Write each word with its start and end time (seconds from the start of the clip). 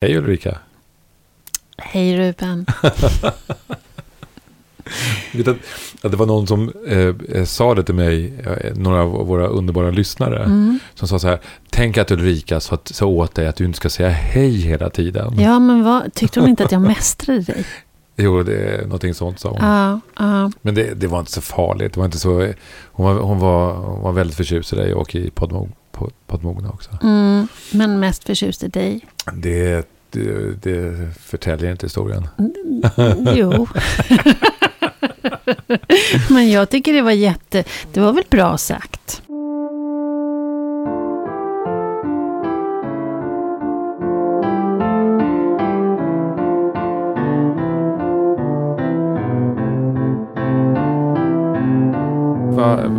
Hej 0.00 0.16
Ulrika. 0.18 0.58
Hej 1.78 2.18
Ruben. 2.18 2.66
Vet 5.32 5.48
att, 5.48 5.56
att 6.02 6.10
det 6.10 6.16
var 6.16 6.26
någon 6.26 6.46
som 6.46 6.72
eh, 6.86 7.44
sa 7.44 7.74
det 7.74 7.82
till 7.84 7.94
mig, 7.94 8.32
eh, 8.46 8.74
några 8.76 9.02
av 9.02 9.26
våra 9.26 9.46
underbara 9.46 9.90
lyssnare, 9.90 10.44
Mm. 10.44 10.78
som 10.94 11.08
sa 11.08 11.18
så 11.18 11.28
här, 11.28 11.38
tänk 11.70 11.98
att 11.98 12.10
Ulrika 12.10 12.60
sa, 12.60 12.78
sa 12.84 13.06
åt 13.06 13.34
dig 13.34 13.46
att 13.46 13.56
du 13.56 13.64
inte 13.64 13.76
ska 13.76 13.88
säga 13.90 14.08
hej 14.08 14.56
hela 14.56 14.90
tiden. 14.90 15.34
Ja, 15.40 15.58
men 15.58 15.84
vad, 15.84 16.14
tyckte 16.14 16.40
hon 16.40 16.48
inte 16.48 16.64
att 16.64 16.72
jag 16.72 16.82
mästrade 16.82 17.40
dig? 17.40 17.64
Jo, 18.20 18.42
det 18.42 18.56
är 18.56 18.82
någonting 18.82 19.14
sånt 19.14 19.40
sa 19.40 19.48
hon. 19.48 19.58
Ja, 19.68 20.00
ja. 20.18 20.50
Men 20.62 20.74
det, 20.74 20.94
det 20.94 21.06
var 21.06 21.18
inte 21.20 21.32
så 21.32 21.40
farligt. 21.40 21.92
Det 21.94 21.98
var 22.00 22.04
inte 22.04 22.18
så, 22.18 22.52
hon, 22.92 23.06
var, 23.06 23.14
hon, 23.22 23.38
var, 23.38 23.74
hon 23.74 24.02
var 24.02 24.12
väldigt 24.12 24.36
förtjust 24.36 24.72
i 24.72 24.76
dig 24.76 24.94
och 24.94 25.14
i 25.14 25.30
Podmo- 25.30 25.68
Pod- 25.98 26.12
Podmogna 26.26 26.70
också. 26.70 26.90
Mm, 27.02 27.48
men 27.72 28.00
mest 28.00 28.24
förtjust 28.24 28.62
i 28.62 28.68
dig. 28.68 29.00
Det, 29.32 29.88
det, 30.10 30.62
det 30.62 31.08
förtäljer 31.20 31.70
inte 31.70 31.86
historien. 31.86 32.28
Jo. 33.34 33.68
men 36.30 36.50
jag 36.50 36.70
tycker 36.70 36.92
det 36.92 37.02
var 37.02 37.10
jätte... 37.10 37.64
Det 37.92 38.00
var 38.00 38.12
väl 38.12 38.24
bra 38.30 38.58
sagt? 38.58 39.22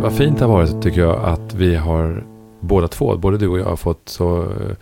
Vad 0.02 0.12
fint 0.16 0.38
det 0.38 0.44
har 0.44 0.52
varit 0.52 0.82
tycker 0.82 1.00
jag 1.00 1.24
att 1.24 1.54
vi 1.54 1.76
har 1.76 2.24
båda 2.60 2.88
två, 2.88 3.16
både 3.16 3.38
du 3.38 3.48
och 3.48 3.58
jag 3.58 3.64
har 3.64 3.76
fått 3.76 4.08
så 4.08 4.42
eh, 4.42 4.76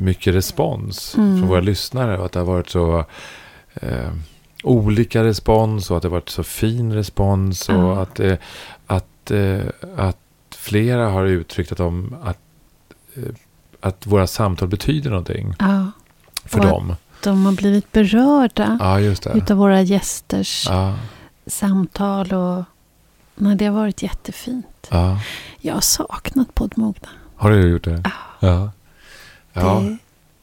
mycket 0.00 0.34
respons 0.34 1.14
Mm. 1.16 1.38
från 1.38 1.48
våra 1.48 1.60
lyssnare. 1.60 2.18
Och 2.18 2.26
att 2.26 2.32
det 2.32 2.38
har 2.40 2.46
varit 2.46 2.68
så 2.68 3.04
eh, 3.74 4.12
olika 4.64 5.24
respons 5.24 5.90
och 5.90 5.96
att 5.96 6.02
det 6.02 6.08
har 6.08 6.16
varit 6.16 6.28
så 6.28 6.42
fin 6.42 6.92
respons. 6.92 7.68
Och 7.68 7.74
Ja. 7.74 8.02
att, 8.02 8.20
eh, 8.20 8.36
att, 8.86 9.30
eh, 9.30 9.60
att 9.96 10.18
flera 10.56 11.08
har 11.10 11.24
uttryckt 11.24 11.72
att, 11.72 11.78
de, 11.78 12.16
att, 12.22 12.38
eh, 13.14 13.22
att 13.80 14.06
våra 14.06 14.26
samtal 14.26 14.68
betyder 14.68 15.10
någonting 15.10 15.54
Ja. 15.58 15.90
för 16.44 16.58
Och 16.58 16.64
att- 16.64 16.70
dem. 16.70 16.96
De 17.22 17.44
har 17.46 17.52
blivit 17.52 17.92
berörda 17.92 18.78
Ja, 18.80 19.00
utav 19.34 19.56
våra 19.56 19.82
gästers 19.82 20.66
Ja, 20.68 20.94
samtal 21.46 22.32
och... 22.32 22.64
Nej, 23.38 23.56
det 23.56 23.64
har 23.64 23.72
varit 23.74 24.02
jättefint. 24.02 24.86
ja. 24.90 25.20
Jag 25.60 25.74
har 25.74 25.80
saknat 25.80 26.54
poddmogna. 26.54 27.08
Har 27.36 27.50
du 27.50 27.68
gjort 27.70 27.84
det? 27.84 28.02
Ja. 28.40 28.70
Ja. 29.52 29.82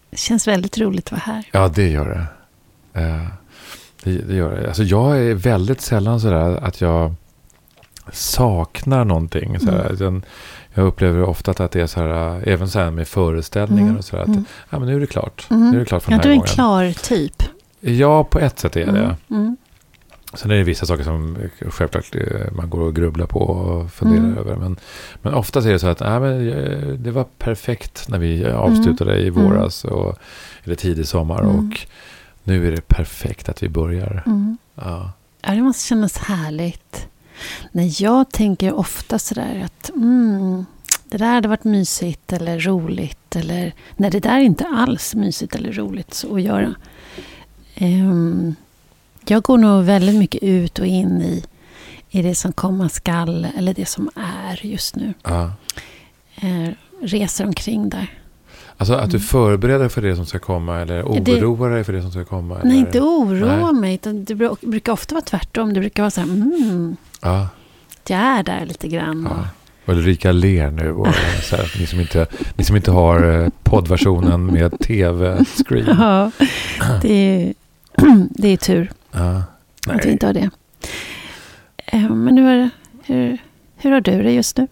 Det 0.09 0.17
känns 0.17 0.47
väldigt 0.47 0.77
roligt 0.77 1.05
att 1.05 1.11
vara 1.11 1.21
här. 1.21 1.43
Ja, 1.51 1.67
det 1.67 1.89
gör 1.89 2.09
det. 2.09 3.01
Eh, 3.01 3.27
det, 4.03 4.17
det 4.17 4.35
gör 4.35 4.55
det. 4.55 4.67
Alltså 4.67 4.83
jag 4.83 5.17
är 5.17 5.33
väldigt 5.33 5.81
sällan 5.81 6.19
sådär 6.19 6.57
att 6.63 6.81
jag 6.81 7.13
saknar 8.11 9.05
någonting. 9.05 9.59
Sådär. 9.59 10.01
Mm. 10.01 10.21
Jag 10.73 10.85
upplever 10.87 11.23
ofta 11.23 11.51
att 11.51 11.71
det 11.71 11.81
är 11.81 11.87
så 11.87 11.99
här, 11.99 12.37
äh, 12.37 12.53
även 12.53 12.69
så 12.69 12.79
här 12.79 12.91
med 12.91 13.07
föreställningar 13.07 13.83
Mm, 13.87 13.97
och 13.97 14.05
sådär. 14.05 14.21
Att, 14.23 14.27
mm. 14.27 14.45
ja, 14.69 14.79
men 14.79 14.87
nu 14.87 14.95
är 14.95 14.99
det 14.99 15.07
klart. 15.07 15.47
Mm. 15.49 15.69
Nu 15.69 15.75
är 15.75 15.79
det 15.79 15.85
klart 15.85 16.03
för 16.03 16.11
Ja, 16.11 16.17
den 16.17 16.23
du 16.23 16.29
här 16.29 16.35
är 16.35 16.41
en 16.41 16.47
klar 16.53 16.91
typ. 16.91 17.43
Ja, 17.79 18.23
på 18.23 18.39
ett 18.39 18.59
sätt 18.59 18.75
är 18.75 18.85
det. 18.91 19.15
Mm. 19.29 19.57
Mm. 20.31 20.37
Sen 20.37 20.51
är 20.51 20.55
det 20.55 20.63
vissa 20.63 20.85
saker 20.85 21.03
som 21.03 21.37
självklart 21.69 22.15
eh, 22.15 22.51
man 22.51 22.69
går 22.69 22.79
och 22.81 22.95
grubblar 22.95 23.25
på 23.25 23.39
och 23.39 23.91
funderar 23.91 24.23
Mm. 24.23 24.37
över. 24.37 24.55
Men, 24.55 24.77
men 25.21 25.33
oftast 25.33 25.67
är 25.67 25.71
det 25.71 25.79
så 25.79 25.87
att 25.87 25.99
nej, 25.99 26.19
men, 26.19 26.49
eh, 26.49 26.87
det 26.87 27.11
var 27.11 27.23
perfekt 27.37 28.05
när 28.09 28.17
vi 28.19 28.45
avslutade 28.45 29.17
i 29.19 29.27
Mm. 29.27 29.43
våras. 29.45 29.85
Och, 29.85 30.17
eller 30.63 30.75
tidig 30.75 31.07
sommar. 31.07 31.41
Mm. 31.41 31.55
Och 31.69 31.79
nu 32.43 32.67
är 32.67 32.71
det 32.71 32.87
perfekt 32.87 33.49
att 33.49 33.63
vi 33.63 33.69
börjar. 33.69 34.23
Mm. 34.25 34.57
Ja. 34.75 35.11
Ja, 35.41 35.51
det 35.51 35.61
måste 35.61 35.83
kännas 35.87 36.17
härligt. 36.17 37.07
När 37.71 38.03
jag 38.03 38.31
tänker 38.31 38.73
ofta 38.75 39.19
sådär 39.19 39.61
att 39.65 39.89
mm, 39.89 40.65
det 41.09 41.17
där 41.17 41.33
hade 41.33 41.47
varit 41.47 41.63
mysigt 41.63 42.33
eller 42.33 42.59
roligt. 42.59 43.35
Eller 43.35 43.73
när 43.95 44.11
det 44.11 44.19
där 44.19 44.35
är 44.35 44.39
inte 44.43 44.67
alls 44.67 45.15
mysigt 45.15 45.55
eller 45.55 45.71
roligt 45.71 46.25
att 46.31 46.41
göra. 46.41 46.75
Ehm, 47.75 48.55
jag 49.29 49.43
går 49.43 49.57
nog 49.57 49.83
väldigt 49.83 50.15
mycket 50.15 50.43
ut 50.43 50.79
och 50.79 50.85
in 50.85 51.21
i, 51.21 51.43
i 52.09 52.21
det 52.21 52.35
som 52.35 52.51
komma 52.53 52.89
skall 52.89 53.47
eller 53.57 53.73
det 53.73 53.85
som 53.85 54.09
är 54.15 54.65
just 54.65 54.95
nu. 54.95 55.13
Ja. 55.23 55.51
Eh, 56.35 56.69
reser 57.01 57.45
omkring 57.45 57.89
där. 57.89 58.07
Alltså 58.77 58.93
att 58.93 59.11
du 59.11 59.17
Mm. 59.17 59.27
förbereder 59.27 59.89
för 59.89 60.01
det 60.01 60.15
som 60.15 60.25
ska 60.25 60.39
komma 60.39 60.81
eller 60.81 61.03
oroar 61.03 61.69
dig 61.69 61.83
för 61.83 61.93
det 61.93 62.01
som 62.01 62.11
ska 62.11 62.25
komma? 62.25 62.53
Nej, 62.53 62.61
eller? 62.63 62.75
inte 62.75 63.01
oroa 63.01 63.71
Nej. 63.71 63.81
mig. 63.81 63.99
Det 64.03 64.33
bru- 64.35 64.69
brukar 64.69 64.91
ofta 64.93 65.15
vara 65.15 65.25
tvärtom. 65.25 65.73
Det 65.73 65.79
brukar 65.79 66.03
vara 66.03 66.11
så 66.11 66.21
här, 66.21 66.27
mm, 66.27 66.95
Ja, 67.21 67.47
jag 68.07 68.19
är 68.19 68.43
där 68.43 68.65
lite 68.65 68.87
grann. 68.87 69.27
ja. 69.31 69.47
Och 69.85 69.93
Ulrika 69.93 70.31
ler 70.31 70.71
nu. 70.71 70.91
Och, 70.91 71.07
så 71.43 71.55
här, 71.55 71.75
ni, 71.79 71.85
som 71.87 71.99
inte, 71.99 72.27
ni 72.55 72.63
som 72.63 72.75
inte 72.75 72.91
har 72.91 73.41
eh, 73.43 73.49
poddversionen 73.63 74.45
med 74.45 74.79
tv-screen. 74.79 75.85
Ja, 75.99 76.31
det 77.01 77.13
är, 77.13 77.53
det 78.29 78.47
är 78.47 78.57
tur 78.57 78.91
Ja. 79.15 79.43
att 79.87 80.05
vi 80.05 80.11
inte 80.11 80.25
har 80.25 80.33
det. 80.33 80.49
Eh, 81.85 82.09
Men 82.09 82.37
hur, 82.37 82.69
hur, 83.03 83.37
hur 83.77 83.91
har 83.91 84.01
du 84.01 84.23
det 84.23 84.31
just 84.31 84.57
nu? 84.57 84.67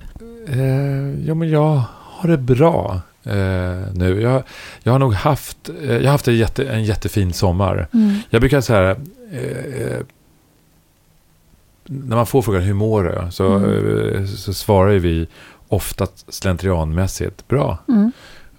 Eh, 0.47 1.27
ja, 1.27 1.33
men 1.33 1.49
jag 1.49 1.81
har 1.93 2.29
det 2.29 2.37
bra 2.37 3.01
eh, 3.23 3.93
nu. 3.93 4.21
Jag, 4.21 4.43
jag 4.83 4.91
har 4.91 4.99
nog 4.99 5.13
haft, 5.13 5.69
eh, 5.83 5.91
jag 5.91 6.03
har 6.03 6.11
haft 6.11 6.27
en, 6.27 6.35
jätte, 6.37 6.65
en 6.69 6.83
jättefin 6.83 7.33
sommar. 7.33 7.87
Mm. 7.93 8.15
Jag 8.29 8.41
brukar 8.41 8.61
säga 8.61 8.91
eh, 9.31 9.99
när 11.85 12.15
man 12.15 12.25
får 12.25 12.41
frågan 12.41 12.61
hur 12.61 12.73
mår 12.73 13.03
du? 13.03 13.31
Så, 13.31 13.47
Mm. 13.53 14.27
så 14.27 14.53
svarar 14.53 14.91
vi 14.93 15.27
ofta 15.67 16.07
slentrianmässigt 16.29 17.47
bra. 17.47 17.77
Mm. 17.87 18.11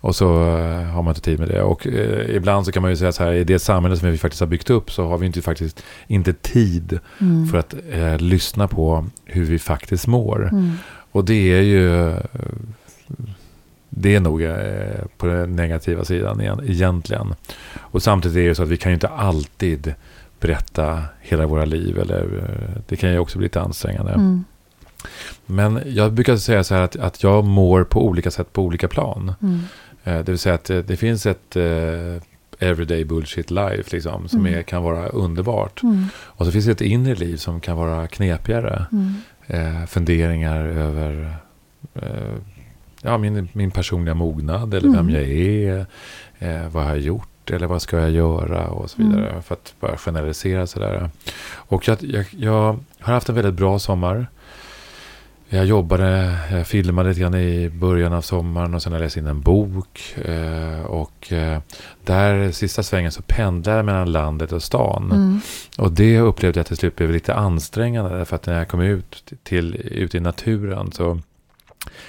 Och 0.05 0.17
så 0.17 0.57
eh, 0.59 0.83
har 0.83 1.03
man 1.03 1.11
inte 1.11 1.21
tid 1.21 1.39
med 1.39 1.49
det. 1.49 1.63
Och 1.63 1.87
eh, 1.87 2.37
ibland 2.37 2.67
så 2.67 2.73
kan 2.73 2.83
man 2.83 2.91
ju 2.91 2.97
säga 2.97 3.13
så 3.13 3.25
här, 3.25 3.33
i 3.33 3.45
det 3.45 3.59
samhälle 3.59 3.97
som 3.97 4.11
vi 4.11 4.19
faktiskt 4.19 4.41
har 4.41 4.47
byggt 4.47 4.71
upp 4.71 4.93
så 4.93 5.09
har 5.09 5.19
vi 5.19 5.27
inte 5.27 5.43
faktiskt 5.43 5.85
inte 6.07 6.33
tid 6.33 6.99
Mm. 7.19 7.47
för 7.47 7.59
att 7.59 7.75
eh, 7.91 8.19
lyssna 8.19 8.69
på 8.69 9.07
hur 9.25 9.45
vi 9.45 9.59
faktiskt 9.59 10.07
mår. 10.07 10.49
Mm. 10.53 10.71
Och 11.13 11.25
det 11.25 11.53
är 11.53 11.63
ju, 11.63 12.15
det 13.91 14.15
är 14.15 14.21
nog 14.21 14.43
eh, 14.43 15.05
på 15.17 15.27
den 15.27 15.57
negativa 15.57 16.05
sidan 16.05 16.41
igen, 16.41 16.61
egentligen. 16.67 17.35
Och 17.79 18.03
samtidigt 18.03 18.39
är 18.39 18.49
det 18.49 18.55
så 18.55 18.63
att 18.63 18.69
vi 18.69 18.77
kan 18.77 18.93
ju 18.93 18.95
inte 18.95 19.09
alltid 19.09 19.95
berätta 20.41 21.03
hela 21.21 21.47
våra 21.47 21.65
liv. 21.65 21.99
Eller, 21.99 22.23
eh, 22.23 22.83
det 22.89 22.97
kan 22.97 23.11
ju 23.11 23.19
också 23.19 23.39
bli 23.39 23.47
lite 23.47 23.61
ansträngande. 23.61 24.13
Mm. 24.13 24.45
Men 25.47 25.81
jag 25.87 26.13
brukar 26.13 26.37
säga 26.37 26.65
så 26.65 26.75
här 26.75 26.83
att, 26.83 26.97
att 26.97 27.23
jag 27.23 27.45
mår 27.45 27.85
på 27.85 28.07
olika 28.07 28.31
sätt 28.31 28.53
på 28.53 28.63
olika 28.63 28.89
plan. 28.89 29.35
Eh, 30.05 30.19
Det 30.19 30.29
vill 30.29 30.39
säga 30.39 30.55
att 30.55 30.71
eh, 30.71 30.79
det 30.79 30.97
finns 30.97 31.27
ett 31.27 31.57
eh, 31.57 32.23
everyday 32.59 33.05
bullshit 33.05 33.51
life 33.51 33.91
liksom, 33.97 34.29
som 34.29 34.41
Mm. 34.41 34.55
är, 34.59 34.63
kan 34.63 34.83
vara 34.83 35.09
underbart. 35.09 35.83
Mm. 35.83 36.07
Och 36.17 36.47
så 36.47 36.53
finns 36.53 36.65
det 36.65 36.73
ett 36.73 36.81
inre 36.81 37.15
liv 37.15 37.37
som 37.37 37.61
kan 37.61 37.77
vara 37.77 38.07
knepigare. 38.07 38.87
Mm. 38.93 39.15
Eh, 39.47 39.87
funderingar 39.87 40.65
över 40.65 41.37
eh, 41.95 42.35
ja, 43.03 43.19
min, 43.19 43.49
min 43.53 43.71
personliga 43.71 44.15
mognad 44.15 44.75
eller 44.75 44.89
vem 44.89 45.09
Mm. 45.09 45.15
jag 45.15 45.23
är. 45.25 45.87
Eh, 46.39 46.69
vad 46.69 46.83
jag 46.83 46.89
har 46.89 46.97
gjort 46.97 47.51
eller 47.51 47.67
vad 47.67 47.83
ska 47.83 47.99
jag 48.01 48.11
göra 48.11 48.67
och 48.69 48.91
så 48.91 49.03
vidare. 49.03 49.31
Mm. 49.31 49.43
För 49.43 49.55
att 49.55 49.75
bara 49.81 49.97
generalisera 49.97 50.67
sådär. 50.67 51.11
Och 51.55 51.89
jag, 51.89 51.99
jag, 52.03 52.27
jag 52.31 52.79
har 53.01 53.15
haft 53.15 53.29
en 53.29 53.35
väldigt 53.35 53.55
bra 53.55 53.79
sommar. 53.79 54.27
Jag 55.49 55.65
jobbade, 55.65 56.39
jag 56.51 56.67
filmade 56.67 57.09
lite 57.09 57.21
grann 57.21 57.35
i 57.35 57.71
början 57.71 58.13
av 58.13 58.21
sommaren 58.21 58.75
och 58.75 58.83
sen 58.83 58.93
har 58.93 59.01
jag 59.01 59.05
läst 59.05 59.17
in 59.17 59.27
en 59.27 59.41
bok. 59.41 60.15
Eh, 60.25 60.85
och 60.85 61.33
eh, 61.33 61.61
där 62.05 62.53
sista 62.53 62.83
svängen 62.83 63.13
så 63.13 63.23
pendlade 63.23 63.79
jag 63.79 63.85
mellan 63.85 64.13
landet 64.13 64.53
och 64.53 64.63
stan. 64.63 65.13
Mm. 65.13 65.41
Och 65.79 65.93
det 65.93 66.21
upplevde 66.21 66.59
jag 66.59 66.67
till 66.67 66.77
slut 66.77 66.97
blev 66.97 67.11
lite 67.11 67.35
ansträngande. 67.35 68.17
Därför 68.17 68.37
att 68.37 68.47
när 68.47 68.59
jag 68.59 68.69
kom 68.69 68.81
ut, 68.81 69.33
till, 69.43 69.75
ut 69.75 70.15
i 70.15 70.21
naturen 70.21 70.93
så 70.93 71.21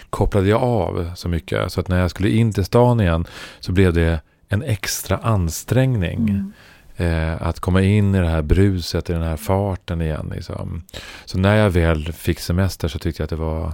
kopplade 0.10 0.50
jag 0.50 0.64
av 0.64 1.12
så 1.16 1.30
mycket. 1.30 1.72
Så 1.72 1.80
att 1.80 1.88
när 1.88 2.00
jag 2.00 2.10
skulle 2.10 2.30
in 2.30 2.54
till 2.54 2.66
stan 2.66 3.02
igen 3.02 3.26
så 3.60 3.72
blev 3.72 3.94
det 3.94 4.20
en 4.50 4.64
extra 4.64 5.18
ansträngning. 5.18 6.30
Mm. 6.30 6.54
Eh, 6.98 7.42
att 7.42 7.60
komma 7.60 7.82
in 7.82 8.16
i 8.16 8.20
det 8.20 8.30
här 8.30 8.42
bruset, 8.42 9.10
i 9.10 9.14
den 9.14 9.22
här 9.22 9.38
farten 9.38 10.02
igen. 10.02 10.32
Liksom. 10.36 10.84
Så 11.26 11.38
när 11.38 11.56
jag 11.56 11.70
väl 11.70 12.14
fick 12.14 12.40
semester 12.40 12.88
så 12.88 13.00
tyckte 13.00 13.22
jag 13.22 13.26
att 13.26 13.30
det 13.30 13.36
var 13.36 13.74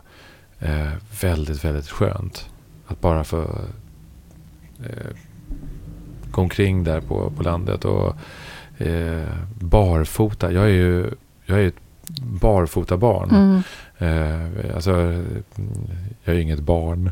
eh, 0.59 0.91
väldigt, 1.21 1.65
väldigt 1.65 1.89
skönt. 1.89 2.49
Att 2.87 3.01
bara 3.01 3.23
få 3.23 3.41
eh, 4.83 5.15
gå 6.31 6.41
omkring 6.41 6.83
där 6.83 7.01
på, 7.01 7.31
på 7.37 7.43
landet 7.43 7.85
och 7.85 8.15
eh, 8.81 9.27
barfota. 9.59 10.51
Jag 10.51 10.63
är 10.63 10.73
ju 10.73 11.11
jag 11.45 11.59
är 11.59 11.67
ett 11.67 11.79
barfotabarn. 12.21 13.29
Mm. 13.29 13.63
Eh, 13.97 14.75
alltså, 14.75 14.91
jag 16.23 16.33
är 16.33 16.33
ju 16.33 16.41
inget 16.41 16.59
barn. 16.59 17.11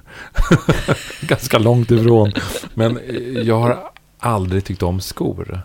Ganska 1.22 1.60
långt 1.60 1.92
ifrån. 1.92 2.32
Men 2.74 3.00
jag 3.46 3.60
har 3.60 3.92
aldrig 4.20 4.66
tyckt 4.66 4.84
om 4.84 5.02
skor. 5.02 5.62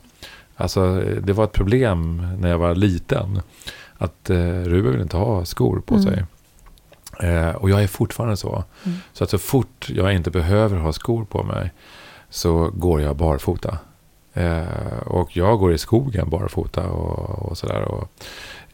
Alltså, 0.56 1.02
det 1.22 1.32
var 1.32 1.44
ett 1.44 1.52
problem 1.52 2.26
när 2.38 2.50
jag 2.50 2.58
var 2.58 2.74
liten. 2.74 3.40
Att 3.98 4.30
eh, 4.30 4.36
Ruben 4.64 4.92
vill 4.92 5.00
inte 5.00 5.16
ha 5.16 5.44
skor 5.44 5.82
på 5.86 5.94
Mm. 5.94 6.06
sig. 6.06 6.24
Eh, 7.20 7.54
och 7.54 7.70
jag 7.70 7.82
är 7.82 7.86
fortfarande 7.86 8.36
så. 8.36 8.64
Mm. 8.84 8.98
Så 9.12 9.24
att 9.24 9.30
så 9.30 9.38
fort 9.38 9.88
jag 9.90 10.14
inte 10.14 10.30
behöver 10.30 10.76
ha 10.76 10.92
skor 10.92 11.24
på 11.24 11.42
mig 11.42 11.72
så 12.30 12.70
går 12.74 13.00
jag 13.00 13.16
barfota. 13.16 13.78
Eh, 14.32 14.98
och 15.06 15.36
jag 15.36 15.58
går 15.58 15.72
i 15.72 15.78
skogen 15.78 16.30
barfota 16.30 16.86
och, 16.88 17.48
och 17.50 17.58
sådär. 17.58 17.82
Och 17.82 18.08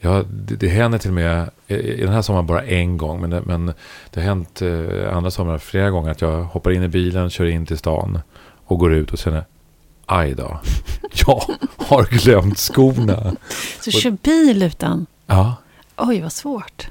det, 0.01 0.57
det 0.57 0.69
händer 0.69 0.99
till 0.99 1.11
och 1.11 1.15
med, 1.15 1.51
i, 1.67 2.01
den 2.05 2.13
här 2.13 2.23
sommaren 2.23 2.47
bara 2.47 2.63
en 2.63 2.97
gång, 2.97 3.21
men 3.21 3.31
det, 3.31 3.43
men 3.45 3.67
det 4.11 4.21
har 4.21 4.23
hänt 4.23 4.63
eh, 4.63 5.17
andra 5.17 5.31
somrar 5.31 5.59
flera 5.59 5.91
gånger 5.91 6.11
att 6.11 6.21
jag 6.21 6.43
hoppar 6.43 6.71
in 6.71 6.83
i 6.83 6.89
bilen, 6.89 7.31
kör 7.31 7.45
in 7.47 7.67
till 7.67 7.79
stan 7.79 8.19
och 8.65 8.79
går 8.79 8.93
ut 8.95 9.13
och 9.13 9.19
känner 9.19 9.45
aj 10.13 10.35
då, 10.35 10.61
jag 11.27 11.43
har 11.77 12.05
glömt 12.05 12.59
skorna. 12.59 13.33
Så 13.81 13.91
kör 13.91 14.11
bil 14.11 14.63
utan... 14.63 15.07
Ja, 15.27 15.55
Oj, 15.97 16.21
vad 16.21 16.33
svårt. 16.33 16.89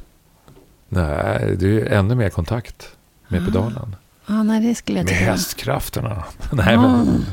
nej, 0.90 1.56
det 1.60 1.68
är 1.82 1.86
ännu 1.86 2.16
mer 2.16 2.30
kontakt 2.30 2.88
med 3.28 3.42
Ah. 3.42 3.46
pedalen. 3.46 3.96
Ja, 4.28 4.44
nej, 4.44 4.62
det 4.68 4.76
skulle 4.76 5.00
jag 5.00 5.06
Med 5.06 5.14
tycka. 5.20 5.32
hästkrafterna. 5.32 6.24
Nej, 6.52 6.78
men... 6.78 7.26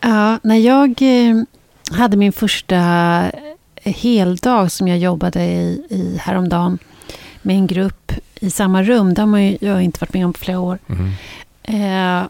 Ja, 0.00 0.38
när 0.42 0.56
jag 0.56 1.02
hade 1.90 2.16
min 2.16 2.32
första 2.32 2.76
heldag 3.84 4.72
som 4.72 4.88
jag 4.88 4.98
jobbade 4.98 5.44
i, 5.44 5.86
i 5.90 6.18
häromdagen 6.22 6.78
med 7.42 7.56
en 7.56 7.66
grupp 7.66 8.12
i 8.40 8.50
samma 8.50 8.82
rum. 8.82 9.14
Det 9.14 9.22
har 9.22 9.26
man 9.26 9.44
ju, 9.44 9.58
jag 9.60 9.72
har 9.72 9.80
inte 9.80 10.00
varit 10.00 10.14
med 10.14 10.26
om 10.26 10.32
på 10.32 10.38
flera 10.38 10.58
år. 10.60 10.78
Mm. 10.88 11.10
Eh, 11.62 12.26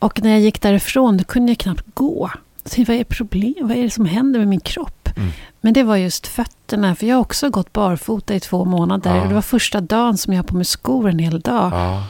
och 0.00 0.22
när 0.22 0.30
jag 0.30 0.40
gick 0.40 0.60
därifrån 0.60 1.16
då 1.16 1.24
kunde 1.24 1.52
jag 1.52 1.58
knappt 1.58 1.84
gå. 1.94 2.30
Så 2.64 2.84
vad 2.84 2.96
är 2.96 3.04
problem? 3.04 3.54
Vad 3.60 3.76
är 3.76 3.82
det 3.82 3.90
som 3.90 4.06
händer 4.06 4.38
med 4.38 4.48
min 4.48 4.60
kropp? 4.60 5.08
Mm. 5.16 5.30
Men 5.60 5.72
det 5.72 5.82
var 5.82 5.96
just 5.96 6.26
fötterna. 6.26 6.94
För 6.94 7.06
jag 7.06 7.16
har 7.16 7.20
också 7.20 7.50
gått 7.50 7.72
barfota 7.72 8.34
i 8.34 8.40
två 8.40 8.64
månader. 8.64 9.16
Ja. 9.16 9.22
Och 9.22 9.28
det 9.28 9.34
var 9.34 9.42
första 9.42 9.80
dagen 9.80 10.18
som 10.18 10.32
jag 10.32 10.38
har 10.38 10.46
på 10.48 10.56
mig 10.56 10.64
skor 10.64 11.08
en 11.08 11.18
hel 11.18 11.40
dag. 11.40 11.72
Ja. 11.72 12.06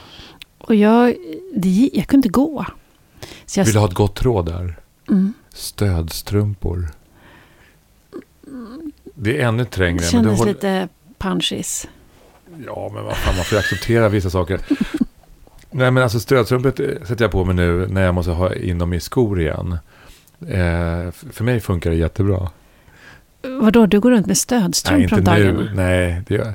Och 0.59 0.75
jag, 0.75 1.15
det, 1.55 1.91
jag 1.93 2.07
kunde 2.07 2.29
inte 2.29 2.39
gå. 2.39 2.67
Så 3.47 3.61
jag, 3.61 3.65
Vill 3.65 3.75
du 3.75 3.81
ha 3.81 3.89
ett 3.89 3.95
gott 3.95 4.23
råd 4.23 4.47
där? 4.47 4.77
mm, 5.09 5.33
Stödstrumpor. 5.55 6.89
Det 9.15 9.41
är 9.41 9.47
ännu 9.49 9.65
det 9.65 9.71
trängre. 9.71 10.05
Du 10.05 10.11
kändes 10.11 10.39
håller... 10.39 10.53
lite 10.53 10.89
punchis. 11.19 11.89
Ja, 12.67 12.91
men 12.95 13.05
vad 13.05 13.17
fan, 13.17 13.37
man 13.37 13.45
får 13.45 13.57
ju 13.57 13.61
acceptera 13.61 14.09
vissa 14.09 14.31
saker. 14.31 14.61
Nej, 15.71 15.91
men 15.91 16.03
alltså 16.03 16.21
stödstrumpor 16.21 16.69
eh, 16.81 17.07
sätter 17.07 17.25
jag 17.25 17.31
på 17.33 17.45
mig 17.45 17.55
nu 17.55 17.87
när 17.91 18.03
jag 18.03 18.15
måste 18.15 18.31
ha 18.33 18.55
in 18.55 18.79
dem 18.79 18.93
i 18.93 19.01
skor 19.01 19.41
igen. 19.41 19.79
Eh, 20.41 21.11
för 21.33 21.45
mig 21.45 21.61
funkar 21.61 21.91
det 21.91 21.97
jättebra. 21.97 22.51
Vadå, 23.61 23.87
du 23.87 24.01
går 24.01 24.11
runt 24.11 24.27
med 24.27 24.29
Nej, 24.29 24.37
stödstrumpor 24.37 25.03
inte 25.03 25.15
om 25.15 25.25
dagarna? 25.25 25.53
nu. 25.61 25.71
Nej, 25.75 26.23
det 26.27 26.35
gör 26.35 26.55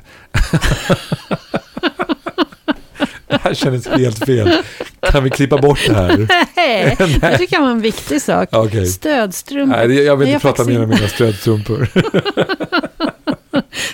Det 3.28 3.40
här 3.42 3.54
kändes 3.54 3.86
helt 3.88 4.24
fel. 4.26 4.62
Kan 5.00 5.24
vi 5.24 5.30
klippa 5.30 5.58
bort 5.58 5.80
det 5.86 5.94
här? 5.94 6.16
Nej, 6.56 6.96
det 7.20 7.38
tycker 7.38 7.56
jag 7.56 7.62
var 7.62 7.70
en 7.70 7.80
viktig 7.80 8.22
sak. 8.22 8.48
Okej. 8.52 8.86
Stödstrumpor, 8.86 9.76
Nej, 9.76 10.02
jag 10.02 10.16
vill 10.16 10.26
Nej, 10.26 10.34
inte 10.34 10.46
jag 10.48 10.56
prata 10.56 10.70
mer 10.70 10.82
om 10.82 10.88
mina 10.88 11.08
stödstrumpor. 11.08 11.88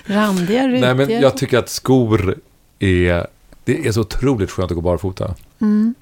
randiga, 0.04 0.68
rutiga. 0.68 0.94
Nej, 0.94 1.06
men 1.06 1.20
jag 1.20 1.36
tycker 1.36 1.58
att 1.58 1.68
skor 1.68 2.34
är... 2.78 3.26
Det 3.64 3.86
är 3.86 3.92
så 3.92 4.00
otroligt 4.00 4.50
skönt 4.50 4.70
att 4.70 4.74
gå 4.74 4.80
barfota. 4.80 5.34
mm. 5.58 5.94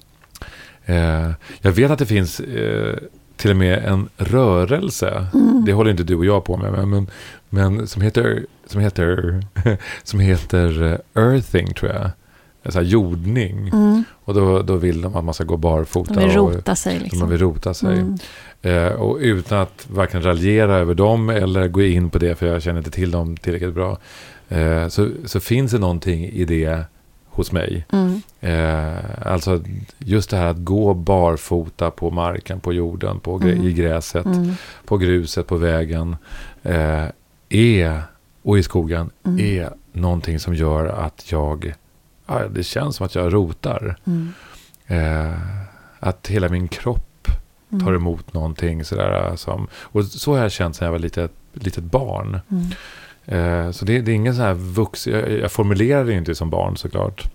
Eh, 0.85 1.31
jag 1.61 1.71
vet 1.71 1.91
att 1.91 1.99
det 1.99 2.05
finns 2.05 2.39
eh, 2.39 2.95
till 3.37 3.51
och 3.51 3.57
med 3.57 3.85
en 3.85 4.09
rörelse. 4.17 5.27
Mm. 5.33 5.65
Det 5.65 5.73
håller 5.73 5.91
inte 5.91 6.03
du 6.03 6.15
och 6.15 6.25
jag 6.25 6.43
på 6.43 6.57
med. 6.57 6.87
Men, 6.87 7.07
men, 7.49 7.87
som 7.87 8.01
heter, 8.01 8.45
som 8.65 8.81
heter, 8.81 9.39
som 10.03 10.19
heter 10.19 10.83
eh, 10.83 11.23
earthing 11.23 11.73
tror 11.73 11.91
jag. 11.91 12.09
Så 12.73 12.79
här 12.79 12.85
jordning. 12.85 13.67
Mm. 13.67 14.03
Och 14.25 14.33
då, 14.33 14.61
då 14.61 14.75
vill 14.75 15.01
de 15.01 15.15
att 15.15 15.23
man 15.23 15.33
ska 15.33 15.43
gå 15.43 15.57
barfota. 15.57 16.13
De 16.13 16.29
vill 16.29 16.39
och, 16.39 16.53
rota 16.53 16.75
sig 16.75 16.93
Man 16.93 17.03
liksom. 17.03 17.29
vill 17.29 17.39
rota 17.39 17.73
sig. 17.73 17.99
Mm. 17.99 18.17
Eh, 18.61 18.93
och 18.93 19.17
utan 19.19 19.59
att 19.59 19.87
varken 19.89 20.21
raljera 20.21 20.75
över 20.75 20.93
dem 20.93 21.29
eller 21.29 21.67
gå 21.67 21.81
in 21.81 22.09
på 22.09 22.17
det, 22.17 22.35
för 22.35 22.47
jag 22.47 22.61
känner 22.61 22.77
inte 22.77 22.91
till 22.91 23.11
dem 23.11 23.37
tillräckligt 23.37 23.73
bra. 23.73 23.97
Eh, 24.49 24.87
så, 24.87 25.09
så 25.25 25.39
finns 25.39 25.71
det 25.71 25.79
någonting 25.79 26.25
i 26.25 26.45
det 26.45 26.83
hos 27.33 27.51
mig. 27.51 27.85
Mm. 27.91 28.21
Eh, 28.39 29.27
alltså 29.31 29.63
just 29.97 30.29
det 30.29 30.37
här 30.37 30.45
att 30.47 30.57
gå 30.57 30.93
barfota 30.93 31.91
på 31.91 32.11
marken, 32.11 32.59
på 32.59 32.73
jorden, 32.73 33.19
på 33.19 33.37
grä- 33.37 33.51
Mm. 33.51 33.67
i 33.67 33.73
gräset, 33.73 34.25
Mm. 34.25 34.53
på 34.85 34.97
gruset, 34.97 35.47
på 35.47 35.55
vägen. 35.55 36.15
Eh, 36.63 37.05
är, 37.49 38.01
och 38.43 38.57
i 38.59 38.63
skogen, 38.63 39.09
Mm. 39.25 39.39
är 39.39 39.69
någonting 39.93 40.39
som 40.39 40.55
gör 40.55 40.85
att 40.85 41.31
jag, 41.31 41.73
ja, 42.27 42.47
det 42.47 42.63
känns 42.63 42.95
som 42.95 43.05
att 43.05 43.15
jag 43.15 43.33
rotar. 43.33 43.95
Mm. 44.05 44.33
Eh, 44.87 45.37
att 45.99 46.27
hela 46.27 46.49
min 46.49 46.67
kropp 46.67 47.07
Mm. 47.71 47.85
tar 47.85 47.93
emot 47.93 48.33
någonting 48.33 48.83
sådär 48.85 49.35
som, 49.35 49.67
och 49.73 50.05
så 50.05 50.31
har 50.33 50.39
jag 50.39 50.51
känt 50.51 50.75
sedan 50.75 50.85
jag 50.85 50.91
var 50.91 50.99
litet, 50.99 51.31
litet 51.53 51.83
barn. 51.83 52.39
Eh, 53.25 53.71
så 53.71 53.85
det, 53.85 54.01
det 54.01 54.11
är 54.11 54.15
ingen 54.15 54.35
sån 54.35 54.43
här 54.43 54.53
vux, 54.53 55.07
jag, 55.07 55.31
jag 55.31 55.51
formulerade 55.51 56.11
det 56.11 56.17
inte 56.17 56.35
som 56.35 56.49
barn 56.49 56.77
såklart. 56.77 57.31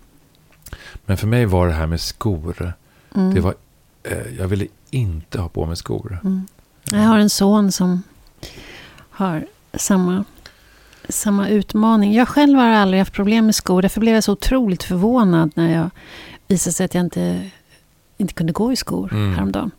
Men 1.05 1.17
för 1.17 1.27
mig 1.27 1.45
var 1.45 1.67
det 1.67 1.73
här 1.73 1.87
med 1.87 2.01
skor, 2.01 2.73
Mm. 3.15 3.33
det 3.33 3.41
var, 3.41 3.55
eh, 4.03 4.17
jag 4.37 4.47
ville 4.47 4.67
inte 4.89 5.41
ha 5.41 5.49
på 5.49 5.65
mig 5.65 5.75
skor. 5.77 6.19
Mm. 6.23 6.47
Jag 6.91 6.99
har 6.99 7.19
en 7.19 7.29
son 7.29 7.71
som 7.71 8.03
har 9.09 9.45
samma, 9.73 10.23
samma 11.09 11.49
utmaning. 11.49 12.13
Jag 12.13 12.27
själv 12.27 12.57
har 12.59 12.65
aldrig 12.67 13.01
haft 13.01 13.13
problem 13.13 13.45
med 13.45 13.55
skor. 13.55 13.81
Därför 13.81 13.99
blev 14.01 14.13
jag 14.15 14.23
så 14.23 14.31
otroligt 14.31 14.83
förvånad 14.83 15.51
när 15.55 15.75
jag 15.75 15.89
visade 16.47 16.73
sig 16.73 16.85
att 16.85 16.93
jag 16.93 17.03
inte, 17.03 17.49
inte 18.17 18.33
kunde 18.33 18.53
gå 18.53 18.71
i 18.73 18.75
skor 18.75 19.09
Mm. 19.13 19.35
häromdagen. 19.35 19.71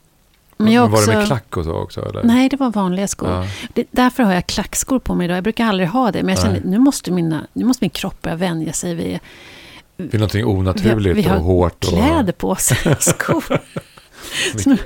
Men 0.58 0.64
Men 0.64 0.74
jag 0.74 0.88
var 0.88 0.98
också, 0.98 1.10
det 1.10 1.16
med 1.16 1.26
klack 1.26 1.56
och 1.56 1.64
så 1.64 1.72
också? 1.72 2.08
Eller? 2.10 2.22
Nej, 2.22 2.48
det 2.48 2.56
var 2.56 2.70
vanliga 2.70 3.08
skor. 3.08 3.28
Ja. 3.30 3.44
Det, 3.74 3.84
därför 3.90 4.22
har 4.22 4.32
jag 4.32 4.46
klackskor 4.46 4.98
på 4.98 5.14
mig 5.14 5.24
idag. 5.24 5.36
Jag 5.36 5.44
brukar 5.44 5.64
aldrig 5.66 5.88
ha 5.88 6.12
det. 6.12 6.22
Men 6.22 6.34
jag 6.34 6.42
kände 6.44 6.60
nu 6.64 6.78
måste, 6.78 7.10
mina, 7.10 7.46
nu 7.52 7.64
måste 7.64 7.84
min 7.84 7.90
kropp 7.90 8.22
börja 8.22 8.36
vänja 8.36 8.72
sig 8.72 8.94
vid 8.94 9.18
är 10.12 10.18
någonting 10.18 10.44
onaturligt 10.44 10.98
Vi 10.98 11.08
har- 11.08 11.14
vi 11.14 11.22
har 11.22 11.36
och 11.36 11.42
hårt. 11.44 11.84
Och, 11.84 11.90
kläder 11.90 12.32
på 12.32 12.48
och 12.48 12.60
skor. 13.00 13.44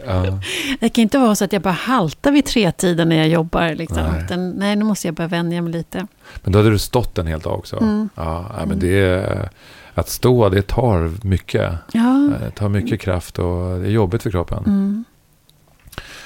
Ja. 0.07 0.39
Det 0.81 0.89
kan 0.89 1.03
inte 1.03 1.19
vara 1.19 1.35
så 1.35 1.45
att 1.45 1.53
jag 1.53 1.63
bara 1.63 1.71
haltar 1.71 2.33
vid 2.33 2.45
tre 2.45 2.73
tiden 2.73 3.09
när 3.09 3.17
jag 3.17 3.29
jobbar. 3.29 3.75
Liksom. 3.75 4.03
Nej. 4.13 4.23
Utan, 4.25 4.51
nej, 4.51 4.77
nu 4.77 4.85
måste 4.85 5.09
jag 5.09 5.15
börja 5.15 5.29
vänja 5.29 5.63
mig 5.63 5.73
lite. 5.73 6.07
Men 6.43 6.53
då 6.53 6.59
hade 6.59 6.71
du 6.71 6.79
stått 6.79 7.19
en 7.19 7.27
hel 7.27 7.41
dag 7.41 7.59
också. 7.59 7.77
Mm. 7.77 8.09
Ja, 8.15 8.41
nej, 8.49 8.57
Mm. 8.57 8.69
men 8.69 8.79
det 8.79 9.01
är, 9.01 9.49
att 9.95 10.09
stå, 10.09 10.49
det 10.49 10.63
tar 10.67 11.11
mycket. 11.27 11.73
Ja. 11.93 12.31
Det 12.41 12.51
tar 12.51 12.69
mycket 12.69 13.01
kraft 13.01 13.39
och 13.39 13.79
det 13.81 13.87
är 13.87 13.91
jobbigt 13.91 14.23
för 14.23 14.31
kroppen. 14.31 14.59
Mm. 14.67 15.05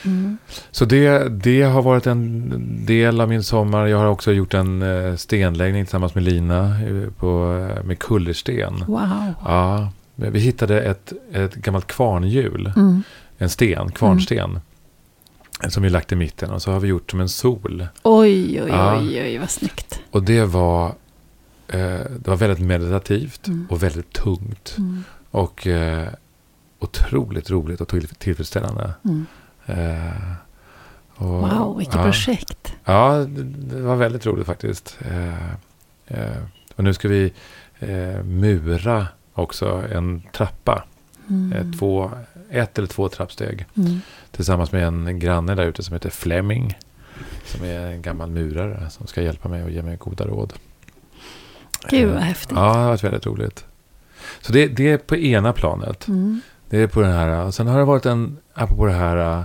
Mm. 0.07 0.39
Så 0.71 0.85
det, 0.85 1.29
det 1.29 1.63
har 1.63 1.83
varit 1.83 2.07
en 2.07 2.53
del 2.87 3.21
av 3.21 3.29
min 3.29 3.43
sommar. 3.43 3.87
Jag 3.87 3.99
har 3.99 4.07
också 4.07 4.33
gjort 4.33 4.55
en 4.55 4.83
eh, 4.83 5.17
stenläggning 5.17 5.85
tillsammans 5.85 6.15
med 6.15 6.25
Lina 6.25 6.81
eh, 6.87 7.11
på, 7.11 7.59
eh, 7.79 7.85
med 7.85 7.99
kullersten. 7.99 8.85
Wow. 8.87 9.35
Ja, 9.45 9.89
vi 10.15 10.39
hittade 10.39 10.83
ett, 10.83 11.13
ett 11.33 11.55
gammalt 11.55 11.87
kvarnhjul, 11.87 12.73
Mm. 12.77 13.03
en 13.39 13.49
sten, 13.49 13.93
kvarnsten. 13.93 14.61
Som 15.69 15.83
vi 15.83 15.91
lagt 15.91 16.13
i 16.13 16.17
mitten 16.17 16.51
och 16.51 16.63
så 16.63 16.73
har 16.73 16.81
vi 16.81 16.89
gjort 16.89 17.11
som 17.11 17.21
en 17.21 17.29
sol. 17.29 17.87
Oj, 18.03 18.63
oj, 18.63 18.69
Ja. 18.69 18.99
oj, 18.99 19.21
oj, 19.23 19.39
vad 19.39 19.51
snyggt. 19.51 20.01
Och 20.11 20.23
det 20.23 20.45
var, 20.45 20.87
eh, 21.69 21.79
det 22.19 22.27
var 22.29 22.37
väldigt 22.37 22.61
meditativt 22.61 23.47
Mm. 23.47 23.67
och 23.71 23.83
väldigt 23.83 24.13
tungt. 24.13 24.75
Mm. 24.79 25.05
Och 25.31 25.67
eh, 25.67 26.09
otroligt 26.79 27.51
roligt 27.51 27.81
och 27.81 27.89
till- 27.89 28.09
tillfredsställande. 28.09 28.91
Mm. 29.05 29.27
Eh, 29.67 30.33
och, 31.15 31.27
Wow, 31.27 31.77
vilket 31.79 31.95
ja. 31.95 32.03
projekt. 32.03 32.75
Ja, 32.85 33.27
det, 33.29 33.81
var 33.81 33.97
väldigt 33.97 34.27
roligt 34.27 34.47
faktiskt. 34.47 34.99
Eh, 35.01 35.53
eh, 36.07 36.37
och 36.77 36.85
nu 36.85 36.95
ska 36.95 37.09
vi 37.09 37.33
mura 38.25 39.07
också 39.33 39.83
en 39.93 40.23
trappa. 40.33 40.85
Mm. 41.29 41.73
Två, 41.73 42.11
ett 42.51 42.79
eller 42.79 42.89
två 42.89 43.09
trappsteg. 43.09 43.67
Mm. 43.77 44.01
Tillsammans 44.31 44.73
med 44.73 44.85
en 44.85 45.19
granne 45.19 45.55
där 45.55 45.67
ute 45.67 45.83
som 45.83 45.93
heter 45.93 46.11
Fleming. 46.11 46.79
Som 47.45 47.65
är 47.65 47.87
en 47.87 48.03
gammal 48.03 48.31
murare 48.31 48.91
som 48.91 49.07
ska 49.07 49.23
hjälpa 49.23 49.49
mig 49.49 49.63
och 49.63 49.71
ge 49.71 49.83
mig 49.83 49.97
goda 49.97 50.25
råd. 50.25 50.53
Gud 51.89 52.13
vad 52.13 52.23
häftigt. 52.23 52.57
Ja, 52.57 52.73
det 52.73 52.79
har 52.79 52.89
varit 52.89 53.05
väldigt 53.05 53.27
roligt. 53.27 53.65
Så 54.41 54.53
det, 54.53 54.67
det 54.67 54.91
är 54.91 54.99
på 54.99 55.17
ena 55.17 55.53
planet. 55.53 56.09
Mm. 56.09 56.41
Det 56.69 56.83
är 56.83 56.87
på 56.87 57.01
den 57.01 57.13
här. 57.13 57.45
Och 57.45 57.55
sen 57.55 57.67
har 57.67 57.79
det 57.79 57.85
varit 57.85 58.07
en, 58.07 58.39
apropå 58.55 58.87
det 58.87 58.93
här, 58.93 59.45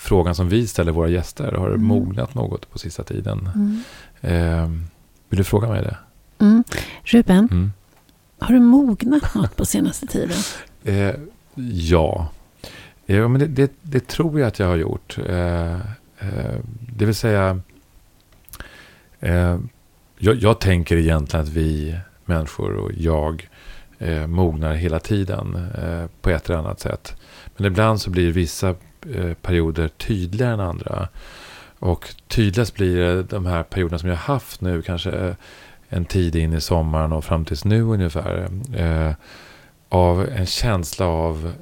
frågan 0.00 0.34
som 0.34 0.48
vi 0.48 0.66
ställer 0.66 0.92
våra 0.92 1.08
gäster. 1.08 1.52
Har 1.52 1.68
Mm. 1.68 1.82
mognat 1.84 2.34
något 2.34 2.70
på 2.70 2.78
sista 2.78 3.02
tiden? 3.02 3.50
Mm. 3.54 3.82
Eh, 4.20 4.70
vill 5.28 5.38
du 5.38 5.44
fråga 5.44 5.68
mig 5.68 5.82
det? 5.82 5.96
Mm. 6.38 6.64
Ruben, 7.04 7.48
Mm. 7.50 7.72
har 8.38 8.54
du 8.54 8.60
mognat 8.60 9.34
något 9.34 9.56
på 9.56 9.64
senaste 9.64 10.06
tiden? 10.06 10.36
Eh, 10.84 11.14
ja. 11.72 12.28
Ja, 13.06 13.28
men 13.28 13.40
det, 13.40 13.46
det, 13.46 13.72
det, 13.82 14.06
tror 14.06 14.40
jag 14.40 14.46
att 14.48 14.58
jag 14.58 14.66
har 14.66 14.76
gjort. 14.76 15.18
Eh, 15.28 15.74
eh, 16.18 16.56
det 16.96 17.04
vill 17.04 17.14
säga, 17.14 17.60
eh, 19.20 19.58
jag, 20.18 20.36
jag, 20.36 20.60
tänker 20.60 20.96
egentligen 20.96 21.44
att 21.46 21.52
vi 21.52 21.98
människor 22.24 22.72
och 22.74 22.90
jag 22.96 23.48
eh, 23.98 24.26
mognar 24.26 24.74
hela 24.74 25.00
tiden 25.00 25.68
eh, 25.82 26.06
på 26.20 26.30
ett 26.30 26.48
eller 26.48 26.58
annat 26.58 26.80
sätt. 26.80 27.16
Men 27.56 27.66
ibland 27.66 28.00
så 28.00 28.10
blir 28.10 28.32
vissa 28.32 28.68
eh, 28.68 28.76
perioder 29.42 29.88
tydligare 29.88 30.52
än 30.52 30.60
andra. 30.60 31.08
Och 31.78 32.14
tydligast 32.28 32.74
blir 32.74 32.96
det 32.96 33.22
de 33.22 33.46
här 33.46 33.62
perioderna 33.62 33.98
som 33.98 34.08
jag 34.08 34.16
har 34.16 34.34
haft 34.34 34.60
nu, 34.60 34.82
kanske 34.82 35.36
en 35.88 36.04
tid 36.04 36.36
in 36.36 36.52
i 36.52 36.60
sommaren 36.60 37.12
och 37.12 37.24
fram 37.24 37.44
tills 37.44 37.64
nu 37.64 37.82
ungefär. 37.82 38.48
Eh, 38.76 39.12
av 39.88 40.28
en 40.28 40.46
känsla 40.46 41.06
av 41.06 41.52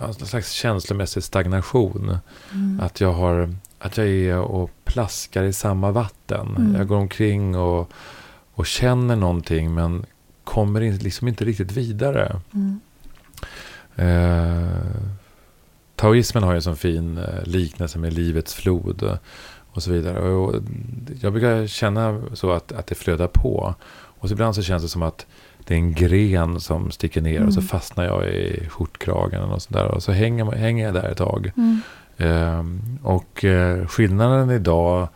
alltså 0.00 0.20
en 0.20 0.26
slags 0.26 0.50
känslomässig 0.52 1.22
stagnation. 1.22 2.18
Mm. 2.52 2.80
Att, 2.80 3.00
jag 3.00 3.12
har, 3.12 3.54
att 3.78 3.96
jag 3.96 4.06
är 4.06 4.38
och 4.38 4.70
plaskar 4.84 5.44
i 5.44 5.52
samma 5.52 5.90
vatten. 5.90 6.56
Mm. 6.56 6.74
Jag 6.74 6.88
går 6.88 6.96
omkring 6.96 7.56
och, 7.56 7.90
och 8.54 8.66
känner 8.66 9.16
någonting 9.16 9.74
men 9.74 10.06
kommer 10.44 10.80
in, 10.80 10.96
liksom 10.96 11.28
inte 11.28 11.44
riktigt 11.44 11.72
vidare. 11.72 12.40
Mm. 12.54 12.80
Eh, 13.96 14.66
taoismen 15.96 16.42
har 16.42 16.52
ju 16.52 16.56
en 16.56 16.62
sån 16.62 16.76
fin 16.76 17.18
eh, 17.18 17.44
liknelse 17.44 17.98
med 17.98 18.12
livets 18.12 18.54
flod 18.54 19.18
och 19.76 19.82
så 19.82 19.90
vidare. 19.90 20.20
Och 20.20 20.54
jag 21.20 21.32
brukar 21.32 21.66
känna 21.66 22.22
så 22.34 22.50
att, 22.50 22.72
att 22.72 22.86
det 22.86 22.94
flödar 22.94 23.26
på. 23.26 23.74
Och 24.18 24.28
så 24.28 24.32
ibland 24.32 24.54
så 24.54 24.62
känns 24.62 24.82
det 24.82 24.88
som 24.88 25.02
att 25.02 25.26
det 25.64 25.74
är 25.74 25.78
en 25.78 25.94
gren 25.94 26.60
som 26.60 26.90
sticker 26.90 27.20
ner 27.20 27.36
mm. 27.36 27.48
och 27.48 27.54
så 27.54 27.60
mm. 27.60 27.68
fastnar 27.68 28.04
jag 28.04 28.28
i 28.28 28.68
skjortkragen 28.68 29.42
och 29.42 29.62
sådär. 29.62 29.86
Och 29.86 30.02
så 30.02 30.12
hänger, 30.12 30.44
hänger 30.44 30.84
jag 30.84 30.94
där 30.94 31.10
ett 31.10 31.18
tag. 31.18 31.52
Mm. 31.56 31.80
Um, 32.18 32.98
och 33.02 33.44
uh, 33.44 33.86
skillnaden 33.86 34.50
idag 34.50 35.08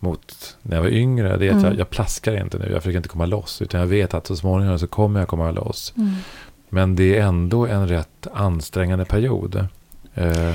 mot 0.00 0.56
när 0.62 0.76
jag 0.76 0.82
var 0.82 0.90
yngre, 0.90 1.36
det 1.36 1.46
är 1.46 1.50
att 1.50 1.56
mm. 1.56 1.64
jag, 1.64 1.78
jag, 1.78 1.90
plaskar 1.90 2.40
inte 2.40 2.58
nu. 2.58 2.68
Jag 2.72 2.82
försöker 2.82 2.96
inte 2.96 3.08
komma 3.08 3.26
loss. 3.26 3.62
Utan 3.62 3.80
jag 3.80 3.86
vet 3.86 4.14
att 4.14 4.26
så 4.26 4.36
småningom 4.36 4.78
så 4.78 4.86
kommer 4.86 5.20
jag 5.20 5.28
komma 5.28 5.50
loss. 5.50 5.92
Mm. 5.96 6.14
Men 6.68 6.96
det 6.96 7.18
är 7.18 7.22
ändå 7.22 7.66
en 7.66 7.88
rätt 7.88 8.26
ansträngande 8.32 9.04
period. 9.04 9.66
Uh, 10.18 10.54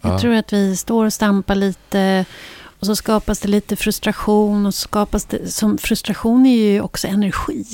jag 0.00 0.12
ja. 0.12 0.18
tror 0.18 0.34
att 0.34 0.52
vi 0.52 0.76
står 0.76 1.06
och 1.06 1.12
stampar 1.12 1.54
lite. 1.54 2.24
Och 2.62 2.86
så 2.86 2.96
skapas 2.96 3.40
det 3.40 3.48
lite 3.48 3.76
frustration. 3.76 4.66
Och 4.66 4.74
skapas 4.74 5.24
det, 5.24 5.52
som 5.52 5.78
frustration 5.78 6.46
är 6.46 6.56
ju 6.56 6.80
också 6.80 7.08
energi. 7.08 7.64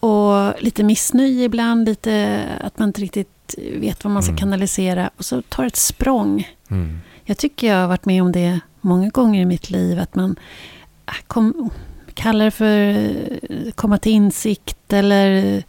Och 0.00 0.62
lite 0.62 0.82
missnöje 0.82 1.44
ibland, 1.44 1.88
lite 1.88 2.42
att 2.60 2.78
man 2.78 2.88
inte 2.88 3.00
riktigt 3.00 3.54
vet 3.72 4.04
vad 4.04 4.12
man 4.12 4.22
ska 4.22 4.30
mm. 4.30 4.38
kanalisera. 4.38 5.10
Och 5.16 5.24
så 5.24 5.42
tar 5.42 5.64
ett 5.64 5.76
språng. 5.76 6.48
Mm. 6.70 7.00
Jag 7.24 7.38
tycker 7.38 7.66
jag 7.66 7.80
har 7.80 7.88
varit 7.88 8.04
med 8.04 8.22
om 8.22 8.32
det 8.32 8.60
många 8.80 9.08
gånger 9.08 9.42
i 9.42 9.44
mitt 9.44 9.70
liv. 9.70 10.00
Att 10.00 10.14
man 10.14 10.36
äh, 11.06 11.14
kom, 11.26 11.70
kallar 12.14 12.44
det 12.44 12.50
för 12.50 13.70
komma 13.70 13.98
till 13.98 14.12
insikt 14.12 14.92
eller 14.92 15.62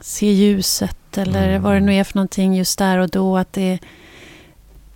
se 0.00 0.32
ljuset. 0.32 0.96
Eller 1.18 1.48
mm. 1.48 1.62
vad 1.62 1.74
det 1.74 1.80
nu 1.80 1.94
är 1.94 2.04
för 2.04 2.16
någonting 2.16 2.54
just 2.54 2.78
där 2.78 2.98
och 2.98 3.08
då. 3.08 3.36
Att 3.36 3.52
det 3.52 3.78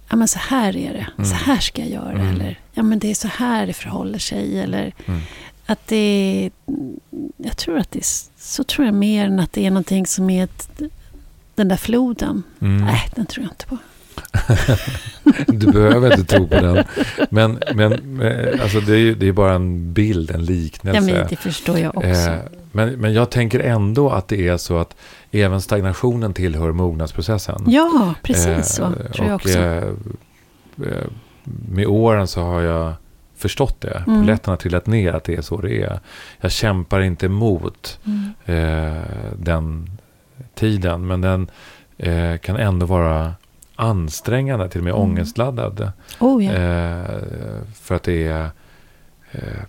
ja 0.08 0.16
men 0.16 0.28
så 0.28 0.38
här 0.38 0.76
är 0.76 0.92
det. 0.92 1.06
Mm. 1.18 1.30
Så 1.30 1.35
här 1.35 1.58
ska 1.58 1.82
jag 1.82 1.90
göra. 1.90 2.12
Mm. 2.12 2.35
Eller 2.35 2.58
ja 2.73 2.82
men 2.82 2.99
det 2.99 3.11
är 3.11 3.14
så 3.14 3.28
här 3.28 3.66
det 3.66 3.73
förhåller 3.73 4.18
sig. 4.18 4.61
Eller 4.61 4.94
mm. 5.06 5.20
att 5.66 5.87
det 5.87 5.96
är, 5.96 6.50
jag 7.37 7.56
tror 7.56 7.78
att 7.78 7.90
det 7.90 7.99
är, 7.99 8.06
så 8.38 8.64
tror 8.64 8.87
jag 8.87 8.94
mer 8.94 9.26
än 9.26 9.40
att 9.40 9.52
det 9.52 9.66
är 9.66 9.70
någonting 9.70 10.06
som 10.06 10.30
är 10.30 10.44
ett, 10.44 10.80
den 11.54 11.68
där 11.68 11.76
floden. 11.76 12.42
Mm. 12.61 12.85
Nej, 12.85 13.02
den 13.14 13.26
tror 13.26 13.44
jag 13.44 13.52
inte 13.52 13.66
på. 13.66 13.78
du 15.46 15.73
behöver 15.73 16.18
inte 16.18 16.37
tro 16.37 16.49
på 16.49 16.54
den. 16.54 16.85
Men, 17.30 17.62
men 17.75 18.20
eh, 18.20 18.62
alltså 18.62 18.80
det, 18.80 18.96
är, 18.99 19.14
det 19.14 19.28
är 19.28 19.32
bara 19.32 19.54
en 19.54 19.92
bild, 19.92 20.30
en 20.30 20.44
liknelse. 20.44 21.11
Ja, 21.11 21.18
men 21.18 21.28
det 21.28 21.37
förstår 21.37 21.78
jag 21.78 21.96
också. 21.96 22.08
Eh, 22.08 22.38
men, 22.73 22.92
men 22.92 23.12
jag 23.12 23.30
tänker 23.30 23.61
ändå 23.61 24.11
att 24.11 24.28
det 24.28 24.49
är 24.49 24.56
så 24.56 24.78
att 24.78 24.96
även 25.43 25.61
stagnationen 25.61 26.35
tillhör 26.35 26.73
mognadsprocessen. 26.73 27.64
Ja, 27.66 28.14
precis 28.23 28.47
eh, 28.47 28.62
så 28.62 28.93
tror 29.12 29.28
jag 29.28 29.35
också. 29.35 29.59
Eh, 29.59 29.83
eh, 30.83 31.07
med 31.69 31.87
åren 31.87 32.26
så 32.26 32.43
har 32.43 32.61
jag 32.61 32.93
förstått 33.37 33.81
det. 33.81 34.02
Mm. 34.07 34.21
Polletten 34.21 34.50
har 34.50 34.57
trillat 34.57 34.87
ner 34.87 35.12
att 35.12 35.25
det 35.25 35.35
är 35.35 35.43
så 35.43 35.61
det 35.61 35.83
är. 35.83 36.00
Jag 36.40 36.52
kämpar 36.52 37.00
inte 37.00 37.26
emot 37.26 38.00
mm. 38.05 38.33
eh, 38.45 39.02
den 39.38 39.90
tiden. 40.55 41.07
Men 41.07 41.21
den 41.21 41.50
eh, 41.99 42.37
kan 42.37 42.57
ändå 42.57 42.87
vara 42.87 43.35
ansträngande, 43.76 44.69
till 44.69 44.81
och 44.81 44.85
med 44.85 44.95
mm. 44.95 45.02
ångestladdad. 45.02 45.93
Oh, 46.21 46.45
ja. 46.45 46.52
eh, 46.52 47.21
för 47.75 47.95
att 47.95 48.02
det 48.02 48.26
är 48.26 48.50
eh, 49.31 49.62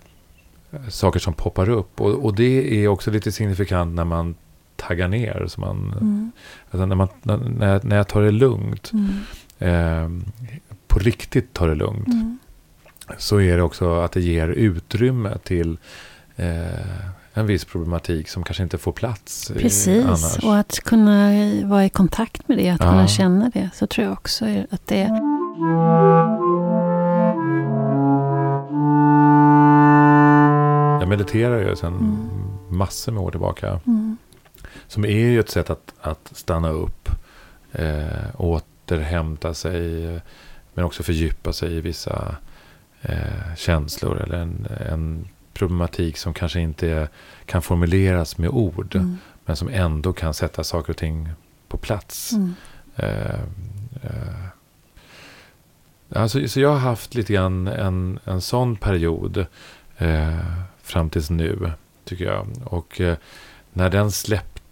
saker 0.88 1.20
som 1.20 1.34
poppar 1.34 1.68
upp. 1.68 2.00
Och, 2.00 2.24
och, 2.24 2.34
det 2.34 2.84
är 2.84 2.88
också 2.88 3.10
lite 3.10 3.32
signifikant 3.32 3.94
när 3.94 4.04
man 4.04 4.34
taggar 4.78 5.08
ner. 5.08 5.44
Så 5.48 5.60
man, 5.60 5.92
mm. 6.00 6.32
alltså 6.70 6.86
när, 6.86 6.96
man, 6.96 7.08
när, 7.22 7.80
när 7.84 7.96
jag 7.96 8.08
tar 8.08 8.22
det 8.22 8.30
lugnt, 8.30 8.92
mm. 8.92 9.14
eh, 9.58 10.10
på 10.86 10.98
riktigt 10.98 11.52
tar 11.52 11.68
det 11.68 11.74
lugnt, 11.74 12.08
mm. 12.08 12.38
så 13.18 13.40
är 13.40 13.56
det 13.56 13.62
också 13.62 14.00
att 14.00 14.12
det 14.12 14.20
ger 14.20 14.48
utrymme 14.48 15.38
till 15.44 15.78
eh, 16.36 17.18
en 17.34 17.46
viss 17.46 17.64
problematik 17.64 18.28
som 18.28 18.44
kanske 18.44 18.62
inte 18.62 18.78
får 18.78 18.92
plats 18.92 19.52
Precis, 19.56 20.04
annars. 20.04 20.44
och 20.44 20.56
att 20.56 20.80
kunna 20.84 21.32
vara 21.64 21.84
i 21.84 21.88
kontakt 21.88 22.48
med 22.48 22.58
det, 22.58 22.70
att 22.70 22.80
ja. 22.80 22.90
kunna 22.90 23.06
känna 23.06 23.50
det. 23.54 23.70
Så 23.74 23.86
tror 23.86 24.04
jag 24.04 24.12
också 24.12 24.44
att 24.70 24.86
det 24.86 25.08
Jag 31.00 31.08
mediterar 31.08 31.68
ju 31.68 31.76
sedan 31.76 31.94
mm. 31.94 32.78
massor 32.78 33.12
med 33.12 33.22
år 33.22 33.30
tillbaka. 33.30 33.80
Som 34.88 35.04
är 35.04 35.08
ju 35.08 35.40
ett 35.40 35.50
sätt 35.50 35.70
att, 35.70 35.94
att 36.00 36.30
stanna 36.32 36.70
upp, 36.70 37.08
eh, 37.72 38.06
återhämta 38.36 39.54
sig, 39.54 40.04
men 40.74 40.84
också 40.84 41.02
fördjupa 41.02 41.52
sig 41.52 41.72
i 41.72 41.80
vissa 41.80 42.36
eh, 43.02 43.54
känslor 43.56 44.22
eller 44.22 44.38
en, 44.38 44.66
en 44.90 45.28
problematik 45.54 46.16
som 46.16 46.34
kanske 46.34 46.60
inte 46.60 47.08
kan 47.46 47.62
formuleras 47.62 48.38
med 48.38 48.50
ord. 48.50 48.94
Mm. 48.94 49.18
Men 49.44 49.56
som 49.56 49.68
ändå 49.68 50.12
kan 50.12 50.34
sätta 50.34 50.64
saker 50.64 50.90
och 50.90 50.96
ting 50.96 51.28
på 51.68 51.76
plats. 51.76 52.32
Mm. 52.32 52.54
Eh, 52.96 53.40
eh, 54.02 54.44
alltså, 56.12 56.48
så 56.48 56.60
jag 56.60 56.68
har 56.68 56.78
haft 56.78 57.14
lite 57.14 57.32
grann 57.32 57.66
en, 57.66 58.18
en 58.24 58.40
sån 58.40 58.76
period 58.76 59.46
eh, 59.98 60.38
fram 60.82 61.10
tills 61.10 61.30
nu, 61.30 61.72
tycker 62.04 62.24
jag. 62.24 62.46
Och 62.64 63.00
eh, 63.00 63.16
när 63.72 63.90
den 63.90 64.12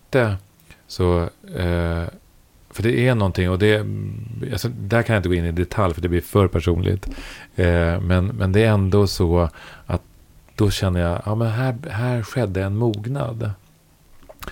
inte 0.07 0.37
så 0.87 1.29
eh, 1.57 2.05
för 2.71 2.83
det 2.83 3.09
är 3.09 3.15
någonting, 3.15 3.51
och 3.51 3.59
det, 3.59 3.87
alltså, 4.53 4.69
där 4.69 5.03
kan 5.03 5.15
jag 5.15 5.21
inte 5.21 5.29
gå 5.29 5.35
in 5.35 5.45
i 5.45 5.53
detalj 5.53 5.95
för 5.95 6.03
det 6.03 6.09
blir 6.09 6.21
för 6.21 6.49
personligt. 6.49 7.07
Eh, 7.57 8.01
men, 8.01 8.27
men 8.27 8.53
det 8.53 8.65
är 8.65 8.71
ändå 8.71 9.07
så 9.07 9.51
att 9.87 10.03
då 10.55 10.71
känner 10.71 11.01
jag, 11.01 11.23
ja 11.27 11.35
men 11.35 11.51
här, 11.51 11.77
här 11.91 12.23
skedde 12.23 12.63
en 12.63 12.77
mognad. 12.77 13.51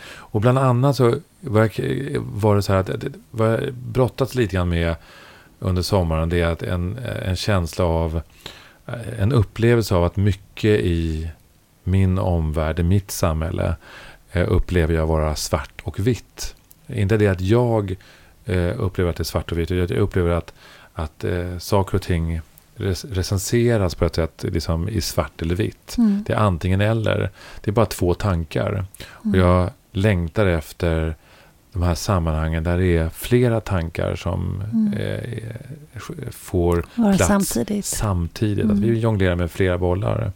Och 0.06 0.40
bland 0.40 0.58
annat 0.58 0.96
så 0.96 1.14
var, 1.40 2.54
det 2.54 2.62
så 2.62 2.72
här 2.72 2.80
att 2.80 3.04
vad 3.30 3.52
jag 3.52 3.74
brottats 3.74 4.34
lite 4.34 4.56
grann 4.56 4.68
med 4.68 4.96
under 5.58 5.82
sommaren, 5.82 6.28
det 6.28 6.40
är 6.40 6.46
att 6.46 6.62
en, 6.62 6.98
en 7.22 7.36
känsla 7.36 7.84
av, 7.84 8.20
eh, 8.86 9.20
en 9.20 9.32
upplevelse 9.32 9.94
av 9.94 10.04
att 10.04 10.16
mycket 10.16 10.80
i 10.80 11.30
min 11.82 12.18
omvärld, 12.18 12.78
i 12.78 12.82
mitt 12.82 13.10
samhälle, 13.10 13.76
upplever 14.42 14.94
jag 14.94 15.06
vara 15.06 15.36
svart 15.36 15.80
och 15.82 15.98
vitt. 15.98 16.54
Inte 16.86 17.16
det 17.16 17.28
att 17.28 17.40
jag 17.40 17.96
eh, 18.44 18.80
upplever 18.80 19.10
att 19.10 19.16
det 19.16 19.22
är 19.22 19.24
svart 19.24 19.52
och 19.52 19.58
vitt, 19.58 19.70
jag 19.70 19.90
upplever 19.90 20.30
att, 20.30 20.52
att 20.94 21.24
eh, 21.24 21.58
saker 21.58 21.94
och 21.94 22.02
ting 22.02 22.40
recenseras 23.02 23.94
på 23.94 24.04
ett 24.04 24.14
sätt 24.14 24.44
liksom 24.48 24.88
i 24.88 25.00
svart 25.00 25.42
eller 25.42 25.54
vitt. 25.54 25.94
Mm. 25.98 26.24
Det 26.26 26.32
är 26.32 26.36
antingen 26.36 26.80
eller. 26.80 27.30
Det 27.60 27.70
är 27.70 27.72
bara 27.72 27.86
två 27.86 28.14
tankar. 28.14 28.70
Mm. 28.70 28.86
Och 29.22 29.36
jag 29.36 29.70
längtar 29.92 30.46
efter 30.46 31.14
de 31.72 31.82
här 31.82 31.94
sammanhangen 31.94 32.64
där 32.64 32.78
det 32.78 32.96
är 32.96 33.08
flera 33.08 33.60
tankar 33.60 34.16
som 34.16 34.62
mm. 34.72 34.92
eh, 34.92 35.38
får 36.30 36.84
Vara 36.94 37.16
plats 37.16 37.26
samtidigt. 37.26 37.84
samtidigt. 37.84 38.64
Att 38.64 38.78
vi 38.78 38.88
mm. 38.88 39.00
jonglerar 39.00 39.36
med 39.36 39.50
flera 39.50 39.78
bollar. 39.78 40.32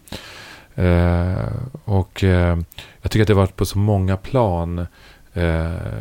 Eh, 0.78 1.48
och 1.84 2.24
eh, 2.24 2.58
jag 3.02 3.10
tycker 3.10 3.22
att 3.22 3.26
det 3.26 3.34
har 3.34 3.40
varit 3.40 3.56
på 3.56 3.66
så 3.66 3.78
många 3.78 4.16
plan. 4.16 4.86
Eh, 5.32 5.98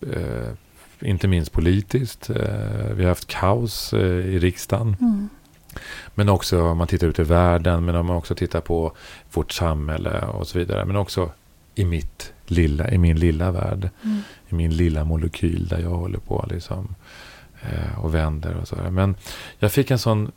eh, 0.00 0.52
inte 1.00 1.28
minst 1.28 1.52
politiskt. 1.52 2.30
Eh, 2.30 2.92
vi 2.94 3.02
har 3.02 3.08
haft 3.08 3.26
kaos 3.26 3.92
i 3.92 4.38
riksdagen. 4.38 4.96
Mm. 5.00 5.28
Men 6.14 6.28
också 6.28 6.62
om 6.62 6.78
man 6.78 6.86
tittar 6.86 7.06
ut 7.06 7.18
i 7.18 7.22
världen, 7.22 7.84
men 7.84 7.96
om 7.96 8.06
man 8.06 8.16
också 8.16 8.34
tittar 8.34 8.60
på 8.60 8.92
vårt 9.32 9.52
samhälle 9.52 10.20
och 10.20 10.46
så 10.46 10.58
vidare. 10.58 10.84
Men 10.84 10.96
också 10.96 11.30
i 11.74 11.84
mitt 11.84 12.32
lilla, 12.46 12.90
i 12.90 12.98
min 12.98 13.18
lilla 13.18 13.50
värld. 13.50 13.90
Mm. 14.04 14.20
I 14.48 14.54
min 14.54 14.76
lilla 14.76 15.04
molekyl 15.04 15.68
där 15.68 15.78
jag 15.78 15.90
håller 15.90 16.18
på 16.18 16.46
liksom. 16.50 16.94
Eh, 17.62 17.98
och 18.04 18.14
vänder 18.14 18.56
och 18.56 18.68
sådär. 18.68 18.90
Men 18.90 19.16
jag 19.58 19.72
fick 19.72 19.90
en 19.90 19.98
sån 19.98 20.32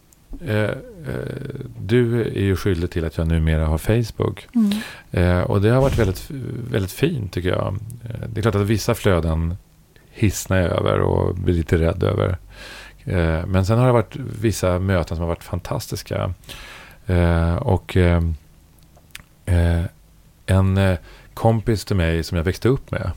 Eh, 0.46 0.64
eh, 0.64 0.74
du 1.80 2.22
är 2.22 2.42
ju 2.42 2.56
skyldig 2.56 2.92
till 2.92 3.06
att 3.06 3.18
jag 3.18 3.28
numera 3.28 3.66
har 3.66 3.78
Facebook. 3.78 4.48
Mm. 4.56 4.72
Eh, 5.12 5.42
och 5.42 5.62
det 5.62 5.70
har 5.70 5.82
varit 5.82 5.98
väldigt, 5.98 6.32
väldigt 6.72 6.92
fint 6.92 7.34
tycker 7.34 7.50
jag. 7.50 7.78
Eh, 8.04 8.30
det 8.30 8.40
är 8.40 8.42
klart 8.42 8.56
att 8.56 8.62
vissa 8.62 8.96
flöden 8.96 9.58
hissnar 10.12 10.58
jag 10.58 10.72
över 10.72 11.00
och 11.00 11.36
blir 11.36 11.54
lite 11.54 11.78
rädd 11.78 12.04
över. 12.04 12.38
Eh, 13.04 13.46
men 13.46 13.66
sen 13.66 13.78
har 13.78 13.86
det 13.86 13.92
varit 13.92 14.16
vissa 14.16 14.80
möten 14.80 15.18
som 15.18 15.22
har 15.22 15.28
varit 15.28 15.44
fantastiska. 15.44 16.34
Eh, 17.06 17.56
och 17.56 17.98
en 20.46 20.98
kompis 21.34 21.86
till 21.86 21.96
mig 21.96 22.24
som 22.24 22.38
jag 22.38 22.44
växte 22.44 22.70
upp 22.70 22.92
med, 22.92 23.12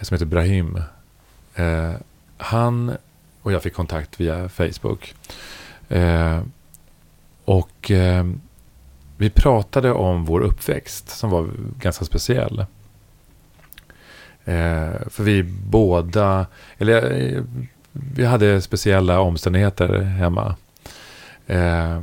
som 0.00 0.14
heter 0.14 0.26
Brahim. 0.26 0.82
han 2.36 2.96
och 3.42 3.52
jag 3.52 3.62
fick 3.62 3.74
kontakt 3.74 4.20
via 4.20 4.48
Facebook. 4.48 5.14
Eh, 5.94 6.42
och 7.44 7.90
eh, 7.90 8.24
vi 9.16 9.30
pratade 9.30 9.92
om 9.92 10.24
vår 10.24 10.40
uppväxt 10.40 11.08
som 11.08 11.30
var 11.30 11.50
ganska 11.78 12.04
speciell. 12.04 12.58
Eh, 14.44 14.92
för 15.06 15.22
vi 15.22 15.42
båda, 15.42 16.46
eller 16.78 17.32
eh, 17.36 17.42
vi 17.92 18.24
hade 18.24 18.60
speciella 18.60 19.20
omständigheter 19.20 20.00
hemma. 20.00 20.56
Eh, 21.46 21.96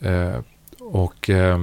eh, 0.00 0.38
och 0.80 1.30
eh, 1.30 1.58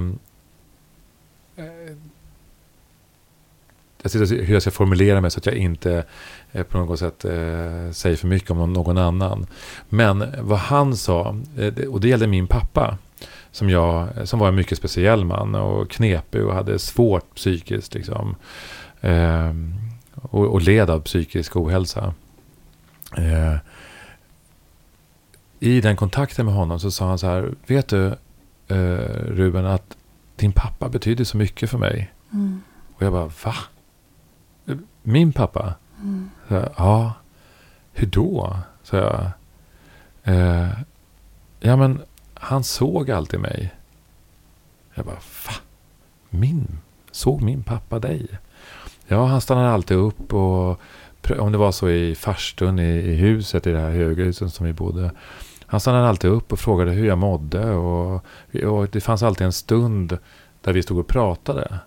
jag 4.14 4.28
sitter 4.28 4.44
hur 4.44 4.52
jag 4.52 4.62
ska 4.62 4.70
formulera 4.70 5.20
mig 5.20 5.30
så 5.30 5.38
att 5.38 5.46
jag 5.46 5.54
inte 5.54 6.04
Eh, 6.52 6.62
på 6.62 6.78
något 6.78 6.98
sätt 6.98 7.24
eh, 7.24 7.90
säger 7.92 8.16
för 8.16 8.26
mycket 8.26 8.50
om 8.50 8.72
någon 8.72 8.98
annan. 8.98 9.46
Men 9.88 10.24
vad 10.40 10.58
han 10.58 10.96
sa, 10.96 11.36
eh, 11.58 11.88
och 11.88 12.00
det 12.00 12.08
gällde 12.08 12.26
min 12.26 12.46
pappa, 12.46 12.98
som, 13.50 13.70
jag, 13.70 14.08
som 14.28 14.38
var 14.38 14.48
en 14.48 14.54
mycket 14.54 14.78
speciell 14.78 15.24
man 15.24 15.54
och 15.54 15.90
knepig 15.90 16.44
och 16.44 16.54
hade 16.54 16.78
svårt 16.78 17.34
psykiskt. 17.34 17.94
Liksom, 17.94 18.36
och, 20.14 20.46
och 20.46 20.62
led 20.62 20.90
av 20.90 21.00
psykisk 21.00 21.56
ohälsa. 21.56 22.14
I 25.60 25.80
den 25.80 25.96
kontakten 25.96 26.46
med 26.46 26.54
honom 26.54 26.80
så 26.80 26.90
sa 26.90 27.08
han 27.08 27.18
så 27.18 27.26
här, 27.26 27.54
vet 27.66 27.88
du 27.88 28.14
Ruben 29.26 29.66
att 29.66 29.96
din 30.36 30.52
pappa 30.52 30.88
betyder 30.88 31.24
så 31.24 31.36
mycket 31.36 31.70
för 31.70 31.78
mig. 31.78 32.12
Mm. 32.32 32.62
Och 32.94 33.02
jag 33.02 33.12
bara, 33.12 33.30
va? 33.44 33.54
Min 35.08 35.32
pappa? 35.32 35.74
Mm. 36.02 36.30
Så, 36.48 36.68
ja, 36.76 37.12
hur 37.92 38.06
då? 38.06 38.56
Så 38.82 38.96
jag. 38.96 39.30
Eh, 40.24 40.68
ja, 41.60 41.76
men 41.76 42.02
han 42.34 42.64
såg 42.64 43.10
alltid 43.10 43.40
mig. 43.40 43.74
Jag 44.94 45.04
bara, 45.06 45.14
va? 45.14 45.54
Min? 46.30 46.78
Såg 47.10 47.42
min 47.42 47.62
pappa 47.62 47.98
dig? 47.98 48.26
Ja, 49.06 49.26
han 49.26 49.40
stannade 49.40 49.70
alltid 49.70 49.96
upp 49.96 50.34
och 50.34 50.80
om 51.38 51.52
det 51.52 51.58
var 51.58 51.72
så 51.72 51.88
i 51.88 52.14
farstun 52.14 52.78
i, 52.78 52.88
i 52.88 53.14
huset, 53.14 53.66
i 53.66 53.72
det 53.72 53.80
här 53.80 53.90
höghuset 53.90 54.52
som 54.52 54.66
vi 54.66 54.72
bodde. 54.72 55.10
Han 55.66 55.80
stannade 55.80 56.08
alltid 56.08 56.30
upp 56.30 56.52
och 56.52 56.58
frågade 56.58 56.90
hur 56.90 57.06
jag 57.06 57.18
mådde. 57.18 57.70
Och, 57.70 58.24
och 58.64 58.88
det 58.88 59.00
fanns 59.00 59.22
alltid 59.22 59.44
en 59.44 59.52
stund 59.52 60.18
där 60.60 60.72
vi 60.72 60.82
stod 60.82 60.98
och 60.98 61.06
pratade. 61.06 61.78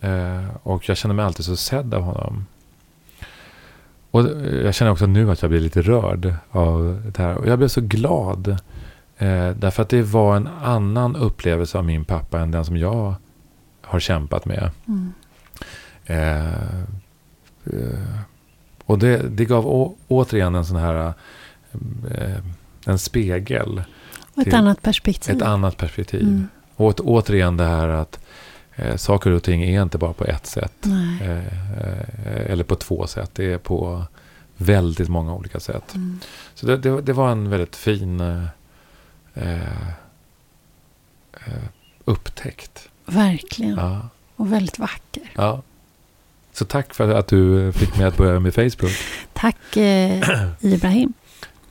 Eh, 0.00 0.56
och 0.62 0.88
jag 0.88 0.96
kände 0.96 1.14
mig 1.14 1.24
alltid 1.24 1.44
så 1.44 1.56
sedd 1.56 1.94
av 1.94 2.02
honom. 2.02 2.46
Och 4.10 4.26
jag 4.64 4.74
känner 4.74 4.92
också 4.92 5.06
nu 5.06 5.30
att 5.30 5.42
jag 5.42 5.50
blir 5.50 5.60
lite 5.60 5.82
rörd 5.82 6.34
av 6.50 7.02
det 7.16 7.22
här. 7.22 7.34
Och 7.34 7.46
jag 7.46 7.58
blev 7.58 7.68
så 7.68 7.80
glad. 7.80 8.48
Eh, 9.18 9.50
därför 9.50 9.82
att 9.82 9.88
det 9.88 10.02
var 10.02 10.36
en 10.36 10.48
annan 10.62 11.16
upplevelse 11.16 11.78
av 11.78 11.84
min 11.84 12.04
pappa 12.04 12.40
än 12.40 12.50
den 12.50 12.64
som 12.64 12.76
jag 12.76 13.14
har 13.82 14.00
kämpat 14.00 14.44
med. 14.44 14.70
Mm. 14.88 15.12
Eh, 16.04 16.80
eh, 17.64 18.20
och 18.84 18.98
det, 18.98 19.22
det 19.28 19.44
gav 19.44 19.66
å, 19.66 19.96
återigen 20.08 20.54
en 20.54 20.64
sån 20.64 20.76
här 20.76 21.12
eh, 22.10 22.36
en 22.86 22.98
spegel. 22.98 23.82
Och 24.34 24.46
ett 24.46 24.54
annat 24.54 24.82
perspektiv. 24.82 25.36
Ett 25.36 25.42
annat 25.42 25.76
perspektiv. 25.76 26.22
Mm. 26.22 26.48
Och 26.76 27.00
återigen 27.00 27.56
det 27.56 27.64
här 27.64 27.88
att 27.88 28.19
Eh, 28.80 28.96
saker 28.96 29.30
och 29.30 29.42
ting 29.42 29.62
är 29.62 29.82
inte 29.82 29.98
bara 29.98 30.12
på 30.12 30.24
ett 30.24 30.46
sätt. 30.46 30.86
Eh, 30.86 31.30
eh, 31.30 32.50
eller 32.50 32.64
på 32.64 32.76
två 32.76 33.06
sätt. 33.06 33.30
Det 33.34 33.52
är 33.52 33.58
på 33.58 34.04
väldigt 34.56 35.08
många 35.08 35.34
olika 35.34 35.60
sätt. 35.60 35.94
Mm. 35.94 36.20
Så 36.54 36.66
det, 36.66 36.76
det, 36.76 37.00
det, 37.00 37.12
var 37.12 37.30
en 37.32 37.50
väldigt 37.50 37.76
fin 37.76 38.20
eh, 38.20 38.44
eh, 39.34 39.60
upptäckt. 42.04 42.88
Verkligen. 43.06 43.76
Ja. 43.76 44.08
Och 44.36 44.52
väldigt 44.52 44.78
vacker. 44.78 45.32
Ja. 45.34 45.62
Så 46.52 46.64
tack 46.64 46.94
för 46.94 47.14
att 47.14 47.26
du 47.26 47.72
fick 47.72 47.96
mig 47.96 48.06
att 48.06 48.16
börja 48.16 48.40
med 48.40 48.54
Facebook. 48.54 48.92
tack 49.32 49.76
eh, 49.76 50.50
Ibrahim. 50.60 51.12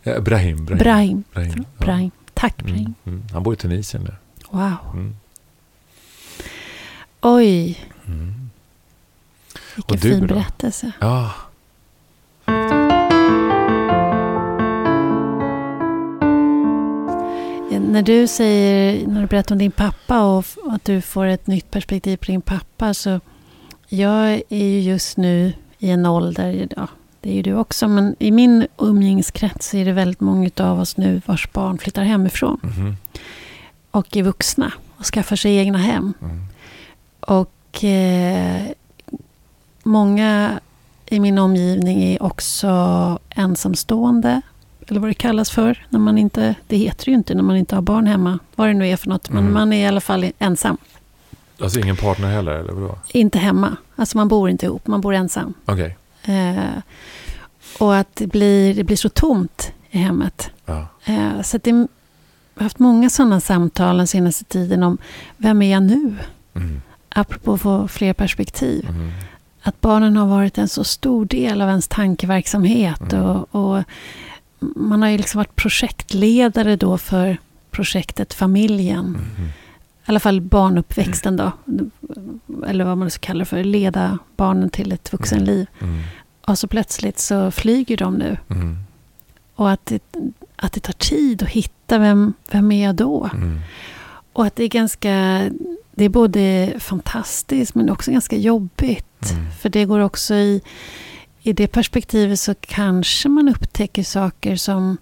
Ja, 0.04 0.20
Brahim. 0.20 0.66
Brahim. 0.66 0.80
Brahim. 0.80 1.24
Brahim. 1.34 1.66
Brahim. 1.78 2.12
Tack 2.34 2.58
Brahim. 2.58 2.78
Mm, 2.78 2.96
mm. 3.06 3.24
Han 3.34 3.44
bor 3.44 3.54
i 3.54 3.58
Tunisien 3.58 4.04
nu. 4.04 4.16
Wow. 4.50 4.78
Mm. 4.94 5.16
Oj. 7.22 7.80
Mm. 8.06 8.50
Vilken 9.76 9.98
du, 10.00 10.10
fin 10.10 10.28
då? 10.28 10.36
berättelse. 10.36 10.92
Ja. 11.00 11.32
När 17.90 18.02
du 18.02 18.28
säger, 18.28 19.08
när 19.08 19.22
du 19.22 19.28
berättar 19.28 19.56
om 19.56 19.60
din 19.60 19.72
pappa 19.72 20.22
och 20.22 20.46
att 20.70 20.86
du 20.86 21.02
får 21.02 21.26
ett 21.26 21.48
nytt 21.48 21.72
perspektiv 21.72 22.18
på 22.18 22.26
din 22.26 22.42
pappa 22.42 22.94
så 22.94 23.20
jag 23.88 24.42
är 24.50 24.66
ju 24.66 24.82
just 24.82 25.18
nu 25.18 25.54
i 25.80 25.90
en 25.90 26.06
ålder, 26.06 26.68
ja, 26.76 26.88
det 27.22 27.30
är 27.30 27.34
ju 27.34 27.42
du 27.42 27.54
också, 27.54 27.88
men 27.88 28.16
i 28.20 28.32
min 28.32 28.68
umgängeskrets 28.78 29.74
är 29.74 29.86
det 29.86 29.92
väldigt 29.92 30.20
många 30.20 30.50
av 30.60 30.80
oss 30.80 30.98
nu 30.98 31.22
vars 31.26 31.52
barn 31.52 31.78
flyttar 31.78 32.04
hemifrån. 32.04 32.60
Mm. 32.64 32.96
Och 33.92 34.18
är 34.18 34.24
vuxna 34.24 34.74
och 34.98 35.06
skaffar 35.06 35.36
sig 35.36 35.58
egna 35.58 35.78
hem. 35.78 36.14
Mm. 36.22 36.49
Och 37.30 37.84
eh, 37.84 38.66
många 39.84 40.60
i 41.06 41.20
min 41.20 41.38
omgivning 41.38 42.04
är 42.04 42.24
också 42.24 42.70
ensamstående. 43.30 44.42
Eller 44.88 45.00
vad 45.00 45.10
det 45.10 45.14
kallas 45.14 45.52
för. 45.52 45.86
När 45.90 46.00
man 46.00 46.18
inte, 46.18 46.56
det 46.68 46.78
heter 46.78 47.08
ju 47.08 47.14
inte 47.14 47.36
när 47.36 47.44
man 47.44 47.58
inte 47.58 47.76
har 47.76 47.82
barn 47.82 48.08
hemma. 48.08 48.40
Vad 48.56 48.68
det 48.68 48.74
nu 48.74 48.88
är 48.88 48.98
för 48.98 49.10
något. 49.10 49.30
Men 49.30 49.38
mm. 49.38 49.54
man 49.54 49.74
är 49.74 49.84
i 49.84 49.88
alla 49.88 50.02
fall 50.02 50.32
ensam. 50.40 50.78
Alltså 51.62 51.80
ingen 51.80 51.96
partner 51.96 52.28
heller? 52.28 52.52
Eller 52.52 52.74
vadå? 52.74 53.00
Inte 53.08 53.40
hemma. 53.40 53.78
Alltså 53.96 54.18
man 54.18 54.28
bor 54.28 54.50
inte 54.50 54.66
ihop. 54.66 54.88
Man 54.88 55.02
bor 55.02 55.14
ensam. 55.14 55.54
Okay. 55.66 55.94
Eh, 56.24 56.82
och 57.80 57.96
att 57.96 58.16
det 58.16 58.28
blir, 58.28 58.76
det 58.76 58.84
blir 58.84 58.98
så 58.98 59.10
tomt 59.10 59.74
i 59.90 59.98
hemmet. 59.98 60.52
Ja. 60.66 60.88
Eh, 61.06 61.42
så 61.42 61.58
det, 61.58 61.70
jag 61.70 61.88
har 62.56 62.64
haft 62.64 62.80
många 62.80 63.10
sådana 63.10 63.40
samtal 63.40 63.98
den 63.98 64.08
senaste 64.08 64.44
tiden 64.44 64.84
om 64.84 64.98
vem 65.38 65.62
är 65.62 65.72
jag 65.72 65.84
nu? 65.84 66.16
Mm 66.56 66.82
apropå 67.10 67.54
att 67.54 67.62
få 67.62 67.88
fler 67.88 68.14
perspektiv. 68.14 68.90
Mm. 68.90 69.12
Att 69.62 69.82
barnen 69.82 70.18
har 70.18 70.28
varit 70.28 70.58
en 70.58 70.68
så 70.68 70.84
stor 70.84 71.26
del 71.26 71.62
av 71.62 71.70
ens 71.70 71.88
tankeverksamhet. 71.88 73.14
Mm. 73.14 73.26
Och, 73.26 73.56
och, 73.56 73.84
man 74.60 75.02
har 75.02 75.10
ju 75.10 75.18
liksom 75.18 75.38
varit 75.38 75.56
projektledare 75.56 76.76
då 76.76 76.98
för 76.98 77.38
projektet 77.72 78.34
Familjen. 78.34 79.06
Mm. 79.06 79.50
I 79.50 79.52
alla 80.06 80.20
fall 80.20 80.42
barnuppväxten 80.42 81.38
då. 81.38 81.52
Eller 82.68 82.86
vad 82.86 82.98
man 82.98 83.12
ska 83.12 83.26
kalla 83.28 83.40
det 83.40 83.46
för. 83.46 83.64
Leda 83.64 84.18
barnen 84.36 84.70
till 84.70 84.92
ett 84.92 85.14
vuxenliv. 85.14 85.68
Mm. 85.80 85.94
mm. 85.94 86.06
Och 86.46 86.60
så 86.60 86.68
plötsligt 86.68 87.20
så 87.20 87.52
flyger 87.52 87.98
de 87.98 88.14
nu. 88.14 88.38
Mm. 88.48 88.78
Och 89.56 89.72
att 89.72 89.86
det, 89.86 90.04
att 90.56 90.74
det 90.74 90.80
tar 90.80 90.94
tid 90.94 91.44
att 91.44 91.50
hitta 91.50 91.98
vem, 91.98 92.34
vem 92.52 92.72
är 92.72 92.86
jag 92.86 92.96
då? 92.96 93.30
Mm. 93.34 93.60
Och 94.34 94.46
att 94.46 94.56
det 94.56 94.64
är 94.64 94.68
ganska 94.68 95.44
det 96.00 96.06
är 96.06 96.10
både 96.10 96.74
fantastiskt 96.80 97.76
men 97.76 97.90
också 97.90 98.12
ganska 98.12 98.38
jobbigt. 98.38 99.32
Mm. 99.32 99.52
För 99.52 99.70
det 99.70 99.86
går 99.86 100.00
också 100.00 100.34
i, 100.34 100.62
i 101.42 101.54
det 101.54 101.68
perspektivet 101.68 102.40
så 102.40 102.56
kanske 102.60 103.30
man 103.30 103.50
upptäcker 103.50 104.04
saker 104.04 104.56
som 104.56 104.98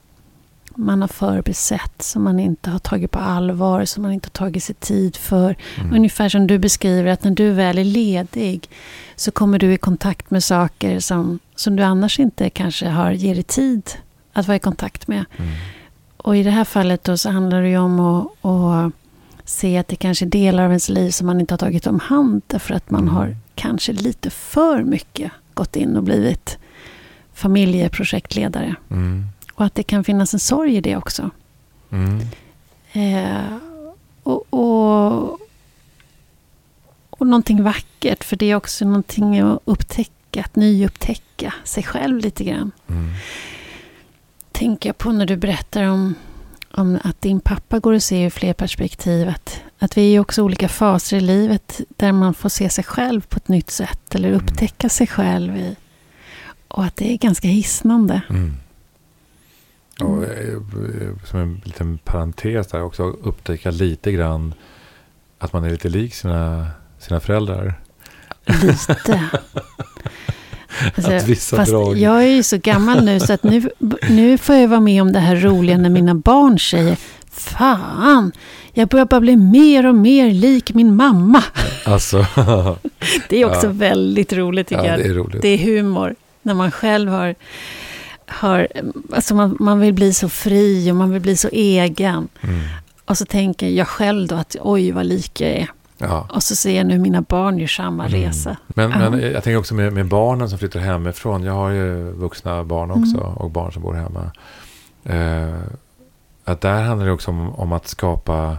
man 0.76 1.02
har 1.02 1.08
förbisett, 1.08 2.02
som 2.02 2.24
man 2.24 2.40
inte 2.40 2.70
har 2.70 2.80
tagit 2.80 3.12
på 3.12 3.20
allvar, 3.20 3.86
som 3.86 4.04
man 4.04 4.12
inte 4.12 4.26
har 4.26 4.46
tagit 4.46 4.64
sig 4.64 4.76
tid 4.76 5.16
för. 5.16 5.56
Mm. 5.78 5.96
Ungefär 5.96 6.30
som 6.30 6.48
du 6.48 6.60
beskriver 6.60 7.12
att 7.12 7.24
när 7.24 7.32
du 7.32 7.52
väl 7.52 7.78
är 7.78 7.84
ledig 7.84 8.70
så 9.16 9.32
kommer 9.32 9.60
du 9.60 9.74
i 9.74 9.78
kontakt 9.78 10.32
med 10.32 10.44
saker 10.44 11.00
som, 11.00 11.40
som 11.56 11.76
du 11.76 11.84
annars 11.84 12.20
inte 12.20 12.50
kanske 12.50 12.88
har 12.88 13.12
ger 13.12 13.36
dig 13.36 13.44
tid 13.44 13.92
att 14.34 14.48
vara 14.48 14.56
i 14.56 14.60
kontakt 14.60 15.08
med. 15.08 15.26
Mm. 15.38 15.52
Och 16.18 16.38
i 16.38 16.44
det 16.44 16.52
här 16.52 16.66
fallet 16.66 17.04
då 17.04 17.18
så 17.18 17.30
handlar 17.30 17.62
det 17.62 17.70
ju 17.70 17.78
om 17.78 18.00
att, 18.00 18.46
att 18.46 18.94
se 19.50 19.78
att 19.78 19.88
det 19.88 19.96
kanske 19.96 20.26
är 20.26 20.30
delar 20.30 20.64
av 20.64 20.70
ens 20.70 20.90
liv 20.90 21.12
som 21.12 21.28
man 21.28 21.40
inte 21.40 21.54
har 21.54 21.58
tagit 21.58 21.88
om 21.88 22.00
hand 22.00 22.42
därför 22.48 22.74
att 22.74 22.90
man 22.90 23.02
mm. 23.02 23.16
har 23.16 23.36
kanske 23.56 23.94
lite 23.94 24.30
för 24.30 24.84
mycket 24.84 25.32
gått 25.54 25.76
in 25.76 25.98
och 25.98 26.04
blivit 26.04 26.58
familjeprojektledare. 27.34 28.76
Mm. 28.90 29.26
Och 29.54 29.66
att 29.66 29.76
det 29.76 29.84
kan 29.84 30.04
finnas 30.04 30.34
en 30.34 30.40
sorg 30.40 30.76
i 30.76 30.82
det 30.82 30.96
också. 30.96 31.30
Mm. 31.90 32.20
Eh, 32.94 33.58
och, 34.24 34.44
och, 34.50 35.40
och 37.10 37.28
någonting 37.28 37.64
vackert, 37.64 38.24
för 38.24 38.36
det 38.36 38.52
är 38.52 38.56
också 38.56 38.86
någonting 38.86 39.40
att 39.40 39.60
upptäcka, 39.66 40.42
att 40.42 40.56
nyupptäcka 40.56 41.54
sig 41.64 41.84
själv 41.84 42.18
lite 42.18 42.44
grann. 42.44 42.72
Mm. 42.88 43.14
Tänker 44.52 44.90
jag 44.90 44.98
på 44.98 45.12
när 45.12 45.26
du 45.26 45.36
berättar 45.36 45.84
om, 45.84 46.16
om 46.78 47.00
att 47.04 47.22
din 47.22 47.40
pappa 47.40 47.80
går 47.80 47.94
att 47.94 48.04
se 48.04 48.24
ur 48.24 48.30
fler 48.30 48.54
perspektiv. 48.54 49.30
Att, 49.30 49.62
att 49.80 49.98
vi 49.98 50.16
är 50.16 50.20
också 50.20 50.42
olika 50.44 50.70
faser 50.70 51.18
i 51.18 51.22
livet 51.22 51.82
där 51.90 52.12
man 52.12 52.34
får 52.34 52.50
se 52.50 52.70
sig 52.70 52.84
själv 52.84 53.22
på 53.22 53.38
ett 53.38 53.48
nytt 53.48 53.70
sätt. 53.70 54.16
Eller 54.16 54.30
Mm. 54.30 54.40
upptäcka 54.42 54.90
sig 54.90 55.08
själv 55.08 55.58
i. 55.58 55.76
Och 56.68 56.84
att 56.86 56.96
det 56.96 57.13
är 57.13 57.18
ganska 57.18 57.48
hisnande. 57.48 58.22
Mm. 58.30 58.54
Och 60.00 60.24
eh, 60.24 60.58
som 61.26 61.40
en 61.40 61.62
liten 61.63 61.98
parentes 61.98 62.68
där 62.68 62.82
också 62.84 63.04
upptäcka 63.04 63.72
lite 63.72 64.12
grann 64.12 64.54
att 65.40 65.54
man 65.54 65.63
är 65.63 65.70
lite 65.70 65.90
lik 65.90 66.16
sina, 66.16 66.68
sina 67.00 67.20
föräldrar. 67.20 67.74
Lite. 68.46 69.30
Alltså, 70.96 71.12
Att 71.13 71.28
vissa 71.28 71.56
fast 71.58 71.72
drag- 71.72 71.98
jag 71.98 72.24
är 72.24 72.28
ju 72.28 72.44
så 72.44 72.58
gammal 72.58 73.04
nu 73.06 73.20
så 73.20 73.34
att 73.34 73.44
nu, 73.44 73.70
nu 74.10 74.38
får 74.38 74.56
jag 74.56 74.68
vara 74.68 74.80
med 74.80 75.02
om 75.02 75.12
det 75.12 75.20
här 75.20 75.36
roliga 75.36 75.78
när 75.78 75.90
mina 75.90 76.16
barn 76.16 76.60
säger 76.60 76.98
Fan, 77.32 78.32
jag 78.74 78.88
börjar 78.88 79.06
bara 79.06 79.20
bli 79.22 79.36
mer 79.36 79.86
och 79.86 79.96
mer 79.96 80.32
lik 80.32 80.74
min 80.74 80.96
mamma. 80.96 81.44
Alltså, 81.86 82.18
Det 83.30 83.42
är 83.42 83.46
också 83.46 83.68
Ja. 83.68 83.72
väldigt 83.74 84.34
roligt 84.34 84.68
tycker 84.68 84.84
ja, 84.84 84.90
jag. 84.90 85.00
det 85.00 85.06
är 85.06 85.13
roligt. 85.13 85.42
Det 85.42 85.48
är 85.48 85.58
humor. 85.58 86.16
När 86.42 86.54
man 86.54 86.72
själv 86.72 87.10
har... 87.12 87.36
har 88.28 88.68
alltså 89.16 89.36
man, 89.36 89.58
man 89.60 89.80
vill 89.80 89.94
bli 89.94 90.13
så 90.13 90.30
fri 90.30 90.92
och 90.92 90.96
man 90.96 91.12
vill 91.12 91.22
bli 91.22 91.38
så 91.38 91.50
egen. 91.52 92.28
Mm. 92.42 92.60
Och 93.06 93.18
så 93.18 93.26
tänker 93.26 93.68
jag 93.70 93.88
själv 93.88 94.28
då 94.28 94.36
att 94.36 94.56
oj 94.62 94.92
vad 94.92 95.06
lik 95.06 95.42
jag 95.42 95.50
är. 95.52 95.68
Ja. 95.98 96.28
Och 96.34 96.44
så 96.44 96.56
ser 96.56 96.78
jag 96.78 96.86
nu 96.86 96.98
mina 97.00 97.22
barn 97.22 97.58
gör 97.60 97.68
samma 97.68 98.06
Mm. 98.08 98.22
resa. 98.22 98.58
Men, 98.68 98.90
men 98.90 99.20
jag 99.22 99.44
tänker 99.44 99.58
också 99.58 99.74
med, 99.74 99.94
med 99.94 100.08
barnen 100.08 100.50
som 100.50 100.60
flyttar 100.60 100.80
hemifrån. 100.80 101.44
Jag 101.44 101.54
har 101.54 101.70
ju 101.70 102.12
vuxna 102.12 102.64
barn 102.64 102.92
också 102.92 103.18
Mm. 103.18 103.34
och 103.34 103.52
barn 103.52 103.72
som 103.74 103.82
bor 103.82 103.94
hemma. 103.94 104.32
Eh, 105.04 105.60
att 106.44 106.62
där 106.62 106.82
handlar 106.84 107.06
det 107.06 107.12
också 107.12 107.32
om, 107.32 107.56
om 107.56 107.72
att 107.72 107.88
skapa 107.88 108.58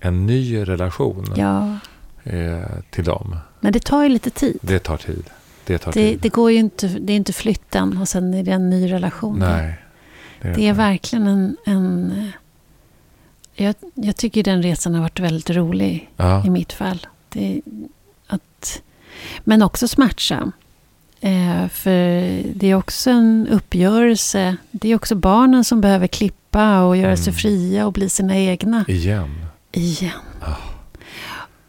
en 0.00 0.26
ny 0.26 0.64
relation 0.68 1.24
Ja, 1.36 1.78
eh, 2.24 2.60
till 2.90 3.04
dem. 3.04 3.36
men 3.60 3.72
det 3.72 3.84
tar 3.84 4.02
ju 4.02 4.08
lite 4.08 4.30
tid. 4.30 4.58
Det 4.62 4.78
tar 4.78 4.96
tid. 4.96 5.24
Det 5.66 5.78
tar 5.78 5.92
Det, 5.92 6.00
tid. 6.10 6.18
det 6.22 6.28
går 6.28 6.50
ju 6.50 6.58
inte, 6.58 6.86
det 6.88 7.12
är 7.12 7.16
inte 7.16 7.32
flytten 7.32 7.98
och 7.98 8.08
sen 8.08 8.34
är 8.34 8.42
det 8.42 8.50
en 8.50 8.70
ny 8.70 8.92
relation. 8.92 9.38
Nej. 9.38 9.74
Det 10.42 10.48
är, 10.48 10.54
Det 10.54 10.68
är 10.68 10.72
verkligen 10.72 11.26
en... 11.26 11.56
en 11.64 12.12
jag, 13.60 13.74
jag 13.94 14.16
tycker 14.16 14.42
den 14.42 14.62
resan 14.62 14.94
har 14.94 15.02
varit 15.02 15.20
väldigt 15.20 15.50
rolig 15.50 16.10
Ja. 16.16 16.46
i 16.46 16.50
mitt 16.50 16.72
fall. 16.72 17.06
Det, 17.28 17.60
att, 18.26 18.82
men 19.40 19.62
också 19.62 19.88
smärtsam. 19.88 20.52
Eh, 21.20 21.68
för 21.68 22.00
det 22.54 22.66
är 22.70 22.74
också 22.74 23.10
en 23.10 23.48
uppgörelse. 23.50 24.56
Det 24.70 24.88
är 24.88 24.94
också 24.96 25.14
barnen 25.14 25.64
som 25.64 25.80
behöver 25.80 26.06
klippa 26.06 26.82
och 26.82 26.96
göra 26.96 27.16
sig 27.16 27.28
Mm. 27.30 27.34
fria 27.38 27.86
och 27.86 27.92
bli 27.92 28.08
sina 28.10 28.36
egna 28.36 28.84
Igen. 28.88 29.46
igen. 29.72 30.10
Ah. 30.40 30.54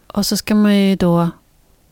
Och 0.07 0.25
så 0.25 0.37
ska 0.37 0.55
man 0.55 0.75
ju 0.77 0.95
då 0.95 1.29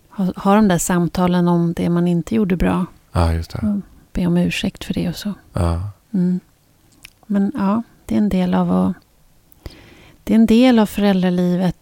ha, 0.09 0.33
ha 0.35 0.55
de 0.55 0.67
där 0.67 0.77
samtalen 0.77 1.47
om 1.47 1.73
det 1.73 1.89
man 1.89 2.07
inte 2.07 2.35
gjorde 2.35 2.55
bra. 2.55 2.85
Ja, 3.12 3.33
just 3.33 3.51
det. 3.51 3.57
Mm. 3.59 3.81
Be 4.13 4.27
om 4.27 4.38
ursäkt 4.38 4.83
för 4.83 4.93
det 4.93 5.09
och 5.09 5.15
så. 5.15 5.33
Ja. 5.53 5.89
Mm. 6.13 6.39
Men 7.25 7.51
ja, 7.55 7.83
det 8.05 8.15
är 8.15 8.17
en 8.17 8.29
del 8.29 8.53
av 8.53 8.71
att, 8.71 8.93
Det 10.29 10.33
är 10.33 10.39
en 10.39 10.45
del 10.45 10.79
av 10.79 10.85
föräldralivet 10.85 11.75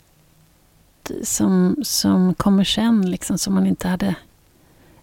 som, 1.24 1.76
som 1.84 2.34
kommer 2.34 2.64
sen, 2.64 3.12
liksom, 3.12 3.38
som 3.38 3.54
man 3.54 3.68
inte 3.68 3.88
hade... 3.88 4.16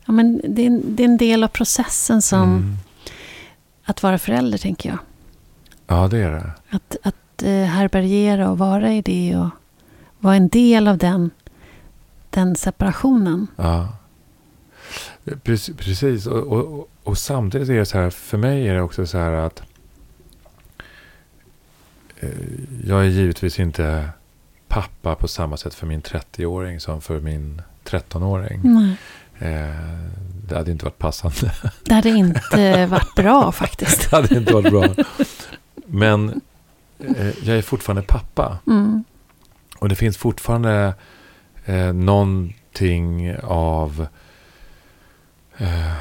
Ja, 0.04 0.12
men 0.12 0.40
det, 0.48 0.62
är 0.62 0.66
en, 0.66 0.82
det 0.96 1.02
är 1.02 1.08
en 1.08 1.16
del 1.16 1.44
av 1.44 1.48
processen 1.48 2.22
som 2.22 2.42
Mm. 2.42 2.76
att 3.84 4.02
vara 4.02 4.18
förälder, 4.18 4.58
tänker 4.58 4.88
jag. 4.88 4.98
ja, 5.86 6.08
det 6.08 6.18
är 6.18 6.30
det. 6.30 6.52
Att, 6.70 6.96
att 7.02 7.42
eh, 7.42 7.50
härbärgera 7.64 8.50
och 8.50 8.58
vara 8.58 8.92
i 8.92 9.02
det 9.02 9.36
och 9.36 9.50
vara 10.18 10.36
en 10.36 10.48
del 10.48 10.88
av 10.88 10.98
den, 10.98 11.30
den 12.30 12.56
separationen. 12.56 13.46
Ja. 13.56 13.88
Precis. 15.76 16.26
Och, 16.26 16.42
och, 16.52 16.88
och- 17.02 17.18
samtidigt 17.18 17.68
är 17.68 17.74
det 17.74 17.86
så 17.86 17.98
här, 17.98 18.10
för 18.10 18.38
mig 18.38 18.68
är 18.68 18.74
det 18.74 18.82
också 18.82 19.06
så 19.06 19.18
här 19.18 19.32
att 19.32 19.62
jag 22.84 23.00
är 23.00 23.08
givetvis 23.08 23.60
inte 23.60 24.08
pappa 24.68 25.14
på 25.14 25.28
samma 25.28 25.56
sätt 25.56 25.74
för 25.74 25.86
min 25.86 26.02
30-åring 26.02 26.80
som 26.80 27.00
för 27.00 27.20
min 27.20 27.62
13-åring. 27.84 28.60
Nej. 28.64 28.96
Eh, 29.38 29.74
det 30.48 30.56
hade 30.56 30.70
inte 30.70 30.84
varit 30.84 30.98
passande. 30.98 31.52
Det 31.84 31.94
hade 31.94 32.10
inte 32.10 32.86
varit 32.86 33.14
bra 33.14 33.52
faktiskt. 33.52 34.10
det 34.10 34.16
hade 34.16 34.36
inte 34.36 34.52
varit 34.52 34.70
bra. 34.70 35.04
Men 35.86 36.40
eh, 36.98 37.46
jag 37.46 37.58
är 37.58 37.62
fortfarande 37.62 38.02
pappa. 38.02 38.58
Mm. 38.66 39.04
Och 39.78 39.88
det 39.88 39.94
finns 39.94 40.16
fortfarande 40.16 40.94
eh, 41.64 41.92
någonting 41.92 43.36
av... 43.42 44.06
Eh, 45.56 45.68
eh, 45.78 45.86
eh, 45.86 45.92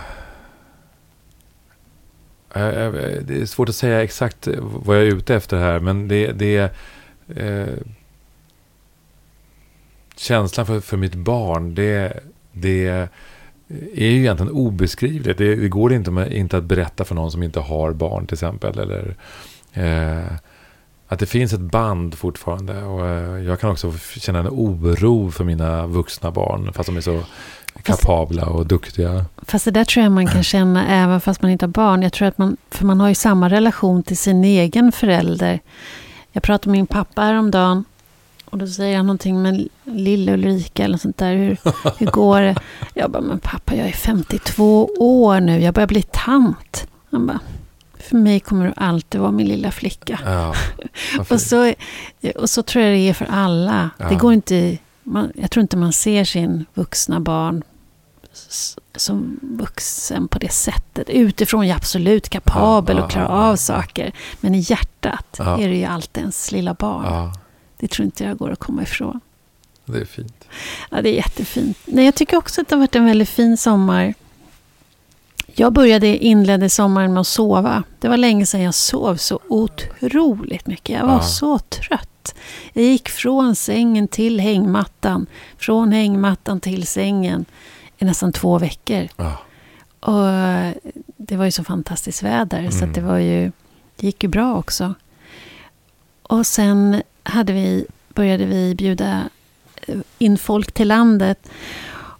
Eh, 2.54 2.68
eh, 2.68 2.92
det 3.22 3.42
är 3.42 3.46
svårt 3.46 3.70
att 3.70 3.76
säga 3.76 4.04
exakt 4.04 4.48
eh, 4.48 4.54
vad 4.60 4.98
jag 4.98 5.04
är 5.04 5.16
ute 5.16 5.36
efter 5.36 5.58
här. 5.58 5.80
Men 5.80 6.08
det, 6.08 6.32
det 6.32 6.58
är... 6.58 6.70
Eh, 7.36 7.74
känslan 10.16 10.66
för, 10.66 10.80
för 10.80 10.98
mitt 10.98 11.16
barn, 11.16 11.76
det, 11.76 12.20
det 12.52 12.88
är 13.94 14.10
ju 14.10 14.20
egentligen 14.20 14.52
obeskrivligt. 14.52 15.38
Det, 15.38 15.56
det 15.56 15.68
går 15.68 15.94
inte, 15.94 16.12
med, 16.12 16.34
inte 16.34 16.58
att 16.58 16.63
berätta 16.63 17.06
för 17.06 17.16
någon 17.16 17.32
som 17.32 17.44
inte 17.44 17.60
har 17.60 17.94
barn 17.94 18.28
till 18.28 18.36
exempel. 18.36 18.80
Eller, 18.80 19.16
eh, 19.74 20.34
att 21.08 21.20
det 21.20 21.26
finns 21.26 21.54
ett 21.54 21.60
band 21.60 22.16
fortfarande. 22.16 22.84
Och 22.84 23.08
eh, 23.08 23.44
jag 23.44 23.60
kan 23.60 23.70
också 23.72 23.94
känna 23.98 24.39
en 24.39 24.48
oro 24.48 25.32
för 25.32 25.44
mina 25.44 25.88
vuxna 25.88 26.32
barn. 26.32 26.74
Fast 26.74 26.88
de 26.88 26.98
är 26.98 27.02
så 27.02 27.24
kapabla 27.81 28.45
och 28.45 28.65
duktiga. 28.67 29.25
Fast 29.41 29.65
det 29.65 29.71
där 29.71 29.86
tror 29.86 30.03
jag 30.03 30.12
man 30.12 30.27
kan 30.27 30.43
känna 30.43 30.88
även 30.88 31.21
fast 31.21 31.41
man 31.41 31.51
inte 31.51 31.65
har 31.65 31.71
barn. 31.71 32.01
Jag 32.01 32.13
tror 32.13 32.27
att 32.27 32.38
man, 32.38 32.57
för 32.69 32.86
man 32.86 32.99
har 32.99 33.09
ju 33.09 33.15
samma 33.15 33.49
relation 33.49 34.03
till 34.03 34.17
sin 34.17 34.43
egen 34.43 34.91
förälder. 34.91 35.59
Jag 36.31 36.43
pratade 36.43 36.69
med 36.69 36.77
min 36.77 36.88
pappa 36.88 37.21
häromdagen. 37.21 37.86
Och 38.45 38.57
då 38.57 38.67
säger 38.67 38.97
han 38.97 39.05
någonting 39.05 39.41
med 39.41 39.67
lilla 39.83 40.33
Ulrika 40.33 40.83
eller 40.83 40.97
sånt 40.97 41.17
där. 41.17 41.36
Hur, 41.36 41.57
hur 41.97 42.07
går 42.07 42.41
det? 42.41 42.55
Jag 42.93 43.12
bara, 43.12 43.21
men 43.21 43.39
pappa 43.39 43.75
jag 43.75 43.88
är 43.88 43.91
52 43.91 44.89
år 44.99 45.39
nu. 45.39 45.59
Jag 45.62 45.73
börjar 45.73 45.88
bli 45.88 46.01
tant. 46.01 46.88
Han 47.12 47.27
bara, 47.27 47.39
för 47.99 48.15
mig 48.17 48.39
kommer 48.39 48.65
du 48.65 48.73
alltid 48.75 49.21
vara 49.21 49.31
min 49.31 49.47
lilla 49.47 49.71
flicka. 49.71 50.19
Ja. 50.25 50.55
Och 51.29 51.41
så, 51.41 51.73
och 52.36 52.49
så 52.49 52.63
tror 52.63 52.86
jag 52.86 52.93
det 52.93 53.09
är 53.09 53.13
för 53.13 53.27
alla. 53.29 53.89
Ja. 53.97 54.09
Det 54.09 54.15
går 54.15 54.33
inte, 54.33 54.77
man, 55.04 55.32
jag 55.36 55.52
tror 55.52 55.62
inte 55.62 55.78
man 55.78 55.94
ser 55.94 56.24
sin 56.24 56.66
vuxna 56.74 57.20
barn 57.20 57.63
som 58.96 59.39
vuxen 59.42 60.28
på 60.28 60.39
det 60.39 60.52
sättet. 60.52 61.10
Utifrån 61.10 61.63
är 61.63 61.68
jag 61.68 61.76
absolut 61.76 62.30
kapabel 62.30 62.96
Ja, 62.96 63.02
ja, 63.02 63.06
och 63.06 63.12
klarar 63.12 63.28
ja, 63.30 63.46
ja. 63.46 63.52
av 63.52 63.56
saker. 63.56 64.12
Men 64.39 64.56
i 64.56 64.60
hjärtat 64.60 65.26
Ja. 65.38 65.60
är 65.60 65.68
det 65.70 65.76
ju 65.76 65.86
alltid 65.86 66.22
ens 66.22 66.52
lilla 66.52 66.74
barn. 66.74 67.04
ja, 67.06 67.34
Det 67.80 67.88
tror 67.88 68.06
inte 68.06 68.24
jag 68.24 68.38
går 68.38 68.52
att 68.52 68.60
komma 68.60 68.84
ifrån. 68.84 69.20
det 69.86 69.98
är 70.02 70.06
fint. 70.06 70.48
Ja, 70.92 71.02
det 71.02 71.10
är 71.10 71.13
jättefint. 71.16 71.78
Nej, 71.86 72.06
jag 72.06 72.16
tycker 72.16 72.38
också 72.38 72.62
att 72.62 72.68
det 72.68 72.76
har 72.76 72.80
varit 72.80 72.96
en 72.96 73.06
väldigt 73.06 73.30
fin 73.30 73.58
sommar. 73.58 74.13
Jag 75.56 75.74
började 75.74 76.18
inledde 76.18 76.70
sommaren 76.70 77.13
med 77.13 77.22
att 77.22 77.28
sova. 77.28 77.84
Det 78.00 78.08
var 78.08 78.18
länge 78.18 78.46
sedan 78.46 78.62
jag 78.62 78.74
sov 78.74 79.16
så 79.16 79.39
otroligt 79.50 80.68
mycket. 80.68 81.00
Jag 81.00 81.08
var 81.08 81.20
så 81.22 81.60
trött. 81.60 82.10
Jag 82.73 82.86
gick 82.86 83.09
från 83.09 83.55
sängen 83.55 84.07
till 84.07 84.39
hängmattan. 84.39 85.25
Från 85.57 85.91
hängmattan 85.91 86.59
till 86.59 86.88
sängen 86.88 87.45
i 87.97 88.05
nästan 88.05 88.31
två 88.33 88.59
veckor. 88.59 89.07
Ja, 89.17 89.38
Och 89.99 90.29
eh, 90.29 90.73
det 91.17 91.36
var 91.38 91.45
ju 91.45 91.51
så 91.51 91.63
fantastiskt 91.63 92.23
väder 92.23 92.69
så 92.69 92.77
Mm. 92.77 92.89
att 92.89 92.95
det 92.95 93.01
var 93.01 93.17
ju 93.17 93.51
det 93.95 94.05
gick 94.05 94.23
ju 94.23 94.29
bra 94.29 94.55
också. 94.57 94.93
Och 96.23 96.47
sen 96.47 97.01
hade 97.23 97.53
vi, 97.53 97.86
började 98.09 98.45
vi 98.45 98.75
bjuda 98.75 99.23
eh, 99.88 99.97
in 100.17 100.38
folk 100.38 100.71
till 100.71 100.88
landet. 100.88 101.49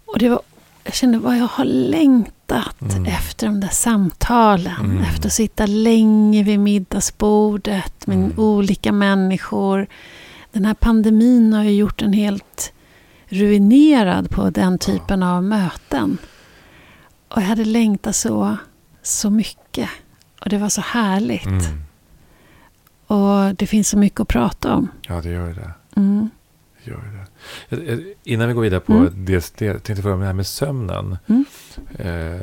Och 0.06 0.18
det 0.18 0.28
var, 0.28 0.40
jag 0.84 0.94
kände 0.94 1.18
vad 1.18 1.38
jag 1.38 1.46
har 1.46 1.64
längtat 1.64 2.82
Mm. 2.82 3.04
efter 3.06 3.46
de 3.46 3.60
där 3.60 3.68
samtalen. 3.68 4.80
Mm. 4.80 4.98
Efter 5.02 5.26
att 5.28 5.32
sitta 5.32 5.66
länge 5.66 6.42
vid 6.42 6.60
middagsbordet 6.60 8.06
med 8.06 8.16
Mm. 8.16 8.32
olika 8.38 8.92
människor. 8.92 9.86
Den 10.52 10.64
här 10.64 10.74
pandemin 10.74 11.52
har 11.52 11.64
ju 11.64 11.70
gjort 11.70 12.02
en 12.02 12.12
helt 12.12 12.72
ruinerad 13.28 14.30
på 14.30 14.50
den 14.50 14.78
typen 14.78 15.22
av 15.22 15.42
möten. 15.42 16.18
Och 17.28 17.42
jag 17.42 17.46
hade 17.46 17.64
längtat 17.64 18.16
så, 18.16 18.56
så 19.02 19.30
mycket. 19.30 19.88
Och 20.40 20.48
det 20.48 20.58
var 20.58 20.68
så 20.68 20.80
härligt. 20.80 21.46
Mm. 21.46 21.80
Och 23.06 23.54
det 23.54 23.66
finns 23.66 23.88
så 23.88 23.98
mycket 23.98 24.20
att 24.20 24.28
prata 24.28 24.74
om. 24.74 24.88
Ja, 25.08 25.20
det 25.20 25.28
gör 25.30 25.54
det. 25.54 25.70
Mm. 26.00 26.30
det, 26.84 26.90
gör 26.90 26.96
det. 26.96 27.23
Jag- 27.68 27.86
jag- 27.88 28.02
Innan 28.24 28.48
vi 28.48 28.54
går 28.54 28.62
vidare 28.62 28.80
på 28.80 28.92
Mm. 28.92 29.24
det, 29.24 29.52
det 29.58 29.64
jag 29.64 29.82
tänkte 29.82 30.02
fråga 30.02 30.14
om 30.14 30.20
det 30.20 30.26
här 30.26 30.32
med 30.32 30.46
sömnen. 30.46 31.18
Mm. 31.26 31.44
Eh, 31.98 32.40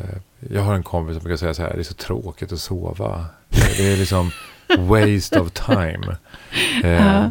jag 0.54 0.62
har 0.62 0.76
en 0.76 0.84
kompis 0.84 1.16
som 1.16 1.24
brukar 1.24 1.38
säga 1.38 1.54
så 1.54 1.62
här, 1.62 1.74
det 1.74 1.80
är 1.80 1.84
så 1.84 1.94
tråkigt 1.94 2.52
att 2.52 2.60
sova. 2.60 3.26
Det 3.50 3.78
det 3.78 3.94
är 3.94 3.98
liksom 3.98 4.32
waste 4.78 5.40
of 5.40 5.52
time. 5.52 6.16
Eh, 6.84 6.92
Ja. 6.92 7.30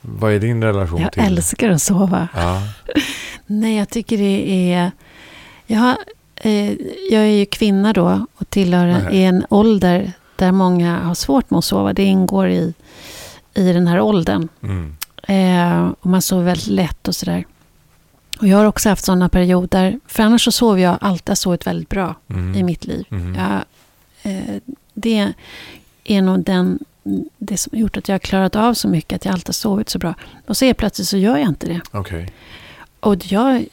Vad 0.00 0.32
är 0.32 0.38
din 0.38 0.64
relation 0.64 1.00
Jag 1.00 1.12
till 1.12 1.22
älskar 1.22 1.70
att 1.70 1.82
sova. 1.82 2.28
Ja, 2.34 2.62
Nej, 3.46 3.76
jag 3.78 3.88
tycker 3.88 4.18
det 4.18 4.72
är... 4.72 4.90
Jag, 5.66 5.78
har, 5.78 5.96
eh, 6.36 6.72
jag 7.10 7.22
är 7.22 7.36
ju 7.38 7.46
kvinna 7.46 7.92
då 7.92 8.26
och 8.34 8.50
tillhör 8.50 8.86
en, 8.86 9.12
i 9.12 9.22
en 9.22 9.44
ålder 9.50 10.12
där 10.36 10.52
många 10.52 10.98
har 10.98 11.14
svårt 11.14 11.50
med 11.50 11.58
att 11.58 11.64
sova. 11.64 11.92
Det 11.92 12.02
ingår 12.04 12.48
i, 12.48 12.74
i 13.54 13.72
den 13.72 13.86
här 13.86 14.00
åldern. 14.00 14.48
mm, 14.62 14.96
Eh, 15.28 15.88
och 16.00 16.06
man 16.06 16.22
sover 16.22 16.44
väldigt 16.44 16.66
lätt 16.66 17.08
och 17.08 17.16
sådär. 17.16 17.44
Och 18.40 18.46
jag 18.46 18.58
har 18.58 18.64
också 18.64 18.88
haft 18.88 19.04
sådana 19.04 19.28
perioder. 19.28 20.00
För 20.06 20.22
annars 20.22 20.44
så 20.44 20.52
sover 20.52 20.82
jag 20.82 20.98
alltid, 21.00 21.28
jag 21.28 21.38
sovit 21.38 21.66
väldigt 21.66 21.88
bra 21.88 22.14
mm, 22.28 22.54
i 22.54 22.62
mitt 22.62 22.84
liv. 22.84 23.06
mm. 23.10 23.34
Jag, 23.34 23.64
eh, 24.32 24.60
det 24.94 25.32
är 26.04 26.22
nog 26.22 26.44
den, 26.44 26.78
det 27.38 27.56
som 27.56 27.70
har 27.72 27.80
gjort 27.80 27.96
att 27.96 28.08
jag 28.08 28.14
har 28.14 28.18
klarat 28.18 28.56
av 28.56 28.74
så 28.74 28.88
mycket, 28.88 29.16
att 29.16 29.24
jag 29.24 29.32
alltid 29.32 29.48
har 29.48 29.52
sovit 29.52 29.88
så 29.88 29.98
bra. 29.98 30.14
Och 30.46 30.56
så 30.56 30.64
är 30.64 30.74
plötsligt 30.74 31.08
så 31.08 31.16
gör 31.16 31.36
jag 31.36 31.48
inte 31.48 31.66
det. 31.66 31.80
Okej. 31.90 32.32
Och 33.00 33.32
jag, 33.32 33.66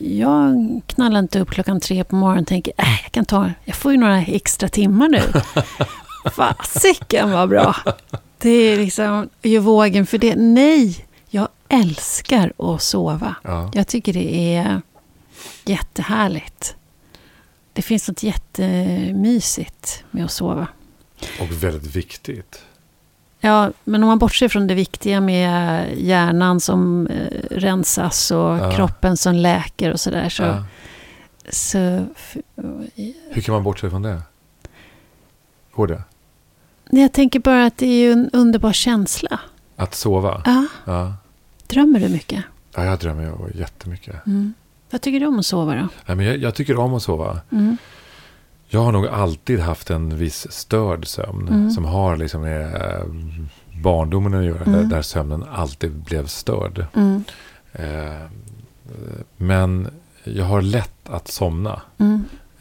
jag 0.00 0.80
knallar 0.86 1.18
inte 1.18 1.40
upp 1.40 1.50
klockan 1.50 1.80
tre 1.80 2.04
på 2.04 2.16
morgonen 2.16 2.42
och 2.42 2.48
tänker, 2.48 2.72
äh, 2.76 3.00
jag 3.02 3.12
kan 3.12 3.24
ta, 3.24 3.50
jag 3.64 3.76
får 3.76 3.92
ju 3.92 3.98
några 3.98 4.18
extra 4.20 4.68
timmar 4.68 5.08
nu. 5.08 5.22
Fasiken 6.30 7.30
vad 7.30 7.48
bra. 7.48 7.76
Det 8.42 8.48
är 8.50 8.76
liksom, 8.76 9.28
gör 9.42 9.60
vågen 9.60 10.06
för 10.06 10.18
det. 10.18 10.36
Nej, 10.36 11.06
jag 11.28 11.48
älskar 11.68 12.52
att 12.58 12.82
sova. 12.82 13.34
Ja. 13.44 13.70
Jag 13.74 13.86
tycker 13.88 14.12
det 14.12 14.54
är 14.56 14.82
jättehärligt. 15.64 16.76
Det 17.72 17.82
finns 17.82 18.08
något 18.08 18.22
jättemysigt 18.22 20.04
med 20.10 20.24
att 20.24 20.30
sova. 20.32 20.66
Och 21.40 21.62
väldigt 21.64 21.96
viktigt. 21.96 22.62
Ja, 23.40 23.70
men 23.84 24.02
om 24.02 24.08
man 24.08 24.18
bortser 24.18 24.48
från 24.48 24.66
det 24.66 24.74
viktiga 24.74 25.20
med 25.20 25.86
hjärnan 25.98 26.60
som 26.60 27.06
eh, 27.06 27.26
rensas 27.50 28.30
och 28.30 28.38
Ja. 28.38 28.72
kroppen 28.76 29.16
som 29.16 29.34
läker 29.34 29.92
och 29.92 30.00
sådär. 30.00 30.28
Så, 30.28 30.42
Ja. 30.42 30.64
så, 31.50 31.78
Hur 33.30 33.40
kan 33.42 33.52
man 33.54 33.62
bortse 33.64 33.90
från 33.90 34.02
det? 34.02 34.22
Går 35.72 35.86
det? 35.86 36.02
Jag 36.90 37.12
tänker 37.12 37.40
bara 37.40 37.66
att 37.66 37.76
det 37.78 37.86
är 37.86 38.00
ju 38.06 38.12
en 38.12 38.30
underbar 38.32 38.72
känsla. 38.72 39.40
Att 39.76 39.94
sova? 39.94 40.42
Ja, 40.44 40.66
Ja. 40.84 41.14
drömmer 41.66 42.00
du 42.00 42.08
mycket? 42.08 42.44
ja 42.74 42.84
jag 42.84 42.98
drömmer 42.98 43.22
ju 43.22 43.58
jättemycket. 43.60 44.26
Mm. 44.26 44.54
Vad 44.90 45.00
tycker 45.00 45.20
du 45.20 45.26
om 45.26 45.38
att 45.38 45.46
sova 45.46 45.74
då? 45.74 45.88
Nej, 46.06 46.16
men 46.16 46.26
jag, 46.26 46.36
jag 46.38 46.54
tycker 46.54 46.78
om 46.78 46.94
att 46.94 47.02
sova. 47.02 47.40
Mm. 47.52 47.76
Jag 48.68 48.80
har 48.80 48.92
nog 48.92 49.06
alltid 49.06 49.60
haft 49.60 49.90
en 49.90 50.16
viss 50.18 50.52
störd 50.52 51.06
sömn. 51.06 51.48
Mm. 51.48 51.70
Som 51.70 51.84
har 51.84 52.16
liksom 52.16 52.40
med 52.42 52.74
eh, 52.74 53.04
barndomen 53.82 54.34
att 54.34 54.44
göra. 54.44 54.62
Mm. 54.64 54.72
Där, 54.72 54.96
där 54.96 55.02
sömnen 55.02 55.44
alltid 55.52 55.90
blev 55.92 56.26
störd. 56.26 56.86
Mm. 56.94 57.24
Eh, 57.72 58.26
men 59.36 59.88
jag 60.24 60.44
har 60.44 60.62
lätt 60.62 61.08
att 61.08 61.28
somna. 61.28 61.80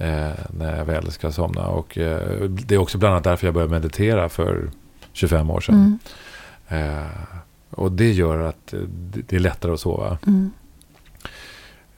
Eh, 0.01 0.31
när 0.57 0.77
jag 0.77 0.85
väl 0.85 1.12
ska 1.12 1.31
somna. 1.31 1.67
Och 1.67 1.97
eh, 1.97 2.41
det 2.43 2.75
är 2.75 2.79
också 2.79 2.97
bland 2.97 3.13
annat 3.13 3.23
därför 3.23 3.47
jag 3.47 3.53
började 3.53 3.71
meditera 3.71 4.29
för 4.29 4.69
25 5.13 5.49
år 5.49 5.62
sedan. 5.62 5.99
Mm. 6.69 6.97
Eh, 6.97 7.07
och 7.69 7.91
det 7.91 8.12
gör 8.12 8.39
att 8.39 8.67
det 8.67 9.21
det 9.27 9.35
är 9.35 9.39
lättare 9.39 9.73
att 9.73 9.79
sova. 9.79 10.17
Mm. 10.27 10.51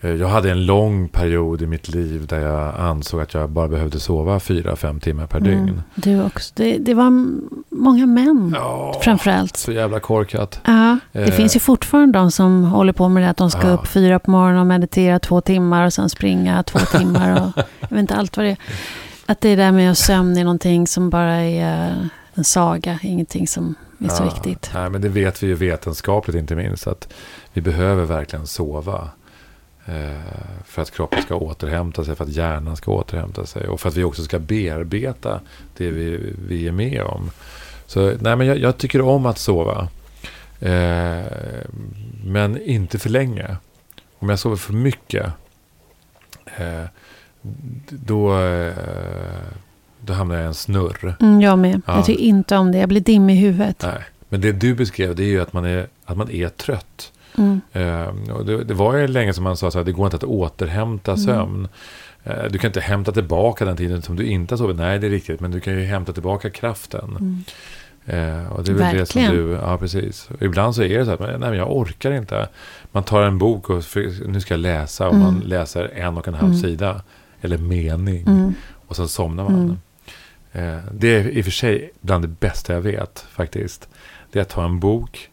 Eh, 0.02 0.10
Jag 0.12 0.28
hade 0.28 0.52
en 0.52 0.66
lång 0.66 1.10
period 1.10 1.62
i 1.62 1.68
mitt 1.68 1.88
liv 1.90 2.28
där 2.28 2.40
jag 2.40 2.76
ansåg 2.80 3.22
att 3.22 3.34
jag 3.34 3.50
bara 3.50 3.68
behövde 3.68 4.00
sova 4.00 4.40
fyra 4.40 4.76
fem 4.76 5.00
timmar 5.00 5.28
per 5.28 5.40
dygn. 5.40 5.60
Mm. 5.70 5.82
Du 5.96 6.24
också. 6.24 6.54
Det, 6.56 6.78
det 6.78 6.94
var 6.94 7.10
många 7.70 8.06
män 8.06 8.52
Ja, 8.56 9.00
framförallt. 9.04 9.58
så 9.58 9.72
jävla 9.72 10.00
korkat. 10.00 10.60
Ja, 10.66 10.98
det 11.12 11.20
Eh. 11.24 11.32
finns 11.32 11.56
ju 11.56 11.60
fortfarande 11.60 12.20
de 12.20 12.32
som 12.32 12.64
håller 12.64 12.94
på 12.94 13.10
med 13.10 13.24
det 13.24 13.30
att 13.30 13.38
de 13.38 13.52
ska 13.52 13.68
Ja. 13.68 13.74
upp 13.74 13.88
fyra 13.88 14.20
på 14.20 14.32
morgonen 14.32 14.60
och 14.60 14.68
meditera 14.68 15.20
två 15.20 15.42
timmar 15.42 15.86
och 15.86 15.94
sen 15.94 16.10
springa 16.10 16.64
två 16.64 16.80
timmar 16.98 17.32
och 17.32 17.64
jag 17.80 17.90
vet 17.90 18.00
inte 18.00 18.16
allt 18.16 18.38
vad 18.38 18.46
det 18.46 18.50
är. 18.52 18.58
Att 19.26 19.42
det 19.42 19.56
där 19.56 19.72
med 19.72 19.92
att 19.92 19.98
sömn 19.98 20.38
är 20.38 20.44
någonting 20.44 20.88
som 20.88 21.10
bara 21.10 21.34
är 21.36 21.96
en 22.34 22.44
saga, 22.44 23.00
ingenting 23.04 23.48
som 23.48 23.76
är 24.00 24.08
så 24.10 24.24
Ja, 24.24 24.30
viktigt. 24.34 24.72
Nej, 24.74 24.90
men 24.90 25.02
det 25.02 25.10
vet 25.10 25.44
vi 25.44 25.48
ju 25.48 25.56
vetenskapligt 25.56 26.36
inte 26.38 26.56
minst. 26.56 26.88
Att 26.88 27.14
vi 27.54 27.62
behöver 27.62 28.06
verkligen 28.06 28.48
sova. 28.48 29.10
Eh, 29.92 30.22
för 30.66 30.82
att 30.82 30.92
kroppen 30.92 31.22
ska 31.22 31.36
återhämta 31.36 32.04
sig, 32.04 32.16
för 32.16 32.24
att 32.24 32.30
hjärnan 32.30 32.78
ska 32.78 32.92
återhämta 32.92 33.46
sig. 33.46 33.68
Och 33.68 33.82
för 33.82 33.90
att 33.90 33.96
vi 33.96 34.04
också 34.04 34.24
ska 34.24 34.40
bearbeta 34.40 35.40
det 35.78 35.92
vi, 35.92 36.34
vi 36.48 36.68
är 36.68 36.72
med 36.72 37.02
om. 37.02 37.32
Så 37.86 38.14
nej, 38.20 38.36
men 38.36 38.48
jag, 38.48 38.58
jag 38.58 38.78
tycker 38.78 39.02
om 39.02 39.26
att 39.26 39.38
sova. 39.38 39.88
Eh, 40.60 41.26
men 42.24 42.62
inte 42.62 43.00
för 43.00 43.10
länge. 43.10 43.58
Om 44.20 44.30
jag 44.30 44.40
sover 44.40 44.56
för 44.56 44.74
mycket. 44.74 45.26
Eh, 46.58 46.86
då, 47.90 48.40
eh, 48.40 48.74
då 50.02 50.14
hamnar 50.14 50.36
jag 50.36 50.44
i 50.44 50.48
en 50.48 50.54
snurr. 50.54 51.16
Mm, 51.20 51.42
jag 51.42 51.60
med. 51.60 51.82
Ja. 51.86 51.96
Jag 51.96 52.06
tycker 52.06 52.24
inte 52.24 52.58
om 52.58 52.72
det. 52.72 52.78
Jag 52.78 52.90
blir 52.90 53.02
dimmig 53.02 53.36
i 53.36 53.40
huvudet. 53.40 53.82
Nej. 53.84 54.04
Men 54.30 54.42
det 54.42 54.52
du 54.52 54.76
beskrev 54.76 55.16
det 55.16 55.24
är 55.24 55.28
ju 55.28 55.42
att 55.42 55.54
man 55.54 55.66
är, 55.66 55.88
att 56.06 56.18
man 56.18 56.32
är 56.32 56.50
trött. 56.50 57.12
Mm. 57.42 57.62
Eh, 58.28 58.32
och 58.36 58.46
det, 58.46 58.64
det 58.64 58.74
var 58.74 58.96
ju 58.98 59.08
länge 59.08 59.34
som 59.34 59.44
man 59.44 59.58
sa 59.58 59.72
här, 59.76 59.84
det 59.84 59.92
går 59.92 60.06
inte 60.06 60.18
att 60.18 60.24
återhämta 60.24 61.12
Mm. 61.12 61.24
sömn. 61.26 61.68
Eh, 62.24 62.44
du 62.50 62.58
kan 62.58 62.70
inte 62.70 62.80
hämta 62.82 63.12
tillbaka 63.12 63.66
den 63.66 63.78
tiden 63.78 64.02
som 64.02 64.16
du 64.16 64.26
inte 64.26 64.54
har 64.54 64.58
sovit. 64.58 64.78
Nej, 64.78 65.00
det 65.00 65.08
är 65.08 65.12
riktigt. 65.12 65.40
Men 65.40 65.52
du 65.52 65.60
kan 65.60 65.74
ju 65.74 65.84
hämta 65.86 66.14
tillbaka 66.14 66.50
kraften. 66.50 67.10
Mm. 67.20 67.44
Eh, 68.06 68.52
och 68.52 68.64
det 68.64 68.72
är 68.72 68.76
väl 68.76 68.98
det 68.98 69.06
som 69.06 69.22
Verkligen. 69.22 69.48
du... 69.48 69.52
Ja, 69.54 69.78
precis. 69.78 70.30
Ibland 70.42 70.76
så 70.76 70.84
är 70.84 71.00
det 71.00 71.06
så 71.06 71.12
att 71.12 71.20
nej, 71.20 71.38
men 71.40 71.54
jag 71.54 71.76
orkar 71.78 72.12
inte. 72.12 72.48
Man 72.92 73.04
tar 73.04 73.22
en 73.22 73.38
bok 73.38 73.70
och 73.70 73.84
för, 73.84 74.28
nu 74.28 74.42
ska 74.42 74.54
jag 74.54 74.62
läsa. 74.62 75.08
Och 75.08 75.14
Mm. 75.16 75.26
man 75.26 75.40
läser 75.46 75.92
en 75.96 76.18
och 76.18 76.28
en 76.28 76.34
halv 76.34 76.50
Mm. 76.52 76.62
sida. 76.62 77.02
Eller 77.42 77.58
mening. 77.58 78.24
Mm. 78.28 78.54
Och 78.88 78.96
så 78.96 79.08
somnar 79.08 79.44
man. 79.44 79.80
Eh, 80.52 80.78
det 80.92 81.08
är 81.16 81.30
i 81.30 81.42
och 81.42 81.46
för 81.46 81.52
sig 81.52 81.92
bland 82.02 82.24
det 82.24 82.28
bästa 82.28 82.74
jag 82.74 82.82
vet 82.82 83.26
faktiskt. 83.32 83.88
Det 84.32 84.40
är 84.40 84.42
att 84.42 84.50
ta 84.50 84.66
en 84.66 84.80
bok. 84.80 85.30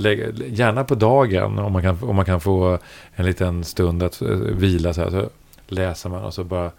Lägga, 0.00 0.30
gärna 0.46 0.84
på 0.84 0.94
dagen 0.94 1.58
om 1.58 1.72
man, 1.72 1.82
kan, 1.82 1.98
om 2.02 2.16
man 2.16 2.24
kan 2.24 2.40
få 2.40 2.78
en 3.14 3.26
liten 3.26 3.64
stund 3.64 4.02
att 4.02 4.22
eh, 4.22 4.28
vila. 4.36 4.94
Så, 4.94 5.00
här, 5.02 5.10
så 5.10 5.28
läser 5.68 6.10
man 6.10 6.24
och 6.24 6.34
så 6.34 6.44
bara 6.44 6.70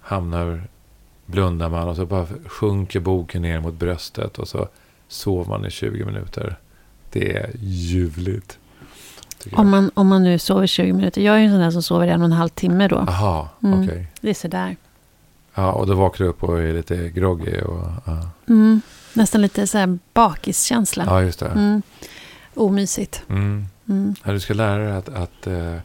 hamnar, 0.00 0.62
blundar 1.26 1.68
man 1.68 1.88
och 1.88 1.96
så 1.96 2.06
bara 2.06 2.26
sjunker 2.46 3.00
boken 3.00 3.42
ner 3.42 3.60
mot 3.60 3.74
bröstet. 3.74 4.38
Och 4.38 4.48
så 4.48 4.68
sover 5.08 5.44
man 5.48 5.66
i 5.66 5.70
20 5.70 6.04
minuter. 6.04 6.56
Det 7.12 7.36
är 7.36 7.50
ljuvligt. 7.60 8.58
Om, 9.52 9.70
man, 9.70 9.90
om 9.94 10.06
man 10.08 10.22
nu 10.22 10.38
sover 10.38 10.66
20 10.66 10.92
minuter. 10.92 11.20
Jag 11.22 11.34
är 11.34 11.38
ju 11.38 11.44
en 11.44 11.50
sån 11.50 11.60
där 11.60 11.70
som 11.70 11.82
sover 11.82 12.06
en 12.08 12.20
och 12.20 12.24
en 12.26 12.32
halv 12.32 12.48
timme 12.48 12.88
då. 12.88 12.96
Aha, 12.98 13.48
Mm. 13.62 13.82
okej. 13.84 14.06
Det 14.20 14.30
är 14.30 14.34
sådär. 14.34 14.76
Ja, 15.54 15.72
och 15.72 15.86
då 15.86 15.94
vaknar 15.94 16.24
du 16.26 16.30
upp 16.30 16.42
och 16.44 16.60
är 16.60 16.72
lite 16.72 17.08
groggy. 17.08 17.60
Och, 17.60 17.84
ja. 18.06 18.28
Mm. 18.48 18.80
Nästan 19.14 19.42
lite 19.42 19.66
så 19.66 19.78
här 19.78 19.98
bakiskänsla. 20.14 21.04
ja, 21.06 21.22
just 21.22 21.38
det. 21.38 21.46
Mm. 21.46 21.82
Omysigt. 22.54 23.22
Mm. 23.28 23.66
Mm. 23.88 24.14
Ja, 24.24 24.32
du 24.32 24.40
ska 24.40 24.54
lära 24.54 24.78
dig 24.84 24.92
att, 24.96 25.08
att, 25.08 25.46
eh, 25.46 25.76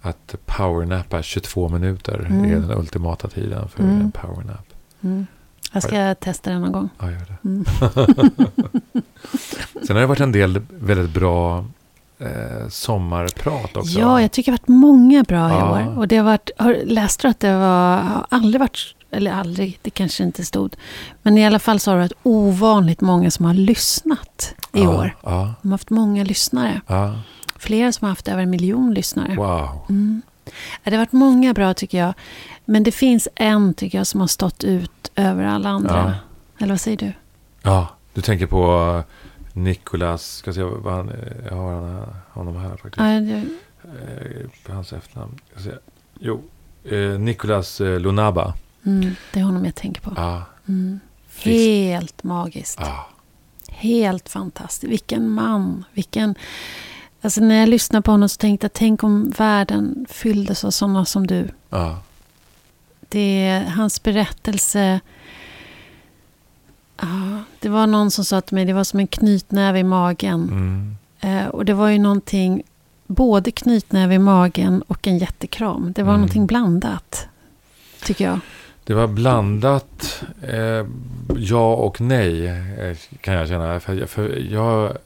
att 0.00 0.34
powernappa 0.46 1.22
22 1.22 1.68
minuter 1.68 2.26
Mm. 2.30 2.44
är 2.44 2.56
den 2.68 2.78
ultimata 2.78 3.28
tiden 3.28 3.68
för 3.68 3.82
Mm. 3.82 4.00
en 4.00 4.12
powernap. 4.12 4.66
Mm. 5.00 5.26
Jag 5.72 5.82
ska 5.82 6.14
testa 6.14 6.50
det 6.50 6.58
någon 6.58 6.72
gång. 6.72 6.88
Ja, 6.98 7.10
gör 7.10 7.18
det. 7.18 7.48
Mm. 7.48 7.64
Sen 9.86 9.96
har 9.96 10.00
det 10.00 10.06
varit 10.06 10.20
en 10.20 10.32
del 10.32 10.60
väldigt 10.68 11.10
bra 11.14 11.64
eh, 12.18 12.68
sommarprat 12.68 13.76
också. 13.76 13.98
Ja, 14.00 14.20
jag 14.22 14.32
tycker 14.32 14.52
det 14.52 14.54
har 14.54 14.58
varit 14.58 14.68
många 14.80 15.22
bra 15.22 15.48
i 15.48 15.52
Ja. 15.52 15.70
år. 15.72 15.98
Och 15.98 16.08
det 16.08 16.16
har 16.16 16.24
varit, 16.24 16.50
har, 16.58 16.76
läste 16.84 17.26
du 17.26 17.30
att 17.30 17.40
det 17.40 17.52
var, 17.54 17.96
har 17.96 18.26
aldrig 18.28 18.60
varit, 18.60 18.94
eller 19.10 19.32
aldrig, 19.32 19.78
det 19.82 19.90
kanske 19.90 20.22
inte 20.22 20.44
stod. 20.44 20.76
Men 21.22 21.38
i 21.38 21.46
alla 21.46 21.58
fall 21.58 21.80
så 21.80 21.90
har 21.90 21.96
det 21.96 22.02
varit 22.02 22.18
ovanligt 22.22 23.00
många 23.00 23.30
som 23.30 23.44
har 23.44 23.54
lyssnat 23.54 24.54
i 24.72 24.82
ja, 24.82 24.88
år. 24.88 25.16
Ja, 25.22 25.54
De 25.62 25.68
har 25.68 25.74
haft 25.74 25.90
många 25.90 26.24
lyssnare. 26.24 26.80
ja. 26.86 27.14
Flera 27.56 27.92
som 27.92 28.04
har 28.04 28.10
haft 28.10 28.28
över 28.28 28.42
en 28.42 28.50
miljon 28.50 28.94
lyssnare. 28.94 29.36
Wow. 29.36 29.68
Mm. 29.88 30.22
Det 30.84 30.90
har 30.90 30.98
varit 30.98 31.12
många 31.12 31.54
bra 31.54 31.74
tycker 31.74 31.98
jag. 31.98 32.14
Men 32.64 32.82
det 32.82 32.92
finns 32.92 33.28
en 33.34 33.74
tycker 33.74 33.98
jag 33.98 34.06
som 34.06 34.20
har 34.20 34.26
stått 34.26 34.64
ut 34.64 35.10
över 35.14 35.44
alla 35.44 35.68
andra. 35.68 36.14
Eller 36.58 36.72
vad 36.72 36.80
säger 36.80 36.96
du? 36.96 37.12
Ja, 37.62 37.88
du 38.14 38.20
tänker 38.20 38.46
på 38.46 39.02
Nicolas, 39.52 40.36
ska 40.36 40.52
se 40.52 40.62
vad 40.62 40.94
han, 40.94 41.12
jag 41.50 41.56
har 41.56 42.06
honom 42.30 42.56
här 42.56 42.70
faktiskt. 42.70 42.96
Ja, 42.96 43.04
det, 43.04 43.44
Eh, 43.84 44.74
hans 44.74 44.92
efternamn. 44.92 45.38
Jo, 46.20 46.42
eh, 46.84 46.98
Nicolas 46.98 47.80
eh, 47.80 48.00
Lunaba. 48.00 48.54
Mm, 48.86 49.14
det 49.32 49.40
är 49.40 49.44
honom 49.44 49.64
jag 49.64 49.74
tänker 49.74 50.00
på. 50.00 50.12
Ja, 50.16 50.42
Mm. 50.68 51.00
Helt 51.44 52.22
magiskt. 52.24 52.78
Ja, 52.80 53.06
Helt 53.68 54.28
fantastiskt. 54.28 54.92
Vilken 54.92 55.30
man. 55.30 55.84
Vilken... 55.92 56.34
Alltså 57.22 57.40
när 57.40 57.54
jag 57.60 57.68
lyssnade 57.68 58.02
på 58.02 58.10
honom 58.10 58.28
så 58.28 58.36
tänkte 58.36 58.64
jag, 58.64 58.72
tänk 58.72 59.04
om 59.04 59.30
världen 59.38 60.06
fylldes 60.10 60.64
av 60.64 60.70
sådana 60.70 61.04
som 61.04 61.26
du. 61.26 61.48
ja, 61.70 62.02
Det 63.08 63.64
hans 63.76 64.02
berättelse. 64.02 65.00
Ja, 67.00 67.42
det 67.60 67.68
var 67.68 67.86
någon 67.86 68.10
som 68.10 68.24
sa 68.24 68.40
till 68.40 68.54
mig, 68.54 68.64
det 68.64 68.72
var 68.72 68.84
som 68.84 69.00
en 69.00 69.06
knytnäve 69.06 69.78
i 69.78 69.84
magen. 69.84 70.42
mm, 70.42 70.96
Eh, 71.22 71.46
och 71.46 71.64
det 71.64 71.74
var 71.74 71.88
ju 71.88 71.98
någonting, 71.98 72.62
både 73.06 73.50
knytnäve 73.50 74.14
i 74.14 74.18
magen 74.18 74.82
och 74.82 75.06
en 75.06 75.18
jättekram. 75.18 75.92
Det 75.92 76.02
var 76.02 76.10
Mm. 76.12 76.20
någonting 76.20 76.46
blandat, 76.46 77.28
tycker 78.04 78.24
jag. 78.24 78.40
Det 78.90 78.94
var 78.96 79.06
blandat 79.06 80.22
eh, 80.42 80.86
ja 81.36 81.74
och 81.74 82.00
nej 82.00 82.46
eh, 82.46 82.96
kan 83.20 83.34
jag 83.34 83.48
känna. 83.48 83.80
För, 83.80 84.06
för 84.06 84.52
jag, 84.52 84.96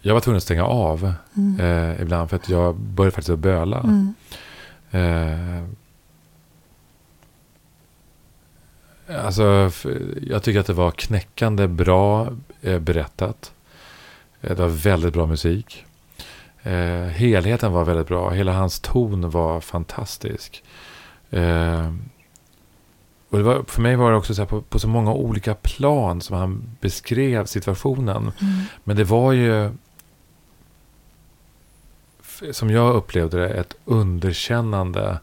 jag 0.00 0.14
var 0.14 0.20
tvungen 0.20 0.36
att 0.36 0.42
stänga 0.42 0.64
av 0.64 1.12
Mm. 1.36 1.60
eh, 1.60 2.02
ibland 2.02 2.30
för 2.30 2.36
att 2.36 2.48
jag 2.48 2.74
började 2.74 3.14
faktiskt 3.14 3.30
att 3.30 3.38
böla. 3.38 3.80
Mm. 3.80 4.14
Eh, 4.90 5.62
alltså, 9.24 9.70
jag 10.22 10.42
tycker 10.42 10.60
att 10.60 10.66
det 10.66 10.72
var 10.72 10.90
knäckande 10.90 11.66
bra 11.68 12.28
eh, 12.62 12.78
berättat. 12.78 13.52
Eh, 14.40 14.56
det 14.56 14.62
var 14.62 14.68
väldigt 14.68 15.12
bra 15.12 15.26
musik. 15.26 15.84
Eh, 16.62 17.08
helheten 17.08 17.72
var 17.72 17.84
väldigt 17.84 18.08
bra. 18.08 18.30
Hela 18.30 18.52
hans 18.52 18.80
ton 18.80 19.30
var 19.30 19.60
fantastisk. 19.60 20.62
Och 23.30 23.38
det 23.38 23.44
var, 23.44 23.62
för 23.66 23.82
mig 23.82 23.96
var 23.96 24.10
det 24.10 24.16
också 24.16 24.34
så 24.34 24.46
på, 24.46 24.60
på 24.60 24.78
så 24.78 24.88
många 24.88 25.12
olika 25.12 25.54
plan 25.54 26.20
som 26.20 26.36
han 26.36 26.76
beskrev 26.80 27.46
situationen. 27.46 28.32
Mm. 28.40 28.62
Men 28.84 28.96
det 28.96 29.04
var 29.04 29.32
ju, 29.32 29.70
som 32.52 32.70
jag 32.70 32.94
upplevde 32.94 33.38
det, 33.38 33.48
ett 33.48 33.74
underkännande 33.84 35.18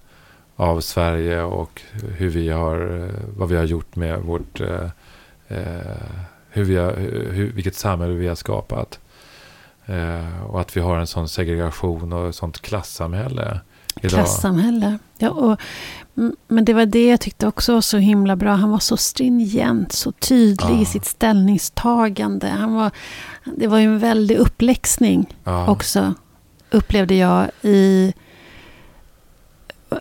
av 0.55 0.81
Sverige 0.81 1.41
och 1.41 1.81
hur 1.91 2.29
vi 2.29 2.49
har, 2.49 3.09
vad 3.37 3.49
vi 3.49 3.55
har 3.55 3.63
gjort 3.63 3.95
med 3.95 4.19
vårt, 4.19 4.61
eh, 4.61 4.89
eh, 5.47 5.81
hur 6.49 6.63
vi 6.63 6.75
har, 6.75 6.93
hur, 7.31 7.51
vilket 7.51 7.75
samhälle 7.75 8.13
vi 8.13 8.27
har 8.27 8.35
skapat. 8.35 8.99
Eh, 9.85 10.43
och 10.43 10.61
att 10.61 10.77
vi 10.77 10.81
har 10.81 10.97
en 10.97 11.07
sån 11.07 11.29
segregation 11.29 12.13
och 12.13 12.29
ett 12.29 12.35
sånt 12.35 12.61
klassamhälle 12.61 13.59
idag. 13.95 14.11
Klassamhälle. 14.11 14.99
Ja, 15.17 15.29
och, 15.29 15.59
men 16.47 16.65
det 16.65 16.73
var 16.73 16.85
det 16.85 17.07
jag 17.09 17.21
tyckte 17.21 17.47
också 17.47 17.73
var 17.73 17.81
så 17.81 17.97
himla 17.97 18.35
bra. 18.35 18.53
Han 18.53 18.69
var 18.69 18.79
så 18.79 18.97
stringent, 18.97 19.91
så 19.91 20.11
tydlig 20.11 20.75
Ja. 20.75 20.81
i 20.81 20.85
sitt 20.85 21.05
ställningstagande. 21.05 22.47
Han 22.47 22.73
var, 22.73 22.91
det 23.55 23.67
var 23.67 23.77
ju 23.77 23.85
en 23.85 23.99
väldig 23.99 24.37
uppläxning 24.37 25.35
Ja, 25.43 25.67
också, 25.67 26.13
upplevde 26.71 27.15
jag 27.15 27.47
i 27.61 28.13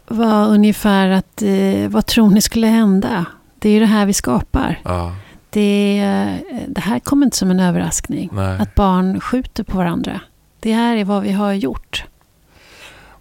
var 0.07 0.49
ungefär 0.49 1.09
att 1.09 1.43
eh, 1.43 1.89
vad 1.89 2.07
tror 2.07 2.31
ni 2.31 2.41
skulle 2.41 2.67
hända? 2.67 3.25
Det 3.59 3.69
är 3.69 3.73
ju 3.73 3.81
det 3.81 3.87
här 3.87 4.07
vi 4.07 4.13
skapar. 4.13 4.81
ja, 4.85 5.15
Det, 5.51 5.99
eh, 5.99 6.59
det 6.69 6.81
här 6.81 6.99
kommer 6.99 7.27
inte 7.27 7.37
som 7.37 7.51
en 7.51 7.61
överraskning. 7.61 8.31
nej. 8.33 8.59
Att 8.61 8.75
barn 8.75 9.21
skjuter 9.21 9.65
på 9.65 9.77
varandra. 9.77 10.21
Det 10.61 10.73
här 10.73 10.97
är 10.97 11.05
vad 11.05 11.23
vi 11.23 11.33
har 11.33 11.53
gjort. 11.53 12.05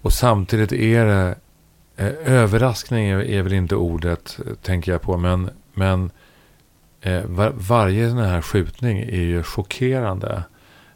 Och 0.02 0.14
samtidigt 0.14 0.72
är 0.72 1.06
det, 1.06 1.36
eh, 1.98 2.14
överraskning 2.26 3.08
är, 3.08 3.22
är 3.22 3.42
väl 3.42 3.54
inte 3.54 3.76
ordet, 3.76 4.40
tänker 4.62 4.92
jag 4.92 5.02
på, 5.02 5.18
men, 5.18 5.50
men 5.74 6.12
eh, 7.02 7.26
var, 7.26 7.54
varje 7.56 8.10
sån 8.10 8.18
här 8.20 8.42
skjutning 8.42 9.00
är 9.00 9.22
ju 9.22 9.44
chockerande. 9.44 10.44